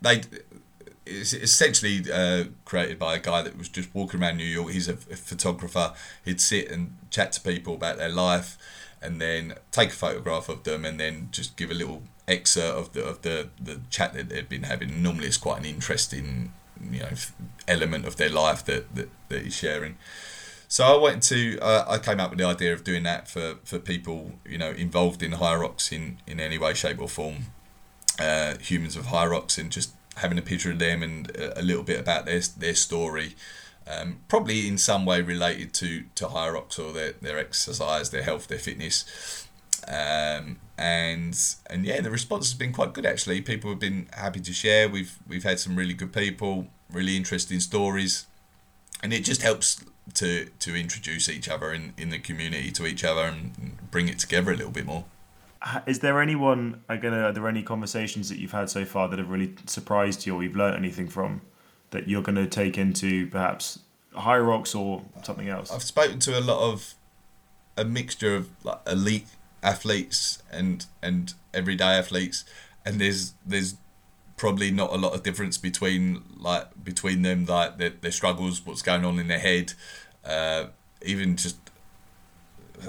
they 0.00 0.22
it's 1.06 1.32
essentially 1.32 2.04
uh, 2.12 2.44
created 2.64 2.98
by 2.98 3.14
a 3.14 3.20
guy 3.20 3.40
that 3.42 3.56
was 3.56 3.68
just 3.68 3.94
walking 3.94 4.20
around 4.20 4.36
New 4.36 4.44
York. 4.44 4.72
He's 4.72 4.88
a, 4.88 4.94
a 4.94 5.16
photographer. 5.16 5.92
He'd 6.24 6.40
sit 6.40 6.70
and 6.70 6.96
chat 7.10 7.32
to 7.32 7.40
people 7.40 7.74
about 7.74 7.98
their 7.98 8.08
life, 8.08 8.58
and 9.00 9.20
then 9.20 9.54
take 9.70 9.90
a 9.90 9.94
photograph 9.94 10.48
of 10.48 10.64
them, 10.64 10.84
and 10.84 10.98
then 10.98 11.28
just 11.30 11.56
give 11.56 11.70
a 11.70 11.74
little 11.74 12.02
excerpt 12.26 12.76
of 12.76 12.92
the 12.92 13.04
of 13.04 13.22
the, 13.22 13.48
the 13.60 13.80
chat 13.88 14.14
that 14.14 14.28
they've 14.28 14.48
been 14.48 14.64
having. 14.64 15.02
Normally, 15.02 15.28
it's 15.28 15.36
quite 15.36 15.60
an 15.60 15.64
interesting 15.64 16.52
you 16.90 17.00
know 17.00 17.10
element 17.68 18.04
of 18.04 18.16
their 18.16 18.28
life 18.28 18.64
that 18.64 18.94
that, 18.96 19.08
that 19.28 19.42
he's 19.42 19.54
sharing. 19.54 19.96
So 20.68 20.84
I 20.84 20.96
went 21.00 21.22
to 21.24 21.58
uh, 21.60 21.84
I 21.88 21.98
came 21.98 22.18
up 22.18 22.30
with 22.30 22.38
the 22.38 22.44
idea 22.44 22.72
of 22.72 22.82
doing 22.82 23.04
that 23.04 23.28
for, 23.28 23.56
for 23.64 23.78
people 23.78 24.32
you 24.44 24.58
know 24.58 24.70
involved 24.70 25.22
in 25.22 25.32
Hyrox 25.32 25.92
in, 25.92 26.18
in 26.26 26.40
any 26.40 26.58
way, 26.58 26.74
shape 26.74 27.00
or 27.00 27.08
form, 27.08 27.46
uh, 28.18 28.56
humans 28.58 28.96
of 28.96 29.06
Hyrox, 29.06 29.58
and 29.58 29.70
just 29.70 29.92
having 30.16 30.38
a 30.38 30.42
picture 30.42 30.70
of 30.70 30.78
them 30.78 31.02
and 31.02 31.30
a, 31.36 31.62
little 31.62 31.84
bit 31.84 32.00
about 32.00 32.26
their 32.26 32.40
their 32.56 32.74
story, 32.74 33.36
um, 33.86 34.18
probably 34.28 34.66
in 34.66 34.76
some 34.76 35.06
way 35.06 35.22
related 35.22 35.72
to 35.74 36.04
to 36.16 36.26
Hyrox 36.26 36.78
or 36.78 36.92
their, 36.92 37.12
their 37.12 37.38
exercise, 37.38 38.10
their 38.10 38.22
health, 38.22 38.48
their 38.48 38.58
fitness, 38.58 39.46
um, 39.86 40.58
and 40.76 41.38
and 41.70 41.84
yeah, 41.84 42.00
the 42.00 42.10
response 42.10 42.46
has 42.46 42.54
been 42.54 42.72
quite 42.72 42.92
good 42.92 43.06
actually. 43.06 43.40
People 43.40 43.70
have 43.70 43.78
been 43.78 44.08
happy 44.14 44.40
to 44.40 44.52
share. 44.52 44.88
We've 44.88 45.16
we've 45.28 45.44
had 45.44 45.60
some 45.60 45.76
really 45.76 45.94
good 45.94 46.12
people, 46.12 46.66
really 46.90 47.16
interesting 47.16 47.60
stories, 47.60 48.26
and 49.00 49.12
it 49.12 49.24
just 49.24 49.42
helps 49.42 49.84
to 50.14 50.46
to 50.60 50.74
introduce 50.74 51.28
each 51.28 51.48
other 51.48 51.72
in, 51.72 51.92
in 51.96 52.10
the 52.10 52.18
community 52.18 52.70
to 52.72 52.86
each 52.86 53.04
other 53.04 53.22
and 53.22 53.90
bring 53.90 54.08
it 54.08 54.18
together 54.18 54.52
a 54.52 54.56
little 54.56 54.72
bit 54.72 54.86
more. 54.86 55.04
Is 55.86 56.00
there 56.00 56.20
anyone? 56.20 56.82
Again, 56.88 57.12
are 57.12 57.32
there 57.32 57.48
any 57.48 57.62
conversations 57.62 58.28
that 58.28 58.38
you've 58.38 58.52
had 58.52 58.70
so 58.70 58.84
far 58.84 59.08
that 59.08 59.18
have 59.18 59.30
really 59.30 59.54
surprised 59.66 60.26
you, 60.26 60.34
or 60.34 60.42
you've 60.42 60.54
learnt 60.54 60.76
anything 60.76 61.08
from, 61.08 61.40
that 61.90 62.08
you're 62.08 62.22
going 62.22 62.36
to 62.36 62.46
take 62.46 62.78
into 62.78 63.26
perhaps 63.28 63.80
Hyrox 64.14 64.78
or 64.78 65.02
something 65.22 65.48
else? 65.48 65.72
I've 65.72 65.82
spoken 65.82 66.20
to 66.20 66.38
a 66.38 66.40
lot 66.40 66.60
of 66.70 66.94
a 67.76 67.84
mixture 67.84 68.36
of 68.36 68.48
like 68.64 68.80
elite 68.86 69.26
athletes 69.62 70.42
and 70.50 70.86
and 71.02 71.34
everyday 71.52 71.98
athletes, 71.98 72.44
and 72.84 73.00
there's 73.00 73.34
there's 73.44 73.76
probably 74.36 74.70
not 74.70 74.92
a 74.92 74.96
lot 74.96 75.14
of 75.14 75.22
difference 75.22 75.58
between 75.58 76.22
like 76.36 76.84
between 76.84 77.22
them 77.22 77.46
like 77.46 77.78
their, 77.78 77.90
their 77.90 78.12
struggles, 78.12 78.64
what's 78.64 78.82
going 78.82 79.04
on 79.04 79.18
in 79.18 79.28
their 79.28 79.38
head, 79.38 79.72
uh, 80.24 80.66
even 81.02 81.36
just 81.36 81.56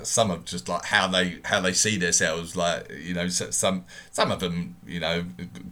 some 0.04 0.30
of 0.32 0.46
just 0.46 0.68
like 0.68 0.86
how 0.86 1.08
they 1.08 1.40
how 1.46 1.62
they 1.62 1.72
see 1.72 1.98
themselves 1.98 2.56
like 2.56 2.92
you 2.92 3.14
know 3.14 3.30
some 3.30 3.86
some 4.12 4.32
of 4.32 4.42
them 4.42 4.76
you 4.86 5.00
know 5.00 5.26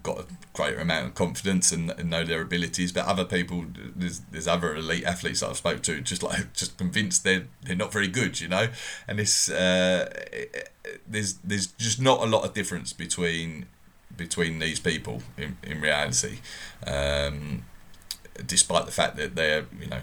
got 0.03 0.19
a 0.19 0.25
greater 0.53 0.79
amount 0.79 1.07
of 1.07 1.13
confidence 1.15 1.71
and, 1.71 1.91
and 1.91 2.09
know 2.09 2.23
their 2.23 2.41
abilities 2.41 2.91
but 2.91 3.05
other 3.05 3.25
people 3.25 3.65
there's 3.95 4.21
there's 4.31 4.47
other 4.47 4.75
elite 4.75 5.03
athletes 5.03 5.41
that 5.41 5.49
I've 5.49 5.57
spoke 5.57 5.81
to 5.83 5.99
just 6.01 6.23
like 6.23 6.53
just 6.53 6.77
convinced 6.77 7.23
they're 7.23 7.47
they're 7.63 7.75
not 7.75 7.91
very 7.91 8.07
good 8.07 8.39
you 8.39 8.47
know? 8.47 8.69
And 9.07 9.19
this 9.19 9.49
uh, 9.49 10.09
there's 11.07 11.33
there's 11.35 11.67
just 11.67 12.01
not 12.01 12.21
a 12.21 12.25
lot 12.25 12.45
of 12.45 12.53
difference 12.53 12.93
between 12.93 13.65
between 14.17 14.59
these 14.59 14.79
people 14.79 15.21
in, 15.37 15.57
in 15.63 15.81
reality 15.81 16.39
um, 16.87 17.65
despite 18.45 18.85
the 18.85 18.91
fact 18.91 19.15
that 19.17 19.35
they're 19.35 19.65
you 19.79 19.87
know 19.87 20.01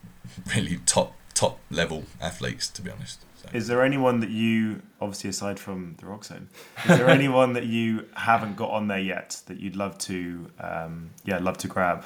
really 0.54 0.78
top 0.86 1.14
top 1.34 1.58
level 1.70 2.04
athletes 2.20 2.68
to 2.68 2.82
be 2.82 2.90
honest 2.90 3.24
so. 3.40 3.48
Is 3.52 3.68
there 3.68 3.84
anyone 3.84 4.18
that 4.18 4.30
you, 4.30 4.82
obviously 5.00 5.30
aside 5.30 5.60
from 5.60 5.94
the 6.00 6.06
Rock 6.06 6.24
Zone, 6.24 6.48
is 6.88 6.98
there 6.98 7.08
anyone 7.08 7.52
that 7.52 7.66
you 7.66 8.06
haven't 8.14 8.56
got 8.56 8.70
on 8.70 8.88
there 8.88 8.98
yet 8.98 9.40
that 9.46 9.60
you'd 9.60 9.76
love 9.76 9.96
to, 9.98 10.50
um, 10.58 11.10
yeah, 11.24 11.38
love 11.38 11.56
to 11.58 11.68
grab? 11.68 12.04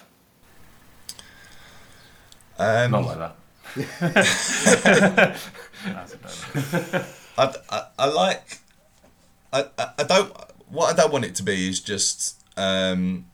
Um, 2.58 2.90
Not 2.90 3.06
like 3.06 3.18
that. 3.18 3.36
I, 7.38 7.54
I, 7.70 7.86
I 7.98 8.06
like 8.06 8.58
I, 9.52 9.66
I, 9.78 9.90
I 9.98 10.02
don't 10.04 10.32
what 10.72 10.92
I 10.92 10.96
don't 10.96 11.12
want 11.12 11.26
it 11.26 11.34
to 11.36 11.42
be 11.42 11.68
is 11.68 11.80
just 11.80 12.42
um, 12.56 13.26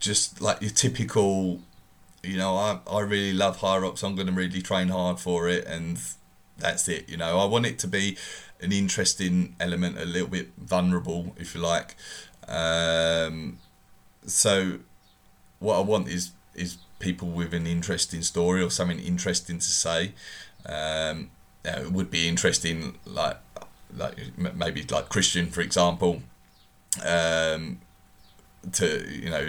just 0.00 0.40
like 0.40 0.60
your 0.60 0.70
typical 0.70 1.60
you 2.22 2.36
know 2.36 2.56
I, 2.56 2.80
I 2.90 3.00
really 3.00 3.32
love 3.32 3.58
Hyrox 3.58 4.02
I'm 4.02 4.16
going 4.16 4.26
to 4.26 4.32
really 4.32 4.60
train 4.60 4.88
hard 4.88 5.20
for 5.20 5.48
it 5.48 5.64
and 5.66 5.98
that's 6.58 6.88
it 6.88 7.08
you 7.08 7.16
know. 7.16 7.38
I 7.38 7.44
want 7.44 7.64
it 7.64 7.78
to 7.80 7.88
be 7.88 8.18
an 8.60 8.72
interesting 8.72 9.54
element 9.60 9.98
a 9.98 10.04
little 10.04 10.28
bit 10.28 10.48
vulnerable 10.58 11.34
if 11.38 11.54
you 11.54 11.60
like. 11.60 11.94
Um, 12.48 13.58
so 14.26 14.80
what 15.60 15.76
I 15.76 15.80
want 15.80 16.08
is 16.08 16.32
is 16.54 16.78
people 16.98 17.28
with 17.28 17.54
an 17.54 17.66
interesting 17.68 18.22
story 18.22 18.62
or 18.62 18.70
something 18.70 18.98
interesting 18.98 19.58
to 19.58 19.64
say. 19.64 20.12
Um, 20.64 21.30
it 21.64 21.92
would 21.92 22.10
be 22.10 22.28
interesting 22.28 22.98
like 23.04 23.38
like 23.94 24.16
maybe 24.54 24.82
like 24.90 25.08
Christian 25.08 25.50
for 25.50 25.60
example 25.60 26.22
um, 27.04 27.80
to 28.72 29.06
you 29.10 29.30
know 29.30 29.46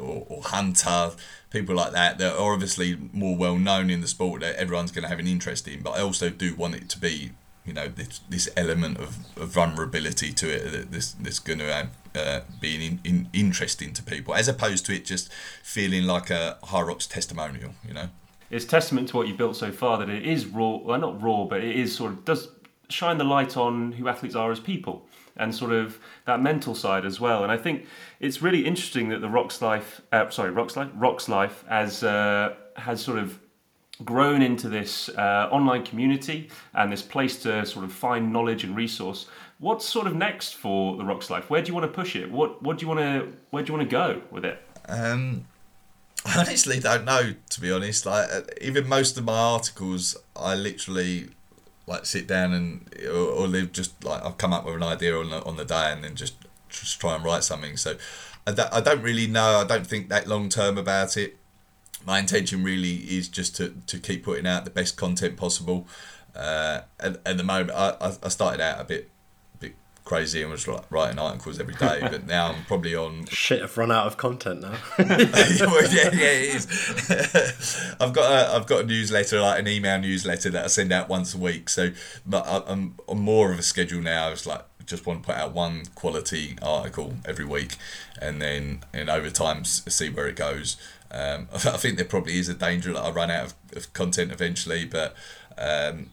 or, 0.00 0.26
or 0.28 0.42
Hunter 0.42 1.12
people 1.50 1.74
like 1.74 1.92
that 1.92 2.18
that 2.18 2.36
are 2.36 2.52
obviously 2.52 2.96
more 3.12 3.36
well 3.36 3.56
known 3.56 3.90
in 3.90 4.00
the 4.00 4.06
sport 4.06 4.40
that 4.40 4.56
everyone's 4.56 4.92
going 4.92 5.02
to 5.02 5.08
have 5.08 5.18
an 5.18 5.26
interest 5.26 5.66
in 5.66 5.82
but 5.82 5.90
I 5.90 6.00
also 6.00 6.30
do 6.30 6.54
want 6.54 6.74
it 6.76 6.88
to 6.90 6.98
be 6.98 7.32
you 7.64 7.72
know 7.72 7.88
this, 7.88 8.20
this 8.28 8.48
element 8.56 8.98
of, 8.98 9.18
of 9.36 9.48
vulnerability 9.48 10.32
to 10.32 10.48
it 10.48 10.72
that 10.72 10.92
this 10.92 11.12
this 11.12 11.38
going 11.38 11.58
to 11.58 11.88
uh, 12.14 12.40
be 12.60 12.84
in, 12.84 13.00
in, 13.04 13.28
interesting 13.32 13.92
to 13.92 14.02
people 14.02 14.34
as 14.34 14.48
opposed 14.48 14.86
to 14.86 14.94
it 14.94 15.04
just 15.04 15.32
feeling 15.62 16.04
like 16.04 16.30
a 16.30 16.58
Hyrox 16.64 17.08
testimonial 17.08 17.72
you 17.86 17.94
know? 17.94 18.08
It's 18.50 18.64
testament 18.64 19.08
to 19.10 19.16
what 19.16 19.28
you've 19.28 19.36
built 19.36 19.54
so 19.54 19.70
far 19.70 19.98
that 19.98 20.08
it 20.08 20.26
is 20.26 20.46
raw 20.46 20.76
well 20.76 20.98
not 20.98 21.20
raw 21.22 21.44
but 21.44 21.62
it 21.62 21.76
is 21.76 21.94
sort 21.94 22.12
of 22.12 22.24
does 22.24 22.48
shine 22.92 23.18
the 23.18 23.24
light 23.24 23.56
on 23.56 23.92
who 23.92 24.08
athletes 24.08 24.34
are 24.34 24.50
as 24.50 24.60
people 24.60 25.06
and 25.36 25.54
sort 25.54 25.72
of 25.72 25.98
that 26.26 26.40
mental 26.40 26.74
side 26.74 27.04
as 27.04 27.20
well. 27.20 27.42
And 27.42 27.50
I 27.50 27.56
think 27.56 27.86
it's 28.20 28.42
really 28.42 28.66
interesting 28.66 29.08
that 29.08 29.20
the 29.20 29.28
RoxLyfe, 29.28 30.00
uh, 30.12 30.28
sorry, 30.30 30.52
RoxLyfe, 30.52 30.90
Rocks 30.94 31.28
Life 31.28 31.64
has 31.68 32.04
uh, 32.04 32.54
has 32.76 33.02
sort 33.02 33.18
of 33.18 33.38
grown 34.04 34.42
into 34.42 34.68
this 34.68 35.08
uh, 35.10 35.48
online 35.50 35.84
community 35.84 36.48
and 36.74 36.90
this 36.90 37.02
place 37.02 37.42
to 37.42 37.66
sort 37.66 37.84
of 37.84 37.92
find 37.92 38.32
knowledge 38.32 38.64
and 38.64 38.74
resource. 38.74 39.26
What's 39.58 39.84
sort 39.84 40.06
of 40.06 40.14
next 40.14 40.54
for 40.54 40.96
the 40.96 41.02
RoxLyfe? 41.04 41.44
Where 41.44 41.60
do 41.60 41.68
you 41.68 41.74
want 41.74 41.84
to 41.84 41.92
push 41.92 42.16
it? 42.16 42.30
What 42.30 42.62
what 42.62 42.78
do 42.78 42.86
you 42.86 42.88
want 42.88 43.00
to 43.00 43.32
where 43.50 43.62
do 43.62 43.72
you 43.72 43.78
want 43.78 43.88
to 43.88 43.92
go 43.92 44.22
with 44.30 44.44
it? 44.44 44.62
Um, 44.88 45.46
I 46.24 46.38
honestly 46.38 46.80
don't 46.80 47.04
know, 47.04 47.34
to 47.50 47.60
be 47.60 47.70
honest. 47.70 48.06
Like 48.06 48.28
even 48.60 48.88
most 48.88 49.16
of 49.18 49.24
my 49.24 49.36
articles, 49.38 50.16
I 50.36 50.54
literally 50.54 51.28
like 51.90 52.06
sit 52.06 52.26
down 52.28 52.52
and 52.52 52.88
or, 53.06 53.16
or 53.16 53.48
they've 53.48 53.70
just 53.70 54.02
like 54.04 54.24
I've 54.24 54.38
come 54.38 54.52
up 54.52 54.64
with 54.64 54.76
an 54.76 54.82
idea 54.84 55.18
on 55.18 55.30
the, 55.30 55.44
on 55.44 55.56
the 55.56 55.64
day 55.64 55.92
and 55.92 56.04
then 56.04 56.14
just 56.14 56.36
just 56.68 57.00
try 57.00 57.16
and 57.16 57.24
write 57.24 57.42
something. 57.42 57.76
So 57.76 57.96
I 58.46 58.52
don't, 58.52 58.72
I 58.72 58.80
don't 58.80 59.02
really 59.02 59.26
know. 59.26 59.58
I 59.58 59.64
don't 59.64 59.86
think 59.86 60.08
that 60.08 60.28
long 60.28 60.48
term 60.48 60.78
about 60.78 61.16
it. 61.16 61.36
My 62.06 62.18
intention 62.18 62.62
really 62.62 62.94
is 62.94 63.28
just 63.28 63.56
to, 63.56 63.74
to 63.88 63.98
keep 63.98 64.24
putting 64.24 64.46
out 64.46 64.64
the 64.64 64.70
best 64.70 64.96
content 64.96 65.36
possible. 65.36 65.86
Uh, 66.34 66.82
at, 66.98 67.20
at 67.26 67.36
the 67.36 67.42
moment, 67.42 67.72
I, 67.72 68.14
I 68.22 68.28
started 68.28 68.60
out 68.60 68.80
a 68.80 68.84
bit 68.84 69.10
crazy 70.10 70.42
and 70.42 70.50
was 70.50 70.66
like 70.66 70.90
writing 70.90 71.20
articles 71.20 71.60
every 71.60 71.74
day. 71.74 72.00
But 72.10 72.26
now 72.26 72.48
I'm 72.48 72.64
probably 72.64 72.96
on. 72.96 73.26
Shit, 73.26 73.62
I've 73.62 73.78
run 73.78 73.92
out 73.92 74.08
of 74.08 74.16
content 74.16 74.62
now. 74.62 74.74
yeah, 74.98 75.06
yeah, 75.06 76.10
it 76.12 76.54
is. 76.56 77.96
I've 78.00 78.12
got 78.12 78.32
a, 78.32 78.56
I've 78.56 78.66
got 78.66 78.80
a 78.80 78.86
newsletter, 78.86 79.40
like 79.40 79.60
an 79.60 79.68
email 79.68 80.00
newsletter 80.00 80.50
that 80.50 80.64
I 80.64 80.66
send 80.66 80.92
out 80.92 81.08
once 81.08 81.32
a 81.34 81.38
week. 81.38 81.68
So, 81.68 81.92
but 82.26 82.44
I'm 82.48 82.96
on 83.06 83.20
more 83.20 83.52
of 83.52 83.60
a 83.60 83.62
schedule 83.62 84.00
now. 84.00 84.32
It's 84.32 84.46
like 84.46 84.64
just 84.84 85.06
want 85.06 85.22
to 85.22 85.26
put 85.26 85.36
out 85.36 85.52
one 85.52 85.84
quality 85.94 86.56
article 86.60 87.14
every 87.24 87.44
week, 87.44 87.76
and 88.20 88.42
then 88.42 88.80
and 88.92 89.08
over 89.08 89.30
time 89.30 89.64
see 89.64 90.08
where 90.08 90.26
it 90.26 90.34
goes. 90.34 90.76
Um, 91.12 91.46
I 91.52 91.58
think 91.58 91.96
there 91.96 92.04
probably 92.04 92.38
is 92.38 92.48
a 92.48 92.54
danger 92.54 92.92
that 92.94 93.02
I 93.02 93.10
run 93.10 93.30
out 93.30 93.46
of, 93.46 93.54
of 93.76 93.92
content 93.92 94.32
eventually, 94.32 94.84
but 94.84 95.14
um, 95.56 96.10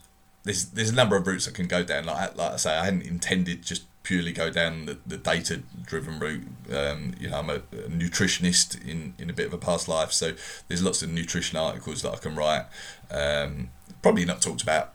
there's 0.47 0.65
there's 0.69 0.89
a 0.89 0.95
number 0.95 1.15
of 1.15 1.27
routes 1.27 1.47
I 1.47 1.51
can 1.51 1.67
go 1.67 1.83
down. 1.83 2.05
Like 2.05 2.35
like 2.35 2.53
I 2.53 2.55
say, 2.55 2.75
I 2.75 2.85
hadn't 2.85 3.03
intended 3.03 3.63
just 3.63 3.83
purely 4.03 4.31
go 4.31 4.49
down 4.49 4.85
the, 4.85 4.97
the 5.05 5.17
data 5.17 5.61
driven 5.85 6.17
route. 6.17 6.47
Um, 6.73 7.13
you 7.19 7.29
know, 7.29 7.39
I'm 7.39 7.49
a, 7.49 7.55
a, 7.55 7.89
nutritionist 7.89 8.81
in, 8.87 9.13
in 9.17 9.29
a 9.29 9.33
bit 9.33 9.47
of 9.47 9.53
a 9.53 9.57
past 9.57 9.89
life, 9.89 10.13
so 10.13 10.31
there's 10.69 10.81
lots 10.81 11.01
of 11.01 11.09
nutrition 11.09 11.57
articles 11.57 12.03
that 12.03 12.13
I 12.13 12.17
can 12.17 12.33
write. 12.33 12.65
Um, 13.11 13.69
probably 14.01 14.23
not 14.23 14.41
talked 14.41 14.63
about 14.63 14.93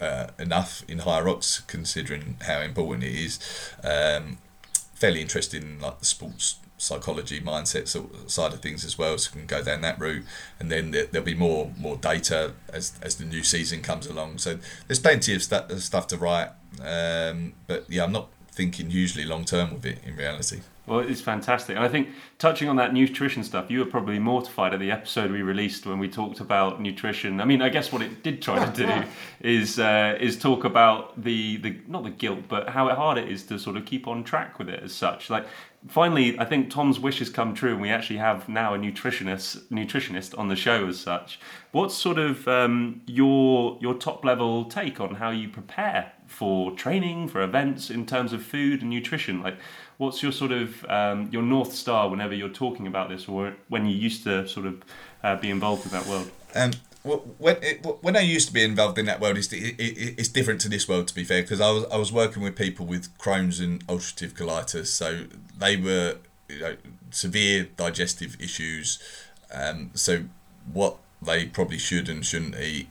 uh, 0.00 0.28
enough 0.38 0.84
in 0.86 0.98
Hyrox, 1.00 1.66
considering 1.66 2.36
how 2.42 2.60
important 2.60 3.02
it 3.02 3.14
is. 3.14 3.40
Um, 3.82 4.38
fairly 4.94 5.20
interested 5.20 5.64
in 5.64 5.80
like 5.80 5.98
the 5.98 6.04
sports 6.04 6.58
psychology 6.82 7.40
mindset 7.40 7.86
side 8.28 8.52
of 8.52 8.60
things 8.60 8.84
as 8.84 8.98
well, 8.98 9.16
so 9.16 9.30
we 9.34 9.40
can 9.40 9.46
go 9.46 9.62
down 9.62 9.80
that 9.82 9.98
route, 10.00 10.24
and 10.58 10.70
then 10.70 10.90
there, 10.90 11.06
will 11.12 11.22
be 11.22 11.34
more 11.34 11.72
more 11.78 11.96
data 11.96 12.52
as 12.72 12.92
as 13.02 13.16
the 13.16 13.24
new 13.24 13.44
season 13.44 13.82
comes 13.82 14.06
along. 14.06 14.38
So 14.38 14.58
there's 14.86 14.98
plenty 14.98 15.34
of 15.34 15.42
stu- 15.42 15.78
stuff 15.78 16.06
to 16.08 16.16
write, 16.16 16.50
um, 16.82 17.54
but 17.66 17.84
yeah, 17.88 18.04
I'm 18.04 18.12
not 18.12 18.28
thinking 18.50 18.90
hugely 18.90 19.24
long 19.24 19.44
term 19.44 19.72
with 19.72 19.86
it 19.86 19.98
in 20.04 20.16
reality. 20.16 20.60
Well, 20.84 20.98
it's 20.98 21.20
fantastic. 21.20 21.76
And 21.76 21.84
I 21.84 21.88
think 21.88 22.08
touching 22.38 22.68
on 22.68 22.74
that 22.76 22.92
nutrition 22.92 23.44
stuff, 23.44 23.70
you 23.70 23.78
were 23.78 23.86
probably 23.86 24.18
mortified 24.18 24.74
at 24.74 24.80
the 24.80 24.90
episode 24.90 25.30
we 25.30 25.40
released 25.40 25.86
when 25.86 26.00
we 26.00 26.08
talked 26.08 26.40
about 26.40 26.80
nutrition. 26.80 27.40
I 27.40 27.44
mean, 27.44 27.62
I 27.62 27.68
guess 27.68 27.92
what 27.92 28.02
it 28.02 28.24
did 28.24 28.42
try 28.42 28.64
to 28.64 28.72
do 28.72 29.04
is 29.48 29.78
uh, 29.78 30.18
is 30.20 30.36
talk 30.36 30.64
about 30.64 31.22
the, 31.22 31.58
the 31.58 31.76
not 31.86 32.02
the 32.02 32.10
guilt, 32.10 32.40
but 32.48 32.68
how 32.68 32.92
hard 32.94 33.16
it 33.16 33.28
is 33.28 33.44
to 33.44 33.60
sort 33.60 33.76
of 33.76 33.86
keep 33.86 34.08
on 34.08 34.24
track 34.24 34.58
with 34.58 34.68
it 34.68 34.82
as 34.82 34.92
such. 34.92 35.30
Like 35.30 35.46
finally, 35.88 36.38
I 36.38 36.44
think 36.44 36.70
Tom's 36.70 37.00
wish 37.00 37.18
has 37.18 37.30
come 37.30 37.54
true, 37.54 37.72
and 37.72 37.80
we 37.80 37.90
actually 37.90 38.18
have 38.18 38.48
now 38.48 38.74
a 38.74 38.78
nutritionist 38.78 39.64
nutritionist 39.68 40.38
on 40.38 40.48
the 40.48 40.56
show 40.56 40.86
as 40.86 41.00
such. 41.00 41.40
What's 41.72 41.94
sort 41.94 42.18
of 42.18 42.46
um, 42.48 43.02
your 43.06 43.78
your 43.80 43.94
top 43.94 44.24
level 44.24 44.64
take 44.66 45.00
on 45.00 45.16
how 45.16 45.30
you 45.30 45.48
prepare 45.48 46.12
for 46.26 46.72
training, 46.72 47.28
for 47.28 47.42
events 47.42 47.90
in 47.90 48.06
terms 48.06 48.32
of 48.32 48.42
food 48.42 48.80
and 48.80 48.90
nutrition? 48.90 49.42
Like 49.42 49.56
what's 49.98 50.22
your 50.22 50.32
sort 50.32 50.52
of 50.52 50.84
um, 50.86 51.28
your 51.32 51.42
north 51.42 51.72
star 51.72 52.08
whenever 52.08 52.34
you're 52.34 52.48
talking 52.48 52.86
about 52.86 53.08
this, 53.08 53.28
or 53.28 53.56
when 53.68 53.86
you 53.86 53.94
used 53.94 54.24
to 54.24 54.46
sort 54.48 54.66
of 54.66 54.82
uh, 55.22 55.36
be 55.36 55.50
involved 55.50 55.84
in 55.84 55.92
that 55.92 56.06
world? 56.06 56.30
Um, 56.54 56.72
when 57.02 57.56
it, 57.62 57.84
when 58.00 58.16
I 58.16 58.20
used 58.20 58.48
to 58.48 58.54
be 58.54 58.62
involved 58.62 58.98
in 58.98 59.06
that 59.06 59.20
world, 59.20 59.36
it's, 59.36 59.52
it, 59.52 59.74
it, 59.78 60.14
it's 60.18 60.28
different 60.28 60.60
to 60.62 60.68
this 60.68 60.88
world. 60.88 61.08
To 61.08 61.14
be 61.14 61.24
fair, 61.24 61.42
because 61.42 61.60
I 61.60 61.70
was 61.70 61.84
I 61.92 61.96
was 61.96 62.12
working 62.12 62.42
with 62.42 62.56
people 62.56 62.86
with 62.86 63.16
Crohn's 63.18 63.60
and 63.60 63.84
ulcerative 63.86 64.32
colitis, 64.32 64.86
so 64.86 65.24
they 65.58 65.76
were 65.76 66.16
you 66.48 66.60
know, 66.60 66.76
severe 67.10 67.68
digestive 67.76 68.40
issues. 68.40 68.98
Um, 69.52 69.90
so 69.94 70.24
what 70.72 70.96
they 71.20 71.46
probably 71.46 71.78
should 71.78 72.08
and 72.08 72.24
shouldn't 72.24 72.58
eat 72.58 72.88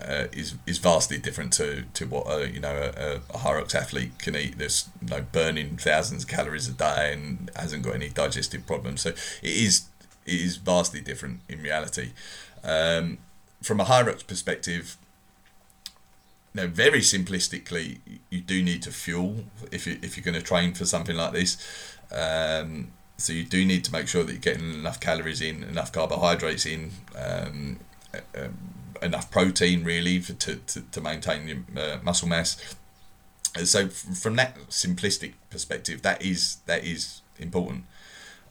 uh, 0.00 0.26
is 0.32 0.56
is 0.66 0.78
vastly 0.78 1.18
different 1.18 1.52
to, 1.54 1.84
to 1.94 2.06
what 2.06 2.26
a 2.26 2.50
you 2.50 2.60
know 2.60 2.92
a, 2.96 3.16
a 3.16 3.38
Hyrox 3.38 3.74
athlete 3.74 4.18
can 4.18 4.36
eat. 4.36 4.58
There's 4.58 4.88
you 5.00 5.08
know 5.08 5.24
burning 5.32 5.76
thousands 5.76 6.24
of 6.24 6.28
calories 6.28 6.68
a 6.68 6.72
day 6.72 7.12
and 7.12 7.50
hasn't 7.56 7.82
got 7.82 7.94
any 7.94 8.08
digestive 8.08 8.66
problems. 8.66 9.02
So 9.02 9.10
it 9.10 9.16
is 9.42 9.86
it 10.26 10.40
is 10.40 10.56
vastly 10.56 11.00
different 11.00 11.40
in 11.48 11.62
reality. 11.62 12.10
Um, 12.62 13.18
from 13.62 13.80
a 13.80 13.84
Hyrox 13.84 14.26
perspective, 14.26 14.96
you 16.54 16.62
know, 16.62 16.66
very 16.66 17.00
simplistically, 17.00 17.98
you 18.30 18.40
do 18.40 18.62
need 18.62 18.82
to 18.82 18.90
fuel 18.90 19.44
if 19.70 19.86
you 19.86 19.98
if 20.02 20.16
you're 20.16 20.24
going 20.24 20.34
to 20.34 20.42
train 20.42 20.74
for 20.74 20.84
something 20.84 21.16
like 21.16 21.32
this. 21.32 21.56
Um, 22.12 22.92
so 23.16 23.32
you 23.32 23.44
do 23.44 23.64
need 23.64 23.84
to 23.84 23.92
make 23.92 24.08
sure 24.08 24.22
that 24.22 24.32
you're 24.32 24.40
getting 24.40 24.72
enough 24.72 25.00
calories 25.00 25.40
in, 25.40 25.64
enough 25.64 25.92
carbohydrates 25.92 26.66
in. 26.66 26.92
Um, 27.16 27.80
um 28.36 28.56
enough 29.02 29.30
protein 29.30 29.84
really 29.84 30.20
for, 30.20 30.32
to, 30.34 30.56
to, 30.56 30.80
to 30.80 31.00
maintain 31.00 31.48
your 31.48 31.58
uh, 31.76 31.98
muscle 32.02 32.28
mass. 32.28 32.74
So 33.64 33.88
from 33.88 34.36
that 34.36 34.56
simplistic 34.68 35.34
perspective, 35.50 36.02
that 36.02 36.22
is 36.22 36.58
that 36.66 36.84
is 36.84 37.22
important. 37.38 37.84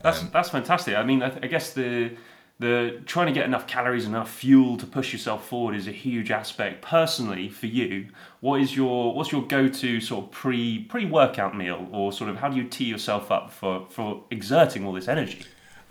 That's 0.01 0.21
um, 0.21 0.29
that's 0.33 0.49
fantastic. 0.49 0.95
I 0.95 1.03
mean, 1.03 1.21
I, 1.21 1.27
I, 1.41 1.47
guess 1.47 1.73
the 1.73 2.11
the 2.59 3.01
trying 3.05 3.27
to 3.27 3.33
get 3.33 3.45
enough 3.45 3.67
calories, 3.67 4.05
enough 4.05 4.31
fuel 4.31 4.77
to 4.77 4.85
push 4.85 5.13
yourself 5.13 5.47
forward 5.47 5.75
is 5.75 5.87
a 5.87 5.91
huge 5.91 6.31
aspect. 6.31 6.81
Personally, 6.81 7.49
for 7.49 7.67
you, 7.67 8.07
what 8.39 8.61
is 8.61 8.75
your 8.75 9.13
what's 9.13 9.31
your 9.31 9.45
go 9.45 9.67
to 9.67 10.01
sort 10.01 10.25
of 10.25 10.31
pre 10.31 10.79
pre 10.79 11.05
workout 11.05 11.55
meal, 11.55 11.87
or 11.91 12.11
sort 12.11 12.29
of 12.29 12.37
how 12.37 12.49
do 12.49 12.57
you 12.57 12.63
tee 12.63 12.85
yourself 12.85 13.31
up 13.31 13.51
for 13.51 13.85
for 13.89 14.23
exerting 14.31 14.85
all 14.85 14.93
this 14.93 15.07
energy? 15.07 15.43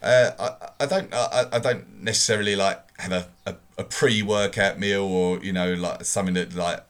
Uh, 0.02 0.30
I, 0.38 0.84
I 0.84 0.86
don't 0.86 1.14
I, 1.14 1.44
I 1.52 1.58
don't 1.60 2.02
necessarily 2.02 2.56
like 2.56 2.82
have 3.00 3.12
a, 3.12 3.28
a, 3.46 3.54
a 3.78 3.84
pre 3.84 4.22
workout 4.22 4.78
meal 4.78 5.04
or 5.04 5.38
you 5.38 5.52
know 5.52 5.72
like 5.74 6.04
something 6.04 6.34
that 6.34 6.54
like 6.54 6.80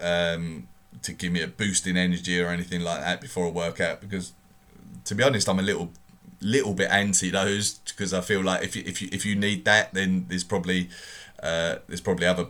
um, 0.00 0.68
to 1.02 1.12
give 1.12 1.32
me 1.32 1.42
a 1.42 1.48
boost 1.48 1.86
in 1.86 1.96
energy 1.96 2.40
or 2.40 2.48
anything 2.48 2.82
like 2.82 3.00
that 3.00 3.20
before 3.20 3.46
a 3.46 3.50
workout 3.50 4.00
because 4.00 4.32
to 5.04 5.14
be 5.14 5.22
honest 5.22 5.48
I'm 5.48 5.58
a 5.58 5.62
little 5.62 5.90
little 6.44 6.74
bit 6.74 6.90
anti 6.90 7.30
those 7.30 7.78
because 7.78 8.12
I 8.12 8.20
feel 8.20 8.42
like 8.42 8.62
if 8.62 8.76
you, 8.76 8.82
if 8.86 9.00
you 9.00 9.08
if 9.12 9.24
you 9.24 9.34
need 9.34 9.64
that 9.64 9.94
then 9.94 10.26
there's 10.28 10.44
probably 10.44 10.88
uh, 11.42 11.76
there's 11.88 12.00
probably 12.00 12.26
other 12.26 12.46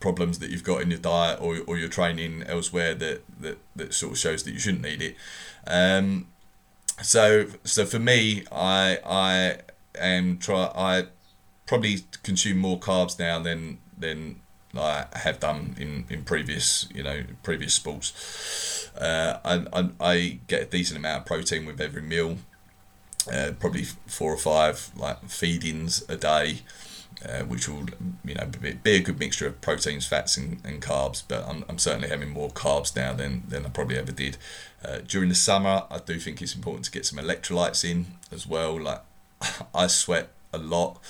problems 0.00 0.38
that 0.40 0.50
you've 0.50 0.64
got 0.64 0.82
in 0.82 0.90
your 0.90 0.98
diet 0.98 1.40
or, 1.40 1.58
or 1.66 1.78
your 1.78 1.88
training 1.88 2.42
elsewhere 2.48 2.94
that, 2.94 3.22
that 3.40 3.58
that 3.76 3.94
sort 3.94 4.12
of 4.12 4.18
shows 4.18 4.42
that 4.44 4.52
you 4.52 4.58
shouldn't 4.58 4.82
need 4.82 5.02
it 5.02 5.16
um, 5.66 6.26
so 7.00 7.46
so 7.64 7.84
for 7.86 7.98
me, 7.98 8.44
I 8.50 8.98
I 9.04 9.56
am 9.98 10.38
try 10.38 10.70
I 10.74 11.06
probably 11.66 11.98
consume 12.22 12.58
more 12.58 12.78
carbs 12.78 13.18
now 13.18 13.38
than 13.38 13.78
than 13.96 14.40
I 14.76 15.06
have 15.14 15.40
done 15.40 15.74
in, 15.78 16.06
in 16.08 16.24
previous 16.24 16.88
you 16.94 17.02
know 17.02 17.22
previous 17.42 17.74
sports. 17.74 18.90
Uh, 18.96 19.38
I, 19.44 19.66
I, 19.72 19.90
I 20.00 20.38
get 20.46 20.62
a 20.62 20.66
decent 20.66 20.98
amount 20.98 21.20
of 21.20 21.26
protein 21.26 21.64
with 21.64 21.80
every 21.80 22.02
meal, 22.02 22.36
uh, 23.28 23.52
probably 23.58 23.84
four 23.84 24.32
or 24.32 24.38
five 24.38 24.90
like 24.96 25.22
feedings 25.28 26.04
a 26.08 26.16
day 26.16 26.60
uh, 27.24 27.42
which 27.44 27.68
will 27.68 27.86
you 28.24 28.34
know 28.34 28.46
be, 28.82 28.96
a 28.96 29.00
good 29.00 29.18
mixture 29.18 29.46
of 29.46 29.60
proteins, 29.60 30.06
fats, 30.06 30.36
and, 30.36 30.60
and 30.64 30.82
carbs. 30.82 31.22
But 31.26 31.46
I'm, 31.46 31.64
I'm 31.68 31.78
certainly 31.78 32.08
having 32.08 32.30
more 32.30 32.50
carbs 32.50 32.94
now 32.96 33.12
than, 33.12 33.44
than 33.48 33.64
I 33.66 33.68
probably 33.68 33.98
ever 33.98 34.12
did. 34.12 34.36
Uh, 34.84 34.98
during 35.06 35.28
the 35.28 35.34
summer, 35.34 35.84
I 35.90 35.98
do 35.98 36.18
think 36.18 36.42
it's 36.42 36.54
important 36.54 36.86
to 36.86 36.90
get 36.90 37.06
some 37.06 37.18
electrolytes 37.18 37.88
in 37.88 38.06
as 38.30 38.46
well. 38.46 38.80
Like 38.80 39.02
I 39.74 39.86
sweat 39.86 40.30
a 40.52 40.58
lot, 40.58 41.00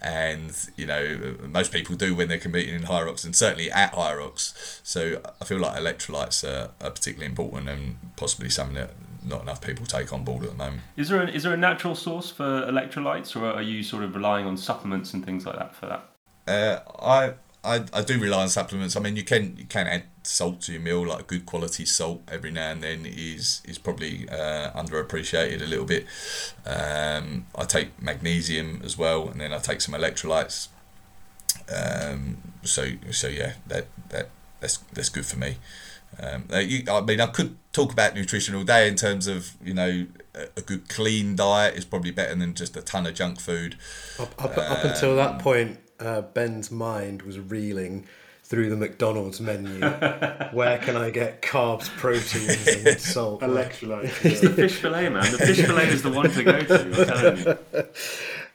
and 0.00 0.56
you 0.76 0.86
know 0.86 1.36
most 1.42 1.72
people 1.72 1.96
do 1.96 2.14
when 2.14 2.28
they're 2.28 2.38
competing 2.38 2.74
in 2.74 2.82
Hyrox, 2.82 3.24
and 3.24 3.36
certainly 3.36 3.70
at 3.70 3.92
Hyrox. 3.92 4.80
So 4.82 5.20
I 5.40 5.44
feel 5.44 5.58
like 5.58 5.78
electrolytes 5.78 6.44
are, 6.48 6.70
are 6.80 6.90
particularly 6.90 7.26
important 7.26 7.68
and 7.68 7.98
possibly 8.16 8.48
something 8.48 8.76
that 8.76 8.92
not 9.24 9.42
enough 9.42 9.60
people 9.60 9.86
take 9.86 10.12
on 10.12 10.24
board 10.24 10.44
at 10.44 10.50
the 10.50 10.56
moment. 10.56 10.82
Is 10.96 11.08
there 11.08 11.22
a, 11.22 11.28
is 11.28 11.42
there 11.42 11.54
a 11.54 11.56
natural 11.56 11.94
source 11.94 12.30
for 12.30 12.44
electrolytes, 12.44 13.34
or 13.36 13.46
are 13.46 13.62
you 13.62 13.82
sort 13.82 14.04
of 14.04 14.14
relying 14.14 14.46
on 14.46 14.56
supplements 14.56 15.14
and 15.14 15.24
things 15.24 15.46
like 15.46 15.56
that 15.56 15.74
for 15.74 15.86
that? 15.86 16.08
Uh, 16.46 16.80
I, 17.00 17.34
I 17.64 17.84
I 17.92 18.02
do 18.02 18.18
rely 18.18 18.42
on 18.42 18.48
supplements. 18.48 18.96
I 18.96 19.00
mean, 19.00 19.16
you 19.16 19.24
can 19.24 19.56
you 19.56 19.64
can 19.64 19.86
add 19.86 20.04
salt 20.22 20.60
to 20.62 20.72
your 20.72 20.80
meal, 20.80 21.06
like 21.06 21.26
good 21.26 21.46
quality 21.46 21.84
salt 21.84 22.22
every 22.30 22.50
now 22.50 22.70
and 22.70 22.82
then 22.82 23.06
is 23.06 23.62
is 23.64 23.78
probably 23.78 24.28
uh, 24.28 24.70
underappreciated 24.72 25.62
a 25.62 25.66
little 25.66 25.84
bit. 25.84 26.06
Um, 26.64 27.46
I 27.54 27.64
take 27.64 28.00
magnesium 28.00 28.80
as 28.84 28.96
well, 28.96 29.28
and 29.28 29.40
then 29.40 29.52
I 29.52 29.58
take 29.58 29.80
some 29.80 29.94
electrolytes. 29.94 30.68
Um, 31.70 32.38
so 32.62 32.86
so 33.10 33.28
yeah, 33.28 33.54
that 33.66 33.86
that 34.10 34.30
that's 34.60 34.78
that's 34.92 35.08
good 35.08 35.26
for 35.26 35.38
me. 35.38 35.56
Um, 36.20 36.44
you, 36.52 36.82
I 36.90 37.00
mean, 37.00 37.20
I 37.20 37.26
could 37.26 37.56
talk 37.72 37.92
about 37.92 38.14
nutrition 38.14 38.54
all 38.54 38.64
day 38.64 38.88
in 38.88 38.96
terms 38.96 39.26
of 39.26 39.52
you 39.62 39.74
know 39.74 40.06
a, 40.56 40.60
good 40.62 40.88
clean 40.88 41.36
diet 41.36 41.74
is 41.74 41.84
probably 41.84 42.10
better 42.10 42.34
than 42.34 42.54
just 42.54 42.76
a 42.76 42.82
ton 42.82 43.06
of 43.06 43.14
junk 43.14 43.40
food. 43.40 43.76
Up, 44.18 44.42
up, 44.42 44.58
um, 44.58 44.64
up 44.64 44.84
until 44.84 45.16
that 45.16 45.38
point, 45.38 45.78
uh, 46.00 46.22
Ben's 46.22 46.70
mind 46.70 47.22
was 47.22 47.38
reeling 47.38 48.06
through 48.44 48.70
the 48.70 48.76
McDonald's 48.76 49.40
menu. 49.40 49.80
Where 50.52 50.78
can 50.78 50.96
I 50.96 51.10
get 51.10 51.42
carbs, 51.42 51.88
proteins, 51.88 52.66
and 52.66 53.00
salt? 53.00 53.42
Electrolytes. 53.42 54.24
It's 54.24 54.40
the 54.40 54.50
fish 54.50 54.76
fillet, 54.76 55.10
man. 55.10 55.30
The 55.30 55.38
fish 55.38 55.60
fillet 55.60 55.88
is 55.88 56.02
the 56.02 56.10
one 56.10 56.30
to 56.30 56.44
go 56.44 56.60
to. 56.60 56.84
I'm 56.84 57.06
telling 57.06 57.38
you. 57.38 57.88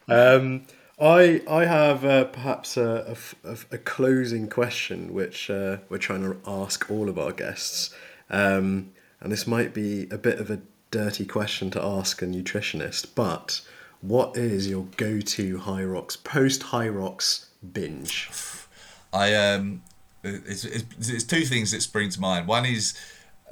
Um, 0.10 0.66
I 1.00 1.42
I 1.50 1.66
have 1.66 2.06
uh, 2.06 2.26
perhaps 2.26 2.78
a, 2.78 3.18
a, 3.44 3.58
a, 3.72 3.78
closing 3.80 4.48
question 4.48 5.14
which 5.14 5.50
uh, 5.50 5.78
we're 5.90 5.98
trying 5.98 6.22
to 6.22 6.38
ask 6.46 6.90
all 6.90 7.10
of 7.10 7.18
our 7.18 7.32
guests, 7.32 7.94
um, 8.30 8.92
and 9.20 9.32
this 9.32 9.48
might 9.48 9.74
be 9.74 10.08
a 10.12 10.18
bit 10.18 10.40
of 10.40 10.52
a 10.52 10.62
dirty 10.92 11.26
question 11.26 11.72
to 11.72 11.84
ask 11.84 12.22
a 12.22 12.26
nutritionist, 12.26 13.08
but 13.16 13.62
what 14.02 14.38
is 14.38 14.70
your 14.70 14.86
go-to 14.98 15.58
Hyrox 15.58 16.22
post 16.24 16.62
Hyrox 16.62 17.48
binge? 17.72 18.30
I 19.12 19.34
um, 19.34 19.82
it's, 20.24 20.64
it's, 20.64 21.10
it's 21.10 21.24
two 21.24 21.46
things 21.46 21.72
that 21.72 21.82
spring 21.82 22.10
to 22.10 22.22
mind. 22.22 22.48
One 22.48 22.66
is 22.66 22.94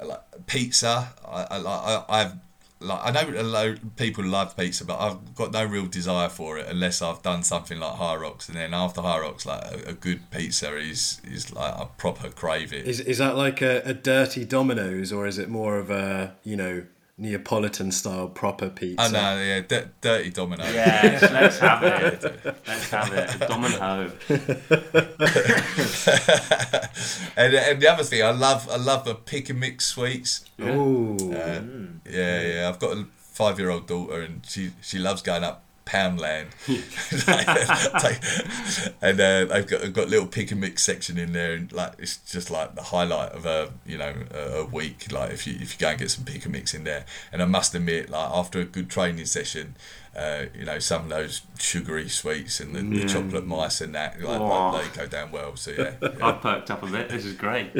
like 0.00 0.20
pizza. 0.46 1.12
I 1.26 1.42
I, 1.50 2.04
I 2.08 2.18
have 2.20 2.38
like 2.82 3.00
I 3.02 3.10
know 3.10 3.40
a 3.40 3.42
lot 3.42 3.66
of 3.66 3.96
people 3.96 4.24
love 4.24 4.56
pizza, 4.56 4.84
but 4.84 4.98
I've 4.98 5.34
got 5.34 5.52
no 5.52 5.64
real 5.64 5.86
desire 5.86 6.28
for 6.28 6.58
it 6.58 6.66
unless 6.68 7.02
I've 7.02 7.22
done 7.22 7.42
something 7.42 7.78
like 7.78 7.94
Hyrox, 7.94 8.48
and 8.48 8.56
then 8.56 8.74
after 8.74 9.00
Hyrox, 9.00 9.46
like 9.46 9.62
a, 9.62 9.90
a 9.90 9.92
good 9.92 10.30
pizza 10.30 10.76
is 10.76 11.20
is 11.24 11.52
like 11.52 11.74
a 11.76 11.86
proper 11.86 12.30
crave 12.30 12.72
it. 12.72 12.86
Is 12.86 13.00
is 13.00 13.18
that 13.18 13.36
like 13.36 13.62
a, 13.62 13.82
a 13.84 13.94
dirty 13.94 14.44
Domino's 14.44 15.12
or 15.12 15.26
is 15.26 15.38
it 15.38 15.48
more 15.48 15.78
of 15.78 15.90
a 15.90 16.36
you 16.44 16.56
know 16.56 16.84
Neapolitan 17.22 17.92
style 17.92 18.26
proper 18.26 18.68
pizza? 18.68 19.06
Oh 19.06 19.08
no, 19.08 19.40
yeah, 19.40 19.60
d- 19.60 19.88
dirty 20.00 20.30
Domino. 20.30 20.64
Yes, 20.64 21.22
let's 21.22 21.58
have 21.60 21.84
it. 21.84 22.24
Let's 22.66 22.90
have 22.90 23.12
it. 23.12 23.38
Domino. 23.48 24.10
and, 27.36 27.54
and 27.54 27.80
the 27.80 27.88
other 27.88 28.02
thing, 28.02 28.24
I 28.24 28.32
love 28.32 28.68
I 28.68 28.76
love 28.76 29.04
the 29.04 29.14
pick 29.14 29.50
and 29.50 29.60
mix 29.60 29.86
sweets. 29.86 30.44
Ooh. 30.60 31.14
Uh, 31.14 31.60
mm. 31.60 32.00
Yeah, 32.10 32.42
yeah. 32.42 32.68
I've 32.68 32.80
got 32.80 32.96
a 32.96 33.06
five 33.16 33.60
year 33.60 33.70
old 33.70 33.86
daughter, 33.86 34.22
and 34.22 34.44
she 34.44 34.72
she 34.80 34.98
loves 34.98 35.22
going 35.22 35.44
up 35.44 35.62
Poundland. 35.84 36.46
and 39.02 39.20
uh, 39.20 39.44
they've 39.46 39.66
got 39.66 39.80
they've 39.80 39.92
got 39.92 40.06
a 40.06 40.10
little 40.10 40.26
pick 40.26 40.50
and 40.50 40.60
mix 40.60 40.82
section 40.82 41.18
in 41.18 41.32
there, 41.32 41.54
and 41.54 41.72
like 41.72 41.94
it's 41.98 42.18
just 42.18 42.50
like 42.50 42.74
the 42.74 42.82
highlight 42.82 43.32
of 43.32 43.46
a 43.46 43.70
you 43.86 43.98
know 43.98 44.14
a, 44.32 44.60
a 44.60 44.64
week. 44.64 45.10
Like 45.12 45.32
if 45.32 45.46
you 45.46 45.54
if 45.54 45.74
you 45.74 45.78
go 45.78 45.88
and 45.88 45.98
get 45.98 46.10
some 46.10 46.24
pick 46.24 46.44
and 46.44 46.52
mix 46.52 46.74
in 46.74 46.84
there, 46.84 47.04
and 47.32 47.42
I 47.42 47.46
must 47.46 47.74
admit, 47.74 48.10
like 48.10 48.30
after 48.30 48.60
a 48.60 48.64
good 48.64 48.90
training 48.90 49.26
session. 49.26 49.76
Uh, 50.14 50.44
you 50.54 50.66
know 50.66 50.78
some 50.78 51.04
of 51.04 51.08
those 51.08 51.40
sugary 51.58 52.06
sweets 52.06 52.60
and 52.60 52.76
the, 52.76 52.82
the 52.82 53.08
chocolate 53.08 53.46
mice 53.46 53.80
and 53.80 53.94
that 53.94 54.20
like, 54.20 54.38
Aw. 54.38 54.70
like, 54.72 54.92
they 54.92 55.00
go 55.00 55.06
down 55.06 55.32
well 55.32 55.56
so 55.56 55.70
yeah, 55.70 55.94
yeah. 56.02 56.08
I've 56.20 56.42
perked 56.42 56.70
up 56.70 56.82
a 56.82 56.86
bit. 56.86 57.08
This 57.08 57.24
is 57.24 57.32
great. 57.32 57.70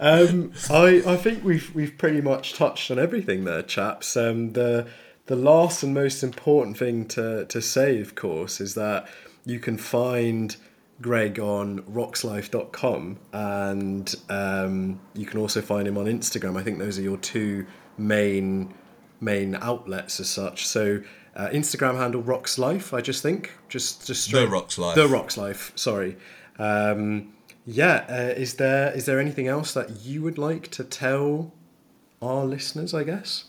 Um, 0.00 0.52
I 0.70 1.02
I 1.06 1.16
think 1.16 1.42
we've 1.42 1.74
we've 1.74 1.96
pretty 1.98 2.20
much 2.20 2.54
touched 2.54 2.90
on 2.90 2.98
everything 2.98 3.44
there, 3.44 3.62
chaps. 3.62 4.16
Um, 4.16 4.52
the 4.52 4.86
the 5.28 5.36
last 5.36 5.82
and 5.82 5.94
most 5.94 6.22
important 6.22 6.76
thing 6.76 7.06
to 7.06 7.44
to 7.46 7.62
say, 7.62 8.00
of 8.00 8.14
course, 8.14 8.60
is 8.60 8.74
that 8.74 9.06
you 9.44 9.60
can 9.60 9.78
find 9.78 10.56
Greg 11.00 11.38
on 11.38 11.80
roxlyfe.com 11.82 13.18
and 13.32 14.14
um, 14.28 15.00
you 15.14 15.26
can 15.26 15.38
also 15.38 15.60
find 15.60 15.86
him 15.86 15.96
on 15.96 16.06
Instagram. 16.06 16.58
I 16.58 16.62
think 16.62 16.78
those 16.78 16.98
are 16.98 17.02
your 17.02 17.18
two 17.18 17.66
main 17.96 18.74
main 19.20 19.54
outlets 19.56 20.18
as 20.18 20.28
such. 20.28 20.66
So 20.66 21.02
uh, 21.36 21.48
Instagram 21.48 21.96
handle 21.96 22.22
RoxLyfe, 22.22 22.96
I 22.96 23.00
just 23.02 23.22
think, 23.22 23.52
just 23.68 24.06
just 24.06 24.24
straight, 24.24 24.48
RoxLyfe. 24.48 24.94
The 24.94 25.06
RoxLyfe. 25.06 25.78
Sorry. 25.78 26.16
Um, 26.58 27.34
yeah. 27.66 28.06
Uh, 28.08 28.34
is 28.34 28.54
there 28.54 28.92
is 28.92 29.04
there 29.04 29.20
anything 29.20 29.46
else 29.46 29.74
that 29.74 30.00
you 30.00 30.22
would 30.22 30.38
like 30.38 30.68
to 30.72 30.84
tell 30.84 31.52
our 32.22 32.46
listeners? 32.46 32.94
I 32.94 33.04
guess. 33.04 33.44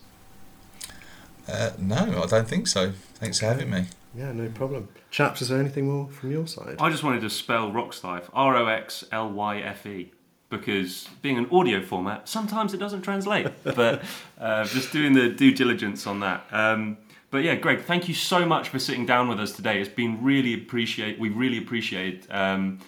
Uh, 1.49 1.71
no 1.79 2.23
I 2.23 2.27
don't 2.27 2.47
think 2.47 2.67
so 2.67 2.93
thanks 3.15 3.39
for 3.39 3.45
having 3.45 3.69
me 3.69 3.85
Yeah, 4.15 4.31
no 4.31 4.49
problem. 4.49 4.87
Chaps, 5.11 5.41
is 5.41 5.49
there 5.49 5.59
anything 5.59 5.87
more 5.87 6.07
from 6.09 6.31
your 6.31 6.47
side? 6.47 6.75
I 6.79 6.89
just 6.89 7.03
wanted 7.03 7.21
to 7.21 7.29
spell 7.29 7.71
RoxLyfe 7.71 8.29
R 8.33 8.55
O 8.55 8.67
X 8.67 9.03
L 9.11 9.29
Y 9.31 9.59
F 9.59 9.85
E 9.85 10.11
because 10.49 11.07
being 11.21 11.37
an 11.37 11.47
audio 11.51 11.81
format, 11.81 12.27
sometimes 12.27 12.73
it 12.73 12.77
doesn't 12.77 13.03
translate. 13.03 13.47
but 13.63 14.03
uh, 14.39 14.65
just 14.65 14.91
doing 14.91 15.13
the 15.13 15.29
due 15.29 15.53
diligence 15.53 16.07
on 16.07 16.19
that. 16.21 16.45
Um, 16.51 16.97
but 17.31 17.43
yeah, 17.43 17.55
Greg, 17.55 17.81
thank 17.81 18.07
you 18.07 18.15
so 18.15 18.45
much 18.45 18.69
for 18.69 18.79
sitting 18.79 19.05
down 19.05 19.27
with 19.27 19.39
us 19.39 19.51
today. 19.51 19.79
It's 19.79 19.89
been 19.89 20.23
really 20.23 20.55
appreciate. 20.55 21.19
We 21.19 21.29
really 21.29 21.59
appreciate. 21.59 22.25
Um, 22.31 22.79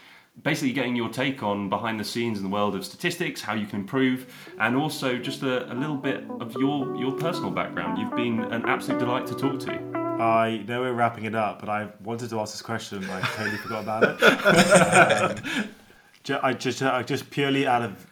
Basically, 0.44 0.74
getting 0.74 0.96
your 0.96 1.10
take 1.10 1.44
on 1.44 1.70
behind 1.70 2.00
the 2.00 2.04
scenes 2.04 2.40
in 2.40 2.44
the 2.44 2.50
world 2.50 2.76
of 2.76 2.84
statistics, 2.84 3.42
how 3.42 3.54
you 3.54 3.68
can 3.68 3.82
improve, 3.82 4.34
and 4.60 4.76
also 4.76 5.18
just 5.18 5.44
a, 5.44 5.72
a 5.72 5.76
little 5.76 5.98
bit 5.98 6.24
of 6.40 6.56
your 6.56 6.96
your 6.96 7.12
personal 7.12 7.52
background. 7.52 7.98
You've 7.98 8.16
been 8.16 8.40
an 8.52 8.66
absolute 8.66 9.00
delight 9.00 9.28
to 9.28 9.36
talk 9.36 9.60
to. 9.62 10.02
I 10.22 10.64
know 10.68 10.82
we're 10.82 10.94
wrapping 10.94 11.26
it 11.26 11.36
up, 11.36 11.60
but 11.60 11.70
I 11.70 11.90
wanted 12.04 12.30
to 12.30 12.40
ask 12.40 12.54
this 12.54 12.62
question. 12.62 13.04
and 13.04 13.12
I 13.12 13.22
totally 13.22 13.58
forgot 13.58 13.84
about 13.84 14.04
it. 14.04 14.24
um, 16.30 16.40
I 16.44 16.54
just, 16.54 16.84
I 16.84 17.02
just 17.02 17.32
purely 17.32 17.66
out 17.66 17.82
of 17.82 18.06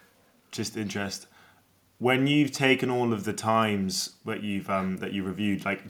just 0.52 0.76
interest, 0.76 1.28
when 2.00 2.28
you've 2.28 2.52
taken 2.52 2.90
all 2.90 3.14
of 3.14 3.26
the 3.26 3.34
times 3.34 4.16
that 4.26 4.42
you've 4.42 4.70
um, 4.70 4.98
that 4.98 5.14
you 5.14 5.24
reviewed, 5.24 5.66
like, 5.66 5.84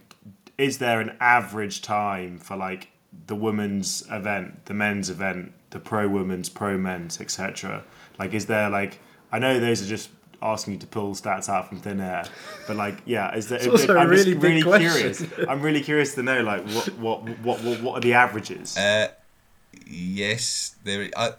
is 0.57 0.79
there 0.79 0.99
an 0.99 1.15
average 1.19 1.81
time 1.81 2.37
for 2.37 2.57
like 2.57 2.89
the 3.27 3.35
women's 3.35 4.05
event, 4.11 4.65
the 4.65 4.73
men's 4.73 5.09
event, 5.09 5.53
the 5.71 5.79
pro 5.79 6.07
women's, 6.07 6.49
pro 6.49 6.77
men's, 6.77 7.19
etc.? 7.21 7.83
Like, 8.17 8.33
is 8.33 8.45
there 8.47 8.69
like 8.69 8.99
I 9.31 9.39
know 9.39 9.59
those 9.59 9.81
are 9.81 9.87
just 9.87 10.09
asking 10.41 10.73
you 10.73 10.79
to 10.79 10.87
pull 10.87 11.13
stats 11.13 11.49
out 11.49 11.67
from 11.69 11.79
thin 11.79 11.99
air, 11.99 12.25
but 12.67 12.75
like, 12.75 13.01
yeah, 13.05 13.35
is 13.35 13.49
there? 13.49 13.59
It's 13.59 13.67
also 13.67 13.95
a 13.95 13.99
I'm 13.99 14.09
really 14.09 14.31
just 14.31 14.41
big 14.41 14.43
really 14.43 14.61
question. 14.63 14.91
curious. 14.91 15.49
I'm 15.49 15.61
really 15.61 15.81
curious 15.81 16.15
to 16.15 16.23
know 16.23 16.41
like 16.41 16.67
what 16.69 16.87
what 16.97 17.39
what 17.39 17.63
what, 17.63 17.81
what 17.81 17.97
are 17.97 18.01
the 18.01 18.13
averages? 18.13 18.77
Uh, 18.77 19.09
yes, 19.85 20.75
there. 20.83 21.09
I, 21.15 21.33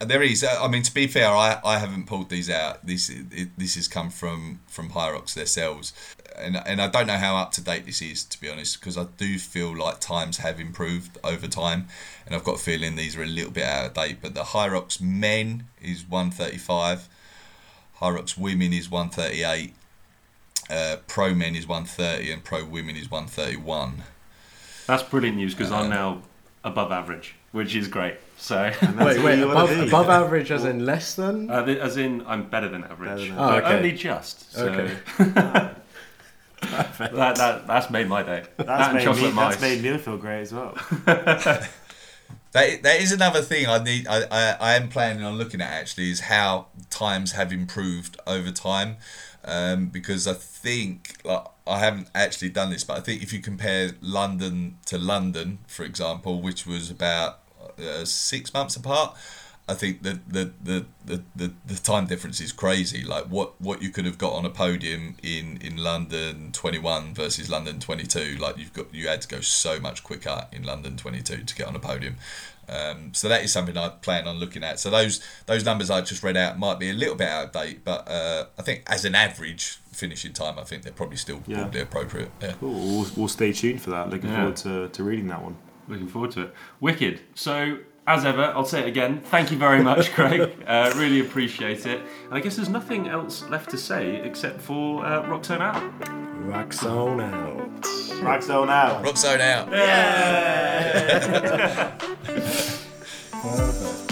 there 0.00 0.22
is. 0.22 0.42
uh, 0.42 0.58
I 0.60 0.68
mean, 0.68 0.82
to 0.82 0.92
be 0.94 1.06
fair, 1.06 1.28
I, 1.28 1.60
I 1.64 1.78
haven't 1.78 2.06
pulled 2.06 2.30
these 2.30 2.50
out. 2.50 2.84
This 2.86 3.10
it, 3.10 3.50
this 3.56 3.74
has 3.76 3.88
come 3.88 4.10
from 4.10 4.60
from 4.66 4.90
Hyrox 4.90 5.34
themselves, 5.34 5.92
and 6.38 6.56
and 6.66 6.80
I 6.80 6.88
don't 6.88 7.06
know 7.06 7.16
how 7.18 7.36
up 7.36 7.52
to 7.52 7.60
date 7.62 7.86
this 7.86 8.00
is 8.02 8.24
to 8.24 8.40
be 8.40 8.48
honest, 8.50 8.80
because 8.80 8.96
I 8.98 9.04
do 9.16 9.38
feel 9.38 9.76
like 9.76 10.00
times 10.00 10.38
have 10.38 10.58
improved 10.60 11.18
over 11.24 11.46
time, 11.46 11.88
and 12.26 12.34
I've 12.34 12.44
got 12.44 12.56
a 12.56 12.58
feeling 12.58 12.96
these 12.96 13.16
are 13.16 13.22
a 13.22 13.26
little 13.26 13.50
bit 13.50 13.64
out 13.64 13.86
of 13.86 13.94
date. 13.94 14.18
But 14.22 14.34
the 14.34 14.42
Hyrox 14.42 15.00
men 15.00 15.64
is 15.80 16.04
one 16.08 16.30
thirty 16.30 16.58
five, 16.58 17.08
Hyrox 18.00 18.36
women 18.38 18.72
is 18.72 18.90
one 18.90 19.08
thirty 19.10 19.42
eight. 19.44 19.74
Uh, 20.68 20.96
pro 21.06 21.32
men 21.32 21.54
is 21.54 21.64
130 21.68 22.32
and 22.32 22.42
pro 22.42 22.64
women 22.64 22.96
is 22.96 23.08
131 23.08 24.02
That's 24.88 25.04
brilliant 25.04 25.36
news 25.36 25.54
because 25.54 25.70
I'm 25.70 25.88
now 25.88 26.22
above 26.64 26.90
average, 26.90 27.36
which 27.52 27.76
is 27.76 27.86
great. 27.86 28.16
So, 28.36 28.72
Wait, 28.82 28.98
wait, 29.22 29.38
you 29.38 29.48
above, 29.48 29.70
be. 29.70 29.86
above 29.86 30.08
average 30.08 30.50
as 30.50 30.64
in 30.64 30.84
less 30.84 31.14
than? 31.14 31.48
uh, 31.50 31.62
as 31.66 31.96
in, 31.96 32.26
I'm 32.26 32.48
better 32.48 32.68
than 32.68 32.82
average, 32.82 33.10
Better 33.10 33.28
than 33.28 33.38
Oh, 33.38 33.50
okay. 33.58 33.76
only 33.76 33.92
just. 33.92 34.52
So. 34.54 34.66
Okay. 34.66 35.70
that, 36.60 37.36
that 37.36 37.66
that's 37.66 37.90
made 37.90 38.08
my 38.08 38.22
day. 38.22 38.44
That's 38.56 38.88
and 38.88 39.16
made, 39.16 39.22
me, 39.22 39.30
that's 39.30 39.60
made 39.60 39.82
Neil 39.82 39.98
feel 39.98 40.16
great 40.16 40.40
as 40.42 40.52
well. 40.52 40.76
That, 42.56 42.84
that 42.84 43.02
is 43.02 43.12
another 43.12 43.42
thing 43.42 43.66
I 43.66 43.84
need. 43.84 44.06
I, 44.06 44.22
I, 44.30 44.56
I 44.58 44.74
am 44.76 44.88
planning 44.88 45.22
on 45.22 45.36
looking 45.36 45.60
at 45.60 45.70
actually 45.70 46.10
is 46.10 46.20
how 46.20 46.68
times 46.88 47.32
have 47.32 47.52
improved 47.52 48.18
over 48.26 48.50
time, 48.50 48.96
um, 49.44 49.88
because 49.88 50.26
I 50.26 50.32
think 50.32 51.16
like 51.22 51.44
I 51.66 51.80
haven't 51.80 52.08
actually 52.14 52.48
done 52.48 52.70
this, 52.70 52.82
but 52.82 52.96
I 52.96 53.00
think 53.00 53.22
if 53.22 53.30
you 53.30 53.40
compare 53.40 53.90
London 54.00 54.78
to 54.86 54.96
London, 54.96 55.58
for 55.66 55.84
example, 55.84 56.40
which 56.40 56.66
was 56.66 56.90
about 56.90 57.40
uh, 57.78 58.06
six 58.06 58.54
months 58.54 58.74
apart, 58.74 59.14
I 59.68 59.74
think 59.74 60.02
the 60.02 60.20
the, 60.28 60.52
the, 60.62 60.86
the, 61.04 61.22
the 61.34 61.52
the 61.66 61.74
time 61.74 62.06
difference 62.06 62.40
is 62.40 62.52
crazy. 62.52 63.02
Like 63.04 63.24
what, 63.24 63.60
what 63.60 63.82
you 63.82 63.90
could 63.90 64.04
have 64.04 64.16
got 64.18 64.32
on 64.34 64.44
a 64.44 64.50
podium 64.50 65.16
in, 65.22 65.58
in 65.60 65.76
London 65.76 66.50
twenty 66.52 66.78
one 66.78 67.14
versus 67.14 67.50
London 67.50 67.80
twenty 67.80 68.06
two. 68.06 68.36
Like 68.38 68.58
you've 68.58 68.72
got 68.72 68.94
you 68.94 69.08
had 69.08 69.22
to 69.22 69.28
go 69.28 69.40
so 69.40 69.80
much 69.80 70.04
quicker 70.04 70.46
in 70.52 70.62
London 70.62 70.96
twenty 70.96 71.20
two 71.20 71.38
to 71.42 71.54
get 71.54 71.66
on 71.66 71.74
a 71.74 71.80
podium. 71.80 72.16
Um, 72.68 73.14
so 73.14 73.28
that 73.28 73.44
is 73.44 73.52
something 73.52 73.76
I 73.76 73.88
plan 73.90 74.26
on 74.26 74.36
looking 74.38 74.64
at. 74.64 74.78
So 74.80 74.90
those 74.90 75.20
those 75.46 75.64
numbers 75.64 75.90
I 75.90 76.00
just 76.00 76.22
read 76.22 76.36
out 76.36 76.58
might 76.58 76.78
be 76.78 76.90
a 76.90 76.94
little 76.94 77.14
bit 77.16 77.28
out 77.28 77.46
of 77.46 77.52
date, 77.52 77.84
but 77.84 78.08
uh, 78.08 78.46
I 78.58 78.62
think 78.62 78.82
as 78.86 79.04
an 79.04 79.14
average 79.14 79.78
finishing 79.92 80.32
time, 80.32 80.58
I 80.58 80.62
think 80.64 80.82
they're 80.82 80.92
probably 80.92 81.16
still 81.16 81.42
Yeah. 81.46 81.58
probably 81.62 81.80
appropriate. 81.80 82.30
Yeah. 82.40 82.52
Cool. 82.60 82.72
We'll, 82.72 83.06
we'll 83.16 83.28
stay 83.28 83.52
tuned 83.52 83.82
for 83.82 83.90
that. 83.90 84.10
Looking 84.10 84.30
Yeah. 84.30 84.36
forward 84.36 84.56
to, 84.58 84.88
to 84.90 85.02
reading 85.04 85.26
that 85.28 85.42
one. 85.42 85.56
Looking 85.88 86.08
forward 86.08 86.32
to 86.32 86.42
it. 86.42 86.54
Wicked. 86.80 87.20
So, 87.34 87.78
as 88.06 88.24
ever, 88.24 88.52
I'll 88.54 88.64
say 88.64 88.80
it 88.82 88.88
again. 88.88 89.20
Thank 89.20 89.50
you 89.50 89.58
very 89.58 89.82
much, 89.82 90.12
Craig. 90.12 90.52
Uh, 90.66 90.92
really 90.96 91.20
appreciate 91.20 91.86
it. 91.86 92.00
And 92.26 92.34
I 92.34 92.40
guess 92.40 92.56
there's 92.56 92.68
nothing 92.68 93.08
else 93.08 93.42
left 93.48 93.70
to 93.70 93.78
say 93.78 94.16
except 94.24 94.60
for 94.60 95.04
uh, 95.04 95.26
rock 95.28 95.42
turn 95.42 95.60
out. 95.62 95.82
Wax 96.46 96.84
on 96.84 97.20
out. 97.20 97.82
Ragzone 98.22 98.70
out. 98.70 99.04
Rock 99.04 99.16
zone 99.16 99.40
out. 99.40 99.70
Yeah. 99.72 100.78
Perfect. 103.32 104.05